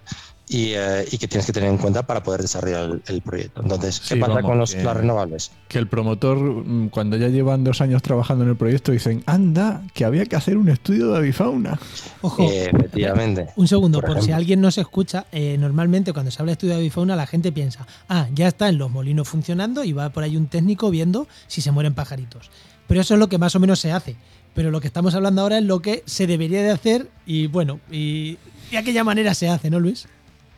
eh, 0.54 1.08
y, 1.10 1.18
que 1.18 1.28
tienes 1.28 1.46
que 1.46 1.54
tener 1.54 1.70
en 1.70 1.78
cuenta 1.78 2.06
para 2.06 2.24
poder 2.24 2.42
desarrollar 2.42 3.00
el, 3.08 3.22
proyecto. 3.22 3.62
Entonces, 3.62 4.02
¿qué 4.02 4.18
pasa 4.18 4.42
con 4.42 4.58
los, 4.58 4.76
las 4.76 4.98
renovables? 4.98 5.52
Que 5.70 5.80
el 5.80 5.88
promotor, 5.88 6.38
mm, 6.38 6.90
cuando 6.90 7.16
ya 7.16 7.30
llevan 7.30 7.64
dos 7.64 7.80
años 7.80 8.02
trabajando 8.02 8.44
en 8.44 8.50
el 8.50 8.58
proyecto, 8.58 8.92
dicen, 8.92 9.24
anda, 9.26 9.82
que 9.94 10.04
había 10.04 10.26
que 10.26 10.36
hacer 10.36 10.58
un 10.58 10.68
estudio 10.68 11.12
de 11.12 11.18
avifauna. 11.20 11.80
Ojo, 12.22 12.52
efectivamente. 12.52 13.48
Un 13.56 13.68
segundo, 13.68 14.02
por, 14.02 14.22
si 14.22 14.32
alguien 14.34 14.60
no 14.60 14.72
se 14.72 14.82
escucha, 14.82 15.26
eh, 15.32 15.58
normalmente 15.58 16.12
cuando 16.12 16.32
se 16.32 16.42
habla 16.42 16.50
de 16.50 16.54
estudio 16.54 16.74
de 16.74 16.80
avifauna, 16.82 17.16
la 17.16 17.28
gente 17.28 17.52
piensa, 17.52 17.88
ah, 18.10 18.28
ya 18.34 18.48
están 18.48 18.78
los 18.78 18.92
molinos 18.92 19.30
funcionando 19.30 19.86
y 19.86 19.94
va 19.94 20.10
por 20.10 20.24
ahí 20.24 20.36
un 20.36 20.48
técnico 20.48 20.90
viendo 20.90 21.28
si 21.48 21.62
se 21.62 21.72
mueren 21.72 21.94
pajaritos. 21.94 22.52
Pero 22.88 23.00
eso 23.00 23.14
es 23.14 23.20
lo 23.22 23.30
que 23.30 23.38
más 23.38 23.56
o 23.56 23.60
menos 23.62 23.80
se 23.80 23.94
hace. 23.94 24.18
Pero 24.54 24.70
lo 24.70 24.82
que 24.82 24.88
estamos 24.88 25.16
hablando 25.16 25.44
ahora 25.44 25.60
es 25.60 25.64
lo 25.64 25.82
que 25.82 26.04
se 26.06 26.28
debería 26.28 26.62
de 26.62 26.72
hacer 26.72 27.10
y 27.26 27.48
bueno, 27.48 27.80
y 27.90 28.38
de 28.70 28.78
aquella 28.78 29.06
manera 29.06 29.34
se 29.34 29.48
hace, 29.48 29.70
¿no, 29.70 29.80
Luis? 29.80 30.08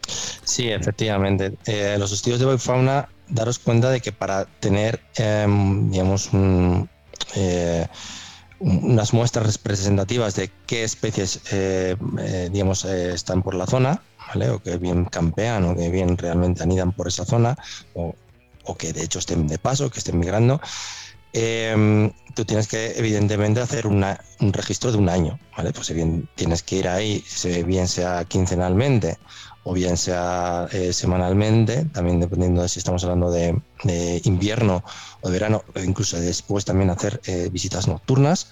Sí, 0.08 0.70
efectivamente. 0.70 1.54
Eh, 1.66 1.96
los 1.98 2.12
estudios 2.12 2.40
de 2.40 2.58
fauna, 2.58 3.10
daros 3.30 3.60
cuenta 3.60 3.90
de 3.90 4.02
que 4.02 4.12
para 4.12 4.46
tener, 4.46 5.02
em, 5.16 5.90
digamos, 5.90 6.30
eh, 7.36 7.88
unas 8.60 9.14
muestras 9.14 9.46
representativas 9.58 10.36
de 10.36 10.52
qué 10.68 10.84
especies, 10.84 11.42
eh, 11.52 11.96
digamos, 12.52 12.86
están 12.86 13.42
por 13.42 13.56
la 13.56 13.66
zona, 13.66 14.02
¿vale? 14.28 14.50
O 14.50 14.60
que 14.62 14.78
bien 14.78 15.06
campean 15.06 15.66
o 15.66 15.76
que 15.76 15.90
bien 15.90 16.18
realmente 16.18 16.64
anidan 16.64 16.92
por 16.94 17.08
esa 17.08 17.26
zona, 17.26 17.58
o, 17.94 18.16
que 18.78 18.94
de 18.94 19.04
hecho 19.04 19.20
estén 19.20 19.48
de 19.48 19.58
paso, 19.58 19.90
que 19.90 20.00
estén 20.00 20.20
migrando, 20.20 20.62
em, 21.34 22.12
tú 22.36 22.46
tienes 22.46 22.68
que 22.68 22.94
evidentemente 22.98 23.60
hacer 23.60 23.88
un 23.88 24.04
registro 24.54 24.92
de 24.92 24.98
un 24.98 25.10
año, 25.10 25.40
¿vale? 25.58 25.72
Pues 25.74 25.92
bien 25.94 26.30
tienes 26.36 26.64
que 26.64 26.78
ir 26.78 26.88
ahí, 26.88 27.24
bien 27.66 27.88
sea 27.88 28.24
quincenalmente 28.26 29.18
o 29.64 29.74
bien 29.74 29.98
sea 29.98 30.68
eh, 30.72 30.92
semanalmente, 30.92 31.86
también 31.86 32.20
dependiendo 32.20 32.62
de 32.62 32.70
si 32.70 32.80
estamos 32.80 33.04
hablando 33.04 33.32
de, 33.32 33.62
invierno 34.26 34.84
o 35.22 35.28
de 35.28 35.34
verano, 35.34 35.64
o 35.76 35.80
incluso 35.80 36.20
después 36.20 36.66
también 36.66 36.90
hacer 36.90 37.22
eh, 37.26 37.50
visitas 37.52 37.88
nocturnas. 37.88 38.48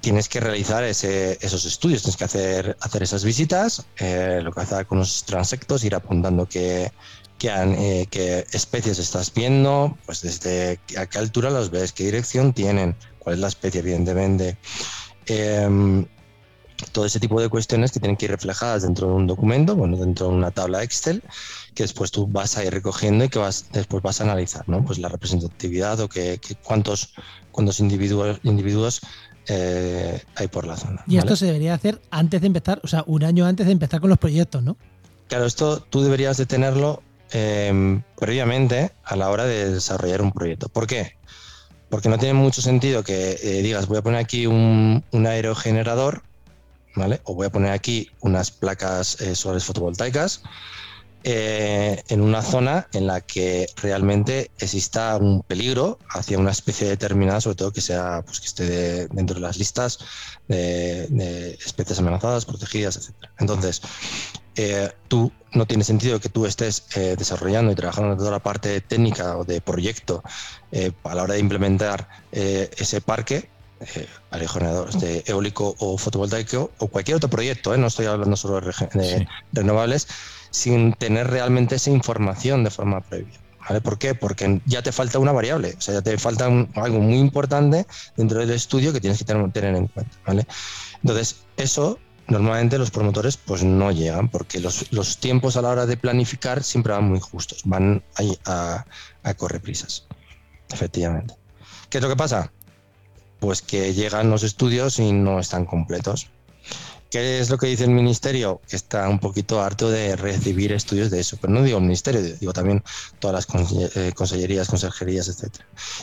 Tienes 0.00 0.28
que 0.28 0.40
realizar 0.40 0.82
esos 0.82 1.64
estudios, 1.64 2.02
tienes 2.02 2.16
que 2.16 2.24
hacer, 2.24 2.76
hacer 2.80 3.04
esas 3.04 3.22
visitas, 3.22 3.86
eh, 3.98 4.40
lo 4.42 4.50
que 4.50 4.60
hace 4.60 4.84
con 4.84 4.98
los 4.98 5.22
transectos, 5.24 5.84
ir 5.84 5.94
apuntando 5.94 6.48
qué, 6.48 6.90
qué, 7.38 8.08
qué 8.10 8.44
especies 8.50 8.98
estás 8.98 9.32
viendo, 9.32 9.96
pues 10.04 10.22
desde 10.22 10.80
a 10.98 11.06
qué 11.06 11.18
altura 11.18 11.50
los 11.50 11.70
ves, 11.70 11.92
qué 11.92 12.06
dirección 12.06 12.52
tienen, 12.52 12.96
cuál 13.20 13.36
es 13.36 13.40
la 13.42 13.48
especie, 13.48 13.78
evidentemente. 13.78 14.56
Em, 15.26 16.04
todo 16.90 17.06
ese 17.06 17.20
tipo 17.20 17.40
de 17.40 17.48
cuestiones 17.48 17.92
que 17.92 18.00
tienen 18.00 18.16
que 18.16 18.26
ir 18.26 18.30
reflejadas 18.30 18.82
dentro 18.82 19.08
de 19.08 19.14
un 19.14 19.26
documento, 19.26 19.76
bueno, 19.76 19.96
dentro 19.96 20.28
de 20.28 20.34
una 20.34 20.50
tabla 20.50 20.82
Excel, 20.82 21.22
que 21.74 21.84
después 21.84 22.10
tú 22.10 22.26
vas 22.26 22.56
a 22.56 22.64
ir 22.64 22.72
recogiendo 22.72 23.24
y 23.24 23.28
que 23.28 23.38
vas, 23.38 23.66
después 23.72 24.02
vas 24.02 24.20
a 24.20 24.24
analizar, 24.24 24.68
¿no? 24.68 24.84
Pues 24.84 24.98
la 24.98 25.08
representatividad 25.08 26.00
o 26.00 26.08
que, 26.08 26.40
cuántos, 26.62 27.14
cuántos 27.50 27.80
individuos, 27.80 28.38
individuos 28.42 29.00
eh, 29.48 30.20
hay 30.36 30.48
por 30.48 30.66
la 30.66 30.76
zona. 30.76 31.02
Y 31.06 31.16
esto 31.16 31.36
se 31.36 31.46
debería 31.46 31.74
hacer 31.74 32.00
antes 32.10 32.40
de 32.40 32.46
empezar, 32.46 32.80
o 32.82 32.88
sea, 32.88 33.04
un 33.06 33.24
año 33.24 33.46
antes 33.46 33.66
de 33.66 33.72
empezar 33.72 34.00
con 34.00 34.10
los 34.10 34.18
proyectos, 34.18 34.62
¿no? 34.62 34.76
Claro, 35.28 35.46
esto 35.46 35.80
tú 35.80 36.02
deberías 36.02 36.36
de 36.36 36.46
tenerlo 36.46 37.02
em, 37.30 38.02
previamente 38.18 38.92
a 39.04 39.16
la 39.16 39.30
hora 39.30 39.44
de 39.44 39.72
desarrollar 39.72 40.22
un 40.22 40.32
proyecto. 40.32 40.68
¿Por 40.68 40.86
qué? 40.86 41.16
Porque 41.88 42.08
no 42.08 42.18
tiene 42.18 42.34
mucho 42.34 42.62
sentido 42.62 43.02
que 43.02 43.38
eh, 43.42 43.62
digas, 43.62 43.86
voy 43.86 43.98
a 43.98 44.02
poner 44.02 44.20
aquí 44.20 44.46
un, 44.46 45.04
un 45.10 45.26
aerogenerador 45.26 46.22
o 47.24 47.34
voy 47.34 47.46
a 47.46 47.50
poner 47.50 47.72
aquí 47.72 48.10
unas 48.20 48.50
placas 48.50 49.20
eh, 49.20 49.34
solares 49.34 49.64
fotovoltaicas 49.64 50.42
eh, 51.24 52.02
en 52.08 52.20
una 52.20 52.42
zona 52.42 52.88
en 52.92 53.06
la 53.06 53.20
que 53.20 53.66
realmente 53.76 54.50
exista 54.58 55.16
un 55.16 55.42
peligro 55.42 55.98
hacia 56.10 56.38
una 56.38 56.50
especie 56.50 56.88
determinada, 56.88 57.40
sobre 57.40 57.56
todo 57.56 57.72
que 57.72 57.80
sea, 57.80 58.22
pues 58.24 58.40
que 58.40 58.46
esté 58.46 59.06
dentro 59.08 59.36
de 59.36 59.40
las 59.40 59.56
listas 59.56 60.00
de, 60.48 61.56
especies 61.64 62.00
amenazadas, 62.00 62.44
protegidas, 62.44 62.96
etc. 62.96 63.14
Entonces, 63.38 63.82
eh, 64.56 64.90
tú 65.06 65.30
no 65.52 65.64
tiene 65.66 65.84
sentido 65.84 66.18
que 66.18 66.28
tú 66.28 66.44
estés 66.44 66.86
desarrollando 67.16 67.70
y 67.70 67.74
trabajando 67.76 68.12
en 68.12 68.18
toda 68.18 68.32
la 68.32 68.40
parte 68.40 68.80
técnica 68.80 69.36
o 69.36 69.44
de 69.44 69.60
proyecto 69.60 70.22
a 71.04 71.14
la 71.14 71.22
hora 71.22 71.34
de 71.34 71.40
implementar 71.40 72.08
ese 72.32 73.00
parque 73.00 73.51
eh, 73.96 74.08
de 75.00 75.24
eólico 75.26 75.74
o 75.78 75.98
fotovoltaico 75.98 76.70
o 76.78 76.86
cualquier 76.88 77.16
otro 77.16 77.28
proyecto, 77.28 77.74
¿eh? 77.74 77.78
no 77.78 77.88
estoy 77.88 78.06
hablando 78.06 78.36
solo 78.36 78.60
de, 78.60 79.26
renovables, 79.52 80.06
sin 80.50 80.92
tener 80.94 81.28
realmente 81.28 81.76
esa 81.76 81.90
información 81.90 82.64
de 82.64 82.70
forma 82.70 83.00
previa. 83.00 83.38
¿Vale? 83.68 83.80
¿Por 83.80 83.96
qué? 83.96 84.14
Porque 84.14 84.60
ya 84.66 84.82
te 84.82 84.90
falta 84.90 85.20
una 85.20 85.30
variable, 85.30 85.74
o 85.78 85.80
sea, 85.80 85.94
ya 85.94 86.02
te 86.02 86.18
falta 86.18 86.46
algo 86.46 86.98
muy 86.98 87.18
importante 87.18 87.86
dentro 88.16 88.40
del 88.40 88.50
estudio 88.50 88.92
que 88.92 89.00
tienes 89.00 89.18
que 89.18 89.24
tener, 89.24 89.76
en 89.76 89.86
cuenta. 89.86 90.16
¿vale? 90.26 90.46
Entonces, 91.02 91.44
eso 91.56 91.98
normalmente 92.26 92.78
los 92.78 92.90
promotores 92.90 93.36
pues 93.36 93.62
no 93.62 93.92
llegan 93.92 94.28
porque 94.28 94.58
los, 94.60 95.18
tiempos 95.18 95.56
a 95.56 95.62
la 95.62 95.68
hora 95.68 95.86
de 95.86 95.96
planificar 95.96 96.64
siempre 96.64 96.92
van 96.92 97.04
muy 97.04 97.20
justos, 97.20 97.62
van 97.64 98.02
ahí 98.16 98.36
a, 98.46 98.84
a 99.22 99.34
correprisas, 99.34 100.06
efectivamente. 100.72 101.34
¿Qué 101.88 101.98
es 101.98 102.02
lo 102.02 102.08
que 102.08 102.16
pasa? 102.16 102.50
Pues 103.42 103.60
que 103.60 103.92
llegan 103.92 104.30
los 104.30 104.44
estudios 104.44 105.00
y 105.00 105.10
no 105.10 105.40
están 105.40 105.66
completos. 105.66 106.28
¿Qué 107.10 107.40
es 107.40 107.50
lo 107.50 107.58
que 107.58 107.66
dice 107.66 107.82
el 107.82 107.90
ministerio? 107.90 108.60
Que 108.68 108.76
está 108.76 109.08
un 109.08 109.18
poquito 109.18 109.60
harto 109.60 109.90
de 109.90 110.14
recibir 110.14 110.72
estudios 110.72 111.10
de 111.10 111.18
eso, 111.18 111.36
pero 111.40 111.52
no 111.52 111.64
digo 111.64 111.78
el 111.78 111.82
ministerio, 111.82 112.22
digo 112.22 112.52
también 112.52 112.84
todas 113.18 113.34
las 113.50 113.96
eh, 113.96 114.12
consellerías, 114.14 114.68
consejerías, 114.68 115.26
etc. 115.26 115.56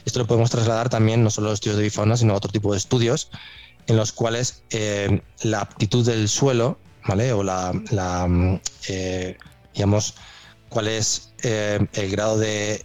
Esto 0.03 0.19
lo 0.19 0.27
podemos 0.27 0.49
trasladar 0.49 0.89
también 0.89 1.23
no 1.23 1.29
solo 1.29 1.47
a 1.47 1.51
los 1.51 1.57
estudios 1.59 1.77
de 1.77 1.83
bifauna, 1.83 2.17
sino 2.17 2.33
a 2.33 2.35
otro 2.35 2.51
tipo 2.51 2.73
de 2.73 2.77
estudios 2.77 3.31
en 3.87 3.95
los 3.95 4.11
cuales 4.11 4.63
eh, 4.71 5.21
la 5.41 5.61
aptitud 5.61 6.05
del 6.05 6.27
suelo, 6.27 6.77
¿vale? 7.07 7.31
O 7.31 7.41
la, 7.41 7.71
mm, 8.27 8.59
eh, 8.89 9.37
digamos, 9.73 10.13
cuál 10.69 10.87
es 10.87 11.33
eh, 11.43 11.85
el 11.93 12.11
grado 12.11 12.37
de, 12.37 12.83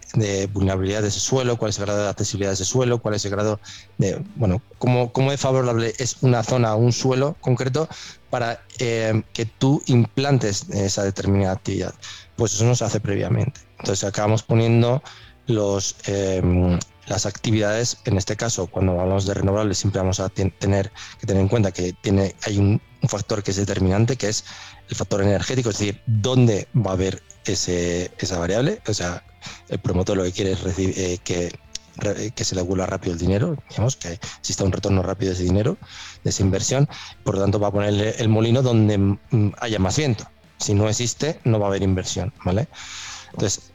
vulnerabilidad 0.51 1.01
de 1.01 1.09
ese 1.09 1.19
suelo, 1.19 1.57
cuál 1.57 1.69
es 1.69 1.79
el 1.79 1.85
grado 1.85 2.03
de 2.03 2.09
accesibilidad 2.09 2.51
de 2.51 2.55
ese 2.55 2.65
suelo, 2.65 2.99
cuál 2.99 3.15
es 3.15 3.25
el 3.25 3.31
grado 3.31 3.59
de, 3.97 4.21
bueno, 4.35 4.61
cómo, 4.77 5.31
de 5.31 5.37
favorable 5.37 5.93
es 5.97 6.17
una 6.21 6.43
zona 6.43 6.75
o 6.75 6.77
un 6.77 6.91
suelo 6.91 7.35
concreto 7.41 7.87
para 8.29 8.61
eh, 8.79 9.23
que 9.33 9.45
tú 9.45 9.81
implantes 9.87 10.69
esa 10.69 11.03
determinada 11.03 11.53
actividad. 11.53 11.93
Pues 12.35 12.53
eso 12.53 12.65
no 12.65 12.75
se 12.75 12.85
hace 12.85 12.99
previamente. 12.99 13.61
Entonces 13.79 14.03
acabamos 14.03 14.43
poniendo 14.43 15.01
los, 15.47 15.95
em, 16.05 16.79
las 17.07 17.25
actividades, 17.25 17.97
en 18.05 18.17
este 18.17 18.35
caso, 18.35 18.67
cuando 18.67 18.99
hablamos 18.99 19.25
de 19.25 19.33
renovables, 19.33 19.77
siempre 19.77 20.01
vamos 20.01 20.19
a 20.19 20.29
tener 20.29 20.91
que 21.19 21.27
tener 21.27 21.41
en 21.41 21.47
cuenta 21.47 21.71
que 21.71 21.93
tiene, 21.93 22.35
hay 22.43 22.57
un, 22.57 22.81
factor 23.07 23.43
que 23.43 23.51
es 23.51 23.57
determinante, 23.57 24.15
que 24.15 24.29
es 24.29 24.45
el 24.89 24.95
factor 24.95 25.21
energético, 25.21 25.69
es 25.69 25.77
decir, 25.77 26.01
dónde 26.07 26.67
va 26.75 26.89
a 26.89 26.93
haber 26.95 27.21
esa 27.53 28.39
variable. 28.39 28.81
O 28.87 28.93
sea, 28.93 29.23
el 29.69 29.79
promotor 29.79 30.17
lo 30.17 30.23
que 30.23 30.31
quiere 30.31 30.51
es 30.51 30.61
recibir, 30.61 30.93
eh, 30.97 31.19
que, 31.23 31.51
se 32.43 32.55
le 32.55 32.61
vuelva 32.61 32.85
rápido 32.85 33.13
el 33.13 33.19
dinero, 33.19 33.55
digamos, 33.69 33.95
que 33.95 34.19
exista 34.39 34.63
un 34.63 34.71
retorno 34.71 35.01
rápido 35.01 35.29
de 35.29 35.35
ese 35.35 35.43
dinero, 35.43 35.77
de 36.23 36.29
esa 36.29 36.43
inversión. 36.43 36.89
Por 37.23 37.35
lo 37.35 37.41
tanto, 37.41 37.59
va 37.59 37.69
a 37.69 37.71
poner 37.71 38.15
el 38.17 38.29
molino 38.29 38.61
donde 38.61 38.97
mm, 38.97 39.53
haya 39.59 39.79
más 39.79 39.97
viento. 39.97 40.25
Si 40.57 40.73
no 40.73 40.89
existe, 40.89 41.39
no 41.43 41.59
va 41.59 41.67
a 41.67 41.69
haber 41.69 41.83
inversión, 41.83 42.33
¿vale? 42.43 42.67
Entonces, 43.31 43.71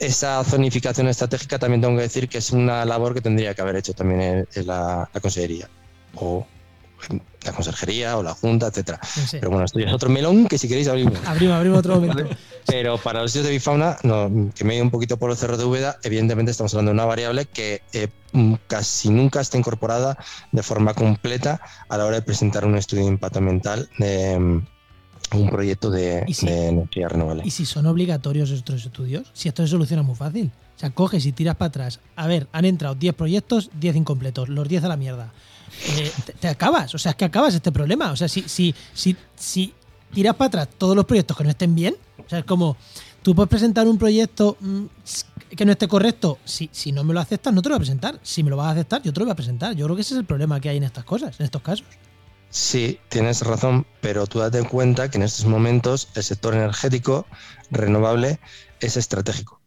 esa 0.00 0.42
zonificación 0.44 1.08
estratégica 1.08 1.58
también 1.58 1.82
tengo 1.82 1.96
que 1.96 2.02
decir 2.02 2.28
que 2.28 2.38
es 2.38 2.50
una 2.50 2.84
labor 2.84 3.14
que 3.14 3.20
tendría 3.20 3.54
que 3.54 3.60
haber 3.60 3.76
hecho 3.76 3.92
también 3.92 4.48
en, 4.52 4.66
la, 4.66 5.08
Consejería 5.20 5.68
o 6.14 6.46
la 7.44 7.52
Consejería 7.52 8.16
o 8.16 8.22
la 8.22 8.34
Junta, 8.34 8.68
etcétera. 8.68 9.00
Pero 9.30 9.50
bueno, 9.50 9.64
esto 9.64 9.78
ya 9.78 9.86
es 9.86 9.92
otro 9.92 10.08
melón 10.10 10.46
que 10.46 10.58
si 10.58 10.68
queréis 10.68 10.88
abrimos. 10.88 11.18
Abrimos, 11.26 11.56
abrimos 11.56 11.78
otro 11.78 11.94
momento. 12.00 12.24
Pero 12.66 12.98
para 12.98 13.22
los 13.22 13.32
sitios 13.32 13.46
de 13.46 13.52
bifauna, 13.52 13.96
que 14.54 14.64
me 14.64 14.80
un 14.82 14.90
poquito 14.90 15.16
por 15.16 15.30
el 15.30 15.36
cerro 15.36 15.56
de 15.56 15.64
Úbeda, 15.64 15.98
evidentemente 16.02 16.50
estamos 16.50 16.74
hablando 16.74 16.90
de 16.90 16.94
una 16.94 17.04
variable 17.04 17.46
que 17.46 17.82
eh, 17.92 18.08
casi 18.66 19.10
nunca 19.10 19.40
está 19.40 19.58
incorporada 19.58 20.18
de 20.52 20.62
forma 20.62 20.94
completa 20.94 21.60
a 21.88 21.98
la 21.98 22.06
hora 22.06 22.16
de 22.16 22.22
presentar 22.22 22.64
un 22.64 22.76
estudio 22.76 23.04
de 23.04 23.10
impacto 23.10 23.38
ambiental 23.38 23.88
de 23.98 24.62
un 25.32 25.48
proyecto 25.48 25.90
de, 25.90 26.24
energía 26.42 27.08
renovable. 27.08 27.42
¿Y 27.44 27.50
si 27.50 27.64
son 27.66 27.86
obligatorios 27.86 28.50
estos 28.50 28.84
estudios? 28.84 29.30
Si 29.32 29.48
esto 29.48 29.62
se 29.62 29.68
soluciona 29.68 30.02
muy 30.02 30.16
fácil. 30.16 30.50
O 30.76 30.78
sea, 30.80 30.90
coges 30.90 31.26
y 31.26 31.32
tiras 31.32 31.56
para 31.56 31.68
atrás. 31.68 32.00
A 32.16 32.26
ver, 32.26 32.48
han 32.52 32.64
entrado 32.64 32.94
10 32.94 33.14
proyectos, 33.14 33.70
10 33.78 33.96
incompletos, 33.96 34.48
los 34.48 34.66
10 34.66 34.84
a 34.84 34.88
la 34.88 34.96
mierda. 34.96 35.32
Eh, 35.98 36.12
te, 36.38 36.48
acabas, 36.48 36.94
o 36.94 36.98
sea, 36.98 37.10
es 37.10 37.16
que 37.16 37.24
acabas 37.24 37.54
este 37.54 37.72
problema. 37.72 38.12
O 38.12 38.16
sea, 38.16 38.28
si, 38.28 38.42
si, 38.42 38.74
si, 38.92 39.16
si 39.36 39.74
tiras 40.12 40.34
para 40.34 40.46
atrás 40.48 40.68
todos 40.76 40.96
los 40.96 41.04
proyectos 41.04 41.36
que 41.36 41.44
no 41.44 41.50
estén 41.50 41.74
bien, 41.74 41.96
o 42.18 42.28
sea, 42.28 42.40
es 42.40 42.44
como, 42.44 42.76
tú 43.22 43.34
puedes 43.34 43.48
presentar 43.48 43.86
un 43.88 43.98
proyecto 43.98 44.56
mm, 44.60 44.84
que 45.56 45.64
no 45.64 45.72
esté 45.72 45.88
correcto, 45.88 46.38
si, 46.44 46.68
si 46.72 46.92
no 46.92 47.04
me 47.04 47.14
lo 47.14 47.20
aceptas, 47.20 47.52
no 47.52 47.62
te 47.62 47.68
lo 47.68 47.74
voy 47.74 47.78
a 47.78 47.80
presentar. 47.80 48.20
Si 48.22 48.42
me 48.42 48.50
lo 48.50 48.56
vas 48.56 48.68
a 48.68 48.70
aceptar, 48.72 49.02
yo 49.02 49.12
te 49.12 49.20
lo 49.20 49.26
voy 49.26 49.32
a 49.32 49.36
presentar. 49.36 49.74
Yo 49.74 49.86
creo 49.86 49.96
que 49.96 50.02
ese 50.02 50.14
es 50.14 50.20
el 50.20 50.26
problema 50.26 50.60
que 50.60 50.68
hay 50.68 50.76
en 50.76 50.84
estas 50.84 51.04
cosas, 51.04 51.38
en 51.40 51.44
estos 51.44 51.62
casos. 51.62 51.86
Sí, 52.50 52.98
tienes 53.08 53.42
razón, 53.42 53.86
pero 54.00 54.26
tú 54.26 54.40
date 54.40 54.62
cuenta 54.64 55.08
que 55.08 55.18
en 55.18 55.22
estos 55.22 55.46
momentos 55.46 56.08
el 56.16 56.24
sector 56.24 56.54
energético 56.54 57.26
renovable 57.70 58.40
es 58.80 58.96
estratégico. 58.96 59.60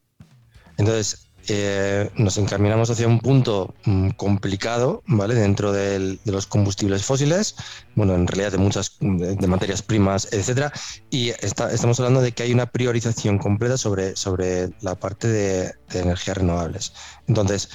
Entonces, 0.78 1.30
eh, 1.48 2.10
nos 2.16 2.38
encaminamos 2.38 2.90
hacia 2.90 3.08
un 3.08 3.20
punto 3.20 3.74
mm, 3.86 4.10
complicado, 4.12 5.04
¿vale? 5.06 5.36
Dentro 5.36 5.72
de 5.72 6.18
los 6.26 6.48
combustibles 6.48 7.04
fósiles, 7.04 7.56
bueno, 7.96 8.16
en 8.16 8.28
realidad 8.28 8.52
de 8.52 8.58
muchas 8.58 8.98
de, 9.00 9.48
materias 9.48 9.82
primas, 9.82 10.32
etcétera, 10.32 10.72
y 11.10 11.30
estamos 11.30 12.00
hablando 12.00 12.22
de 12.22 12.32
que 12.32 12.44
hay 12.44 12.54
una 12.54 12.68
priorización 12.68 13.38
completa 13.38 13.78
sobre, 13.78 14.16
sobre 14.16 14.70
la 14.82 14.96
parte 14.96 15.28
de, 15.28 15.74
de 15.90 16.00
energías 16.00 16.38
renovables. 16.38 16.94
Entonces, 17.28 17.70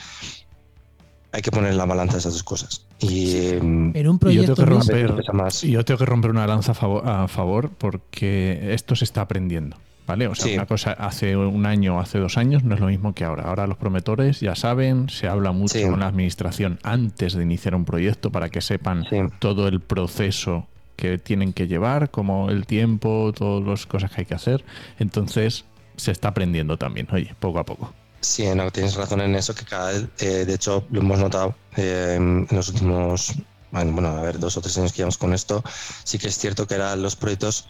hay 1.32 1.42
que 1.42 1.50
poner 1.50 1.72
en 1.72 1.78
la 1.78 1.84
balanza 1.84 2.18
esas 2.18 2.32
dos 2.32 2.42
cosas. 2.42 2.86
Y, 3.00 3.52
mm, 3.60 3.92
un 4.08 4.18
proyecto 4.18 4.54
yo 4.54 4.54
tengo 4.54 4.80
que 4.80 5.06
romper, 5.06 5.34
más. 5.34 5.62
yo 5.62 5.84
tengo 5.84 5.98
que 5.98 6.06
romper 6.06 6.30
una 6.30 6.46
lanza 6.46 6.72
a 6.72 7.28
favor, 7.28 7.70
porque 7.76 8.72
esto 8.72 8.96
se 8.96 9.04
está 9.04 9.22
aprendiendo. 9.22 9.76
¿Vale? 10.08 10.26
O 10.26 10.34
sea, 10.34 10.54
una 10.54 10.64
cosa 10.64 10.92
hace 10.92 11.36
un 11.36 11.66
año, 11.66 12.00
hace 12.00 12.18
dos 12.18 12.38
años, 12.38 12.64
no 12.64 12.74
es 12.74 12.80
lo 12.80 12.86
mismo 12.86 13.14
que 13.14 13.24
ahora. 13.24 13.44
Ahora 13.44 13.66
los 13.66 13.76
promotores 13.76 14.40
ya 14.40 14.54
saben, 14.54 15.10
se 15.10 15.28
habla 15.28 15.52
mucho 15.52 15.78
con 15.82 16.00
la 16.00 16.06
administración 16.06 16.78
antes 16.82 17.34
de 17.34 17.42
iniciar 17.42 17.74
un 17.74 17.84
proyecto 17.84 18.32
para 18.32 18.48
que 18.48 18.62
sepan 18.62 19.04
todo 19.38 19.68
el 19.68 19.82
proceso 19.82 20.66
que 20.96 21.18
tienen 21.18 21.52
que 21.52 21.68
llevar, 21.68 22.10
como 22.10 22.48
el 22.48 22.66
tiempo, 22.66 23.34
todas 23.36 23.68
las 23.68 23.84
cosas 23.84 24.10
que 24.10 24.22
hay 24.22 24.24
que 24.24 24.34
hacer. 24.34 24.64
Entonces, 24.98 25.66
se 25.96 26.10
está 26.10 26.28
aprendiendo 26.28 26.78
también, 26.78 27.06
oye, 27.12 27.34
poco 27.38 27.58
a 27.58 27.64
poco. 27.64 27.92
Sí, 28.20 28.46
no, 28.54 28.70
tienes 28.70 28.94
razón 28.94 29.20
en 29.20 29.34
eso, 29.34 29.54
que 29.54 29.66
cada 29.66 29.92
vez, 29.92 30.06
eh, 30.20 30.46
de 30.46 30.54
hecho, 30.54 30.84
lo 30.90 31.00
hemos 31.00 31.18
notado 31.18 31.54
eh, 31.76 32.14
en 32.16 32.48
los 32.50 32.70
últimos, 32.70 33.34
bueno, 33.72 34.08
a 34.08 34.22
ver, 34.22 34.38
dos 34.38 34.56
o 34.56 34.62
tres 34.62 34.78
años 34.78 34.92
que 34.92 34.98
llevamos 34.98 35.18
con 35.18 35.34
esto, 35.34 35.62
sí 36.02 36.18
que 36.18 36.28
es 36.28 36.38
cierto 36.38 36.66
que 36.66 36.76
eran 36.76 37.02
los 37.02 37.14
proyectos 37.14 37.68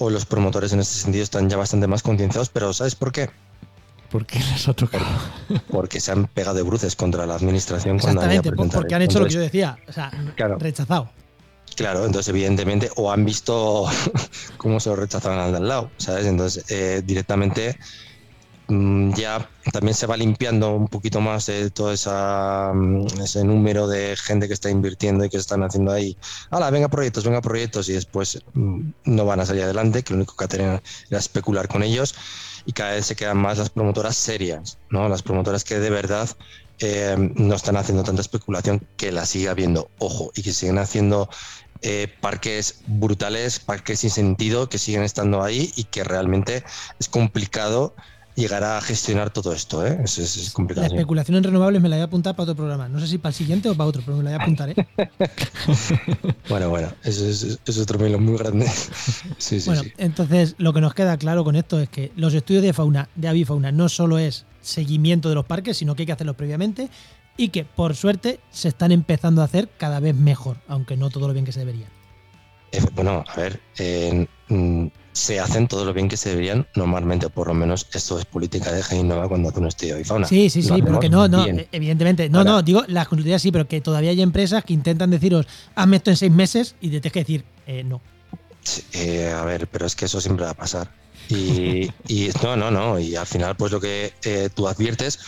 o 0.00 0.10
los 0.10 0.24
promotores 0.24 0.72
en 0.72 0.80
este 0.80 0.94
sentido 0.94 1.22
están 1.22 1.48
ya 1.48 1.56
bastante 1.56 1.86
más 1.86 2.02
concienciados, 2.02 2.48
pero 2.48 2.72
¿sabes 2.72 2.94
por 2.94 3.12
qué? 3.12 3.30
¿Por 4.10 4.26
qué 4.26 4.40
les 4.40 4.66
ha 4.66 4.72
tocado? 4.72 5.04
Porque 5.70 6.00
se 6.00 6.10
han 6.10 6.26
pegado 6.26 6.56
de 6.56 6.62
bruces 6.62 6.96
contra 6.96 7.26
la 7.26 7.34
administración 7.36 7.96
Exactamente, 7.96 8.50
porque 8.50 8.94
han 8.94 9.02
hecho 9.02 9.20
lo 9.20 9.26
que 9.26 9.34
yo 9.34 9.40
decía, 9.40 9.78
o 9.86 9.92
sea, 9.92 10.10
rechazado. 10.58 11.10
Claro, 11.76 12.04
entonces 12.04 12.28
evidentemente 12.28 12.90
o 12.96 13.12
han 13.12 13.24
visto 13.24 13.86
cómo 14.56 14.80
se 14.80 14.88
lo 14.88 14.96
rechazaban 14.96 15.38
al 15.38 15.52
de 15.52 15.58
al 15.58 15.68
lado, 15.68 15.90
¿sabes? 15.98 16.26
Entonces 16.26 16.64
eh, 16.70 17.02
directamente 17.04 17.78
ya 18.70 19.48
también 19.72 19.94
se 19.94 20.06
va 20.06 20.16
limpiando 20.16 20.76
un 20.76 20.86
poquito 20.86 21.20
más 21.20 21.46
de 21.46 21.70
todo 21.70 21.92
esa, 21.92 22.72
mm, 22.72 23.06
ese 23.20 23.44
número 23.44 23.88
de 23.88 24.16
gente 24.16 24.46
que 24.46 24.54
está 24.54 24.70
invirtiendo 24.70 25.24
y 25.24 25.28
que 25.28 25.38
están 25.38 25.62
haciendo 25.64 25.92
ahí. 25.92 26.16
¡Hala, 26.50 26.70
venga 26.70 26.88
proyectos, 26.88 27.24
venga 27.24 27.40
proyectos! 27.40 27.88
Y 27.88 27.94
después 27.94 28.38
mm, 28.54 28.90
no 29.04 29.24
van 29.26 29.40
a 29.40 29.46
salir 29.46 29.64
adelante, 29.64 30.02
que 30.02 30.12
lo 30.12 30.18
único 30.18 30.36
que 30.36 30.46
tener 30.46 30.82
era 31.10 31.18
especular 31.18 31.66
con 31.68 31.82
ellos. 31.82 32.14
Y 32.64 32.72
cada 32.72 32.92
vez 32.92 33.06
se 33.06 33.16
quedan 33.16 33.38
más 33.38 33.58
las 33.58 33.70
promotoras 33.70 34.16
serias, 34.16 34.78
¿no? 34.90 35.08
Las 35.08 35.22
promotoras 35.22 35.64
que 35.64 35.80
de 35.80 35.90
verdad 35.90 36.28
eh, 36.78 37.16
no 37.34 37.54
están 37.54 37.76
haciendo 37.76 38.04
tanta 38.04 38.22
especulación, 38.22 38.86
que 38.96 39.10
la 39.10 39.26
sigue 39.26 39.48
habiendo, 39.48 39.90
ojo, 39.98 40.30
y 40.34 40.42
que 40.42 40.52
siguen 40.52 40.78
haciendo 40.78 41.28
eh, 41.82 42.08
parques 42.20 42.82
brutales, 42.86 43.58
parques 43.58 44.00
sin 44.00 44.10
sentido, 44.10 44.68
que 44.68 44.78
siguen 44.78 45.02
estando 45.02 45.42
ahí 45.42 45.72
y 45.76 45.84
que 45.84 46.04
realmente 46.04 46.62
es 46.98 47.08
complicado 47.08 47.94
llegar 48.34 48.64
a 48.64 48.80
gestionar 48.80 49.30
todo 49.30 49.52
esto. 49.52 49.86
¿eh? 49.86 50.00
Es, 50.04 50.50
complicado. 50.52 50.86
La 50.86 50.94
especulación 50.94 51.36
en 51.36 51.44
renovables 51.44 51.82
me 51.82 51.88
la 51.88 51.96
voy 51.96 52.02
a 52.02 52.04
apuntar 52.06 52.34
para 52.34 52.44
otro 52.44 52.56
programa. 52.56 52.88
No 52.88 53.00
sé 53.00 53.06
si 53.06 53.18
para 53.18 53.30
el 53.30 53.34
siguiente 53.34 53.68
o 53.68 53.74
para 53.74 53.88
otro, 53.88 54.02
pero 54.04 54.16
me 54.16 54.24
la 54.24 54.30
voy 54.30 54.38
a 54.38 54.42
apuntar. 54.42 54.70
¿eh? 54.70 54.74
bueno, 56.48 56.68
bueno, 56.70 56.88
eso 57.04 57.26
es, 57.26 57.78
otro 57.78 57.98
melón 57.98 58.24
muy 58.24 58.36
grande. 58.38 58.66
sí, 59.38 59.60
bueno, 59.66 59.82
entonces 59.98 60.54
lo 60.58 60.72
que 60.72 60.80
nos 60.80 60.94
queda 60.94 61.16
claro 61.16 61.44
con 61.44 61.56
esto 61.56 61.78
es 61.80 61.88
que 61.88 62.12
los 62.16 62.34
estudios 62.34 62.62
de 62.62 62.72
fauna, 62.72 63.08
de 63.14 63.28
avifauna, 63.28 63.72
no 63.72 63.88
solo 63.88 64.18
es 64.18 64.46
seguimiento 64.60 65.28
de 65.28 65.34
los 65.34 65.46
parques, 65.46 65.76
sino 65.76 65.94
que 65.94 66.02
hay 66.02 66.06
que 66.06 66.12
hacerlos 66.12 66.36
previamente 66.36 66.88
y 67.36 67.48
que 67.48 67.64
por 67.64 67.96
suerte 67.96 68.40
se 68.50 68.68
están 68.68 68.92
empezando 68.92 69.42
a 69.42 69.46
hacer 69.46 69.68
cada 69.78 70.00
vez 70.00 70.14
mejor, 70.14 70.58
aunque 70.68 70.96
no 70.96 71.10
todo 71.10 71.26
lo 71.26 71.32
bien 71.32 71.44
que 71.44 71.52
se 71.52 71.60
debería. 71.60 71.86
Eh, 72.72 72.80
bueno, 72.94 73.24
a 73.26 73.36
ver, 73.36 73.60
mm, 74.48 74.86
se 75.12 75.40
hacen 75.40 75.66
todo 75.66 75.84
lo 75.84 75.92
bien 75.92 76.08
que 76.08 76.16
se 76.16 76.30
deberían 76.30 76.66
normalmente, 76.74 77.28
por 77.28 77.48
lo 77.48 77.54
menos 77.54 77.86
esto 77.92 78.18
es 78.18 78.24
política 78.24 78.72
de 78.72 78.82
Genova 78.82 79.28
cuando 79.28 79.48
hace 79.48 79.58
un 79.58 79.66
estudio 79.66 79.96
de 79.96 80.04
fauna. 80.04 80.26
Sí, 80.26 80.50
sí, 80.50 80.62
sí, 80.62 80.82
pero 80.82 81.00
que 81.00 81.08
no, 81.08 81.28
no, 81.28 81.44
evidentemente, 81.72 82.28
no, 82.28 82.44
no, 82.44 82.62
digo, 82.62 82.84
las 82.86 83.08
consultorías 83.08 83.42
sí, 83.42 83.50
pero 83.50 83.66
que 83.66 83.80
todavía 83.80 84.10
hay 84.10 84.22
empresas 84.22 84.64
que 84.64 84.72
intentan 84.72 85.10
deciros, 85.10 85.46
hazme 85.74 85.96
esto 85.96 86.10
en 86.10 86.16
seis 86.16 86.32
meses 86.32 86.76
y 86.80 86.90
te 86.90 87.00
tienes 87.00 87.12
que 87.12 87.20
decir, 87.20 87.44
eh, 87.66 87.82
no. 87.84 88.00
Eh, 88.92 89.32
a 89.32 89.44
ver, 89.44 89.66
pero 89.68 89.86
es 89.86 89.96
que 89.96 90.04
eso 90.04 90.20
siempre 90.20 90.44
va 90.44 90.52
a 90.52 90.54
pasar. 90.54 90.90
Y, 91.28 91.90
no, 92.42 92.56
no, 92.56 92.70
no, 92.70 92.98
y 92.98 93.14
al 93.14 93.26
final 93.26 93.54
pues 93.56 93.70
lo 93.70 93.80
que 93.80 94.12
eh, 94.24 94.48
tú 94.52 94.66
adviertes 94.66 95.20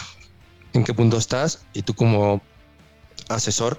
en 0.73 0.83
qué 0.83 0.95
punto 0.95 1.17
estás 1.17 1.65
y 1.75 1.83
tú 1.83 1.95
como 1.95 2.43
asesor, 3.29 3.79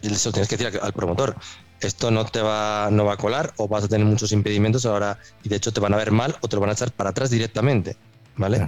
eso 0.00 0.32
tienes 0.32 0.48
que 0.48 0.56
decir 0.56 0.80
al 0.80 0.92
promotor, 0.92 1.36
esto 1.82 2.10
no 2.10 2.24
te 2.24 2.40
va, 2.40 2.88
no 2.90 3.04
va 3.04 3.14
a 3.14 3.16
colar 3.16 3.52
o 3.56 3.68
vas 3.68 3.84
a 3.84 3.88
tener 3.88 4.06
muchos 4.06 4.32
impedimentos 4.32 4.86
ahora 4.86 5.18
y 5.42 5.48
de 5.48 5.56
hecho 5.56 5.72
te 5.72 5.80
van 5.80 5.94
a 5.94 5.96
ver 5.96 6.10
mal 6.10 6.36
o 6.40 6.48
te 6.48 6.56
lo 6.56 6.60
van 6.60 6.70
a 6.70 6.72
echar 6.74 6.92
para 6.92 7.10
atrás 7.10 7.30
directamente, 7.30 7.96
¿vale? 8.36 8.66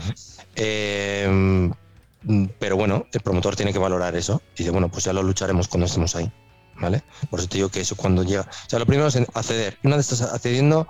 Eh, 0.56 1.70
pero 2.58 2.76
bueno, 2.76 3.06
el 3.12 3.20
promotor 3.20 3.56
tiene 3.56 3.72
que 3.72 3.78
valorar 3.78 4.16
eso 4.16 4.42
y 4.54 4.58
dice, 4.58 4.70
bueno, 4.70 4.88
pues 4.88 5.04
ya 5.04 5.12
lo 5.12 5.22
lucharemos 5.22 5.68
cuando 5.68 5.86
estemos 5.86 6.16
ahí, 6.16 6.30
¿vale? 6.80 7.02
Por 7.30 7.38
eso 7.40 7.48
te 7.48 7.58
digo 7.58 7.68
que 7.68 7.80
eso 7.80 7.96
cuando 7.96 8.22
llega, 8.22 8.42
o 8.42 8.70
sea, 8.70 8.78
lo 8.78 8.86
primero 8.86 9.08
es 9.08 9.16
acceder. 9.16 9.78
Una 9.82 9.96
vez 9.96 10.10
estás 10.10 10.32
accediendo, 10.32 10.88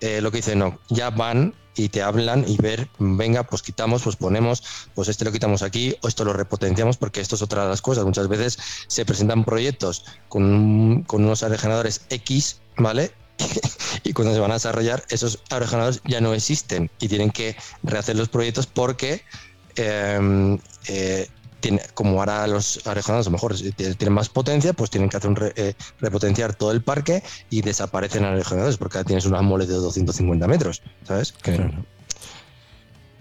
eh, 0.00 0.20
lo 0.20 0.30
que 0.30 0.38
dice, 0.38 0.56
no, 0.56 0.78
ya 0.88 1.10
van 1.10 1.54
y 1.76 1.88
te 1.88 2.02
hablan 2.02 2.44
y 2.46 2.56
ver, 2.56 2.88
venga, 2.98 3.44
pues 3.44 3.62
quitamos, 3.62 4.02
pues 4.02 4.16
ponemos, 4.16 4.62
pues 4.94 5.08
este 5.08 5.24
lo 5.24 5.32
quitamos 5.32 5.62
aquí 5.62 5.94
o 6.00 6.08
esto 6.08 6.24
lo 6.24 6.32
repotenciamos 6.32 6.96
porque 6.96 7.20
esto 7.20 7.36
es 7.36 7.42
otra 7.42 7.64
de 7.64 7.68
las 7.68 7.82
cosas. 7.82 8.04
Muchas 8.04 8.28
veces 8.28 8.58
se 8.86 9.04
presentan 9.04 9.44
proyectos 9.44 10.04
con, 10.28 11.02
con 11.06 11.24
unos 11.24 11.42
aerogeneradores 11.42 12.06
X, 12.08 12.60
¿vale? 12.78 13.12
y 14.04 14.12
cuando 14.12 14.32
se 14.32 14.40
van 14.40 14.50
a 14.50 14.54
desarrollar, 14.54 15.04
esos 15.10 15.42
aerogeneradores 15.50 16.00
ya 16.06 16.20
no 16.20 16.32
existen 16.32 16.90
y 16.98 17.08
tienen 17.08 17.30
que 17.30 17.56
rehacer 17.82 18.16
los 18.16 18.28
proyectos 18.28 18.66
porque 18.66 19.22
em, 19.76 20.58
eh, 20.88 21.28
como 21.94 22.20
ahora 22.20 22.46
los 22.46 22.86
aerogeneradores 22.86 23.26
a 23.26 23.30
lo 23.30 23.34
mejor 23.34 23.54
tienen 23.76 24.12
más 24.12 24.28
potencia, 24.28 24.72
pues 24.72 24.90
tienen 24.90 25.08
que 25.08 25.16
hacer 25.16 25.30
un 25.30 25.38
eh, 25.56 25.74
repotenciar 26.00 26.54
todo 26.54 26.72
el 26.72 26.82
parque 26.82 27.22
y 27.50 27.62
desaparecen 27.62 28.24
aerogeneradores 28.24 28.76
porque 28.76 28.98
ahora 28.98 29.06
tienes 29.06 29.26
unas 29.26 29.42
moles 29.42 29.68
de 29.68 29.74
250 29.74 30.46
metros, 30.46 30.82
¿sabes? 31.04 31.34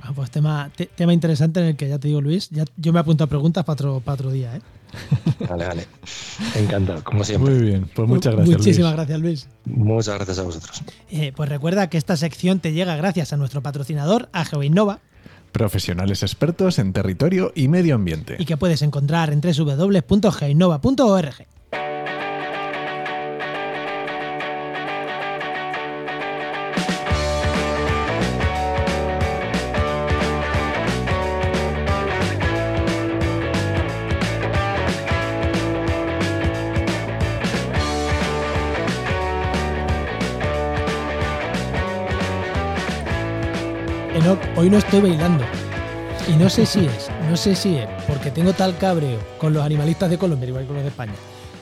Ah, 0.02 0.12
pues 0.14 0.30
tema, 0.30 0.72
tema 0.96 1.14
interesante 1.14 1.60
en 1.60 1.66
el 1.66 1.76
que 1.76 1.90
ya 1.90 1.98
te 1.98 2.08
digo, 2.08 2.22
Luis, 2.22 2.50
ya, 2.52 2.64
yo 2.78 2.94
me 2.94 3.00
apunto 3.00 3.24
a 3.24 3.28
preguntas 3.28 3.64
para 3.64 3.74
otro, 3.74 4.00
para 4.02 4.14
otro 4.14 4.32
día, 4.32 4.56
¿eh? 4.56 4.62
Vale, 5.50 5.66
vale. 5.68 5.88
Encantado, 6.56 7.04
como 7.04 7.24
siempre. 7.24 7.54
Muy 7.54 7.64
bien, 7.64 7.90
pues 7.94 8.08
muchas 8.08 8.36
gracias. 8.36 8.58
Muchísimas 8.58 8.94
gracias, 8.94 9.20
Luis. 9.20 9.50
Muchas 9.66 10.16
gracias 10.16 10.40
a 10.40 10.44
vosotros. 10.44 10.84
Eh, 11.10 11.34
pues 11.36 11.50
recuerda 11.50 11.90
que 11.90 11.98
esta 11.98 12.16
sección 12.16 12.60
te 12.60 12.72
llega 12.72 12.96
gracias 12.96 13.34
a 13.34 13.38
nuestro 13.38 13.62
patrocinador, 13.62 14.30
a 14.32 14.46
GeoInnova. 14.46 15.02
Profesionales 15.56 16.22
expertos 16.22 16.78
en 16.80 16.92
territorio 16.92 17.54
y 17.56 17.70
medio 17.70 17.96
ambiente. 17.96 18.36
Y 18.38 18.44
que 18.44 18.58
puedes 18.58 18.82
encontrar 18.82 19.32
en 19.32 19.40
www.geoinnova.org. 19.40 21.48
hoy 44.66 44.72
no 44.72 44.78
estoy 44.80 45.02
bailando. 45.02 45.44
Y 46.28 46.36
no 46.38 46.50
sé 46.50 46.66
si 46.66 46.86
es, 46.86 47.12
no 47.30 47.38
sé 47.38 47.56
si 47.56 47.76
es, 47.76 47.88
porque 48.08 48.32
tengo 48.32 48.52
tal 48.54 48.76
cabreo 48.80 49.20
con 49.38 49.54
los 49.54 49.64
animalistas 49.64 50.10
de 50.10 50.18
Colombia, 50.18 50.48
igual 50.48 50.64
que 50.64 50.68
con 50.68 50.76
los 50.78 50.84
de 50.84 50.90
España. 50.90 51.14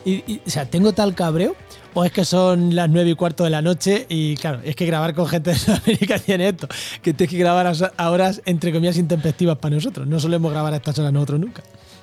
Y, 0.05 0.39
o 0.45 0.49
sea, 0.49 0.65
tengo 0.69 0.93
tal 0.93 1.13
cabreo, 1.13 1.53
o 1.93 2.05
es 2.05 2.13
que 2.13 2.23
son 2.23 2.73
las 2.75 2.89
nueve 2.89 3.09
y 3.09 3.15
cuarto 3.15 3.43
de 3.43 3.49
la 3.49 3.61
noche 3.61 4.05
y 4.07 4.37
claro, 4.37 4.61
es 4.63 4.77
que 4.77 4.85
grabar 4.85 5.13
con 5.13 5.27
gente 5.27 5.49
de 5.49 5.57
Sudamérica 5.57 6.17
tiene 6.25 6.47
esto, 6.47 6.69
que 7.01 7.13
tienes 7.13 7.31
que 7.31 7.37
grabar 7.37 7.73
a 7.97 8.09
horas 8.09 8.41
entre 8.45 8.71
comillas 8.71 8.97
intempestivas 8.97 9.57
para 9.57 9.75
nosotros. 9.75 10.07
No 10.07 10.21
solemos 10.21 10.53
grabar 10.53 10.73
a 10.73 10.77
estas 10.77 10.97
horas 10.97 11.11
nosotros 11.11 11.41
nunca. 11.41 11.61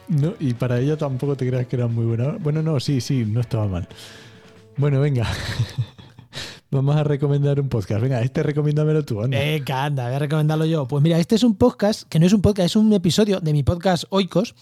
No, 0.08 0.34
y 0.38 0.52
para 0.52 0.80
ella 0.80 0.98
tampoco 0.98 1.34
te 1.34 1.48
creas 1.48 1.66
que 1.66 1.76
era 1.76 1.86
muy 1.86 2.04
buena. 2.04 2.36
Bueno, 2.38 2.60
no, 2.60 2.78
sí, 2.78 3.00
sí, 3.00 3.24
no 3.26 3.40
estaba 3.40 3.66
mal. 3.66 3.88
Bueno, 4.76 5.00
venga. 5.00 5.26
Vamos 6.72 6.94
a 6.94 7.02
recomendar 7.02 7.60
un 7.60 7.68
podcast. 7.68 8.00
Venga, 8.00 8.22
este 8.22 8.44
recomiéndamelo 8.44 9.04
tú. 9.04 9.20
Anda. 9.20 9.36
Venga, 9.36 9.84
anda, 9.84 10.04
voy 10.04 10.14
a 10.14 10.18
recomendarlo 10.20 10.64
yo. 10.66 10.86
Pues 10.86 11.02
mira, 11.02 11.18
este 11.18 11.34
es 11.34 11.42
un 11.42 11.56
podcast, 11.56 12.04
que 12.08 12.20
no 12.20 12.26
es 12.26 12.32
un 12.32 12.42
podcast, 12.42 12.66
es 12.66 12.76
un 12.76 12.92
episodio 12.92 13.40
de 13.40 13.52
mi 13.52 13.64
podcast 13.64 14.04
Oikos, 14.10 14.54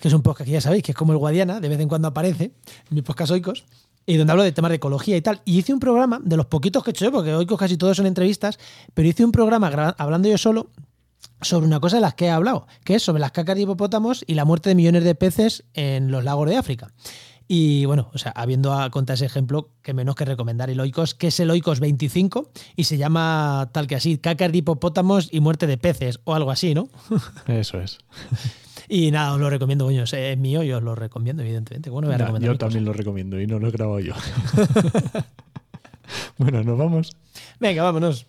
que 0.00 0.08
es 0.08 0.14
un 0.14 0.22
podcast 0.22 0.46
que 0.46 0.54
ya 0.54 0.60
sabéis, 0.60 0.82
que 0.82 0.90
es 0.90 0.98
como 0.98 1.12
el 1.12 1.18
Guadiana, 1.18 1.60
de 1.60 1.68
vez 1.68 1.78
en 1.78 1.88
cuando 1.88 2.08
aparece, 2.08 2.50
mi 2.90 3.00
podcast 3.02 3.30
Oikos, 3.30 3.64
y 4.06 4.16
donde 4.16 4.32
hablo 4.32 4.42
de 4.42 4.50
temas 4.50 4.70
de 4.70 4.76
ecología 4.76 5.16
y 5.16 5.22
tal. 5.22 5.40
Y 5.44 5.58
hice 5.58 5.72
un 5.72 5.78
programa, 5.78 6.20
de 6.20 6.36
los 6.36 6.46
poquitos 6.46 6.82
que 6.82 6.90
he 6.90 6.92
hecho 6.92 7.04
yo, 7.04 7.12
porque 7.12 7.32
Oikos 7.32 7.60
casi 7.60 7.76
todos 7.76 7.96
son 7.96 8.06
entrevistas, 8.06 8.58
pero 8.92 9.06
hice 9.06 9.24
un 9.24 9.30
programa 9.30 9.94
hablando 9.98 10.28
yo 10.28 10.38
solo 10.38 10.70
sobre 11.42 11.68
una 11.68 11.78
cosa 11.78 11.98
de 11.98 12.02
las 12.02 12.14
que 12.14 12.24
he 12.24 12.30
hablado, 12.30 12.66
que 12.82 12.96
es 12.96 13.04
sobre 13.04 13.20
las 13.20 13.30
cacas 13.30 13.54
de 13.54 13.62
hipopótamos 13.62 14.24
y 14.26 14.34
la 14.34 14.44
muerte 14.44 14.68
de 14.70 14.74
millones 14.74 15.04
de 15.04 15.14
peces 15.14 15.62
en 15.74 16.10
los 16.10 16.24
lagos 16.24 16.48
de 16.48 16.56
África. 16.56 16.90
Y 17.48 17.84
bueno, 17.84 18.10
o 18.12 18.18
sea, 18.18 18.32
habiendo 18.32 18.72
a 18.72 18.90
contar 18.90 19.14
ese 19.14 19.26
ejemplo, 19.26 19.70
que 19.82 19.94
menos 19.94 20.14
que 20.14 20.24
recomendar 20.24 20.70
el 20.70 20.80
Oikos, 20.80 21.14
que 21.14 21.28
es 21.28 21.40
el 21.40 21.50
Oikos 21.50 21.80
25 21.80 22.50
y 22.74 22.84
se 22.84 22.98
llama 22.98 23.70
tal 23.72 23.86
que 23.86 23.94
así, 23.94 24.18
caca 24.18 24.48
de 24.48 24.58
hipopótamos 24.58 25.28
y 25.30 25.40
muerte 25.40 25.66
de 25.66 25.78
peces 25.78 26.20
o 26.24 26.34
algo 26.34 26.50
así, 26.50 26.74
¿no? 26.74 26.88
Eso 27.46 27.80
es. 27.80 27.98
Y 28.88 29.10
nada, 29.10 29.34
os 29.34 29.40
lo 29.40 29.50
recomiendo, 29.50 29.84
coño, 29.84 30.04
es 30.04 30.38
mío 30.38 30.62
y 30.62 30.72
os 30.72 30.82
lo 30.82 30.94
recomiendo, 30.94 31.42
evidentemente. 31.42 31.90
Bueno, 31.90 32.08
voy 32.08 32.16
a 32.16 32.38
yo 32.38 32.56
también 32.56 32.84
lo 32.84 32.92
recomiendo 32.92 33.40
y 33.40 33.46
no 33.46 33.58
lo 33.58 33.68
he 33.68 33.70
grabado 33.70 34.00
yo. 34.00 34.14
bueno, 36.38 36.62
nos 36.62 36.78
vamos. 36.78 37.16
Venga, 37.60 37.82
vámonos. 37.82 38.26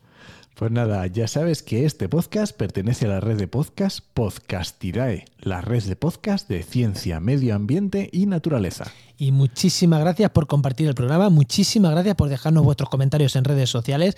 Pues 0.57 0.71
nada, 0.71 1.05
ya 1.05 1.27
sabes 1.27 1.61
que 1.61 1.85
este 1.85 2.09
podcast 2.09 2.57
pertenece 2.57 3.05
a 3.05 3.09
la 3.09 3.19
red 3.19 3.37
de 3.37 3.47
podcast 3.47 3.99
Podcastirae, 4.15 5.25
la 5.39 5.61
red 5.61 5.83
de 5.83 5.95
podcast 5.95 6.49
de 6.49 6.63
ciencia, 6.63 7.19
medio 7.19 7.53
ambiente 7.53 8.09
y 8.11 8.25
naturaleza. 8.25 8.91
Y 9.19 9.31
muchísimas 9.31 9.99
gracias 9.99 10.31
por 10.31 10.47
compartir 10.47 10.87
el 10.87 10.95
programa, 10.95 11.29
muchísimas 11.29 11.91
gracias 11.91 12.15
por 12.15 12.29
dejarnos 12.29 12.63
vuestros 12.63 12.89
comentarios 12.89 13.35
en 13.35 13.43
redes 13.43 13.69
sociales. 13.69 14.17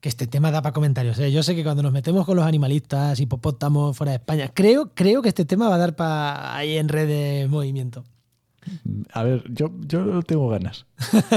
Que 0.00 0.10
este 0.10 0.26
tema 0.26 0.50
da 0.50 0.60
para 0.60 0.74
comentarios. 0.74 1.18
¿eh? 1.20 1.32
Yo 1.32 1.42
sé 1.42 1.54
que 1.54 1.64
cuando 1.64 1.82
nos 1.82 1.92
metemos 1.92 2.26
con 2.26 2.36
los 2.36 2.44
animalistas, 2.44 3.18
hipopótamos 3.18 3.96
fuera 3.96 4.12
de 4.12 4.16
España, 4.16 4.50
creo, 4.52 4.92
creo 4.92 5.22
que 5.22 5.30
este 5.30 5.46
tema 5.46 5.70
va 5.70 5.76
a 5.76 5.78
dar 5.78 5.96
para 5.96 6.54
ahí 6.54 6.76
en 6.76 6.90
redes 6.90 7.48
movimiento. 7.48 8.04
A 9.12 9.22
ver, 9.22 9.44
yo, 9.48 9.70
yo 9.86 10.22
tengo 10.22 10.48
ganas. 10.48 10.86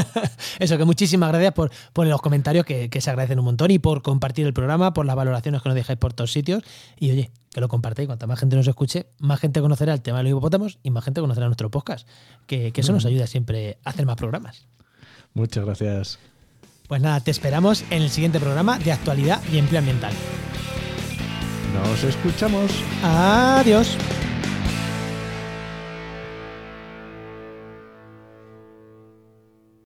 Eso, 0.59 0.77
que 0.77 0.85
muchísimas 0.85 1.29
gracias 1.29 1.53
por, 1.53 1.71
por 1.93 2.07
los 2.07 2.21
comentarios 2.21 2.65
que, 2.65 2.89
se 2.99 3.09
agradecen 3.09 3.39
un 3.39 3.45
montón 3.45 3.71
y 3.71 3.79
por 3.79 4.01
compartir 4.01 4.45
el 4.45 4.53
programa, 4.53 4.93
por 4.93 5.05
las 5.05 5.15
valoraciones 5.15 5.61
que 5.61 5.69
nos 5.69 5.75
dejáis 5.75 5.99
por 5.99 6.13
todos 6.13 6.31
sitios. 6.31 6.63
Y 6.97 7.11
oye, 7.11 7.31
que 7.51 7.61
lo 7.61 7.67
compartáis. 7.67 8.07
Cuanta 8.07 8.27
más 8.27 8.39
gente 8.39 8.55
nos 8.55 8.67
escuche, 8.67 9.07
más 9.19 9.39
gente 9.39 9.61
conocerá 9.61 9.93
el 9.93 10.01
tema 10.01 10.19
de 10.19 10.23
los 10.25 10.31
hipopótamos 10.31 10.79
y 10.83 10.91
más 10.91 11.03
gente 11.03 11.21
conocerá 11.21 11.47
nuestro 11.47 11.69
podcast. 11.69 12.07
Que, 12.47 12.71
eso 12.75 12.93
nos 12.93 13.05
ayuda 13.05 13.27
siempre 13.27 13.77
a 13.83 13.89
hacer 13.89 14.05
más 14.05 14.15
programas. 14.15 14.65
Muchas 15.33 15.65
gracias. 15.65 16.19
Pues 16.87 17.01
nada, 17.01 17.19
te 17.19 17.31
esperamos 17.31 17.83
en 17.91 18.01
el 18.01 18.09
siguiente 18.09 18.39
programa 18.39 18.79
de 18.79 18.91
actualidad 18.91 19.41
y 19.51 19.57
empleo 19.57 19.79
ambiental. 19.79 20.13
Nos 21.73 22.03
escuchamos. 22.03 22.71
Adiós. 23.03 23.95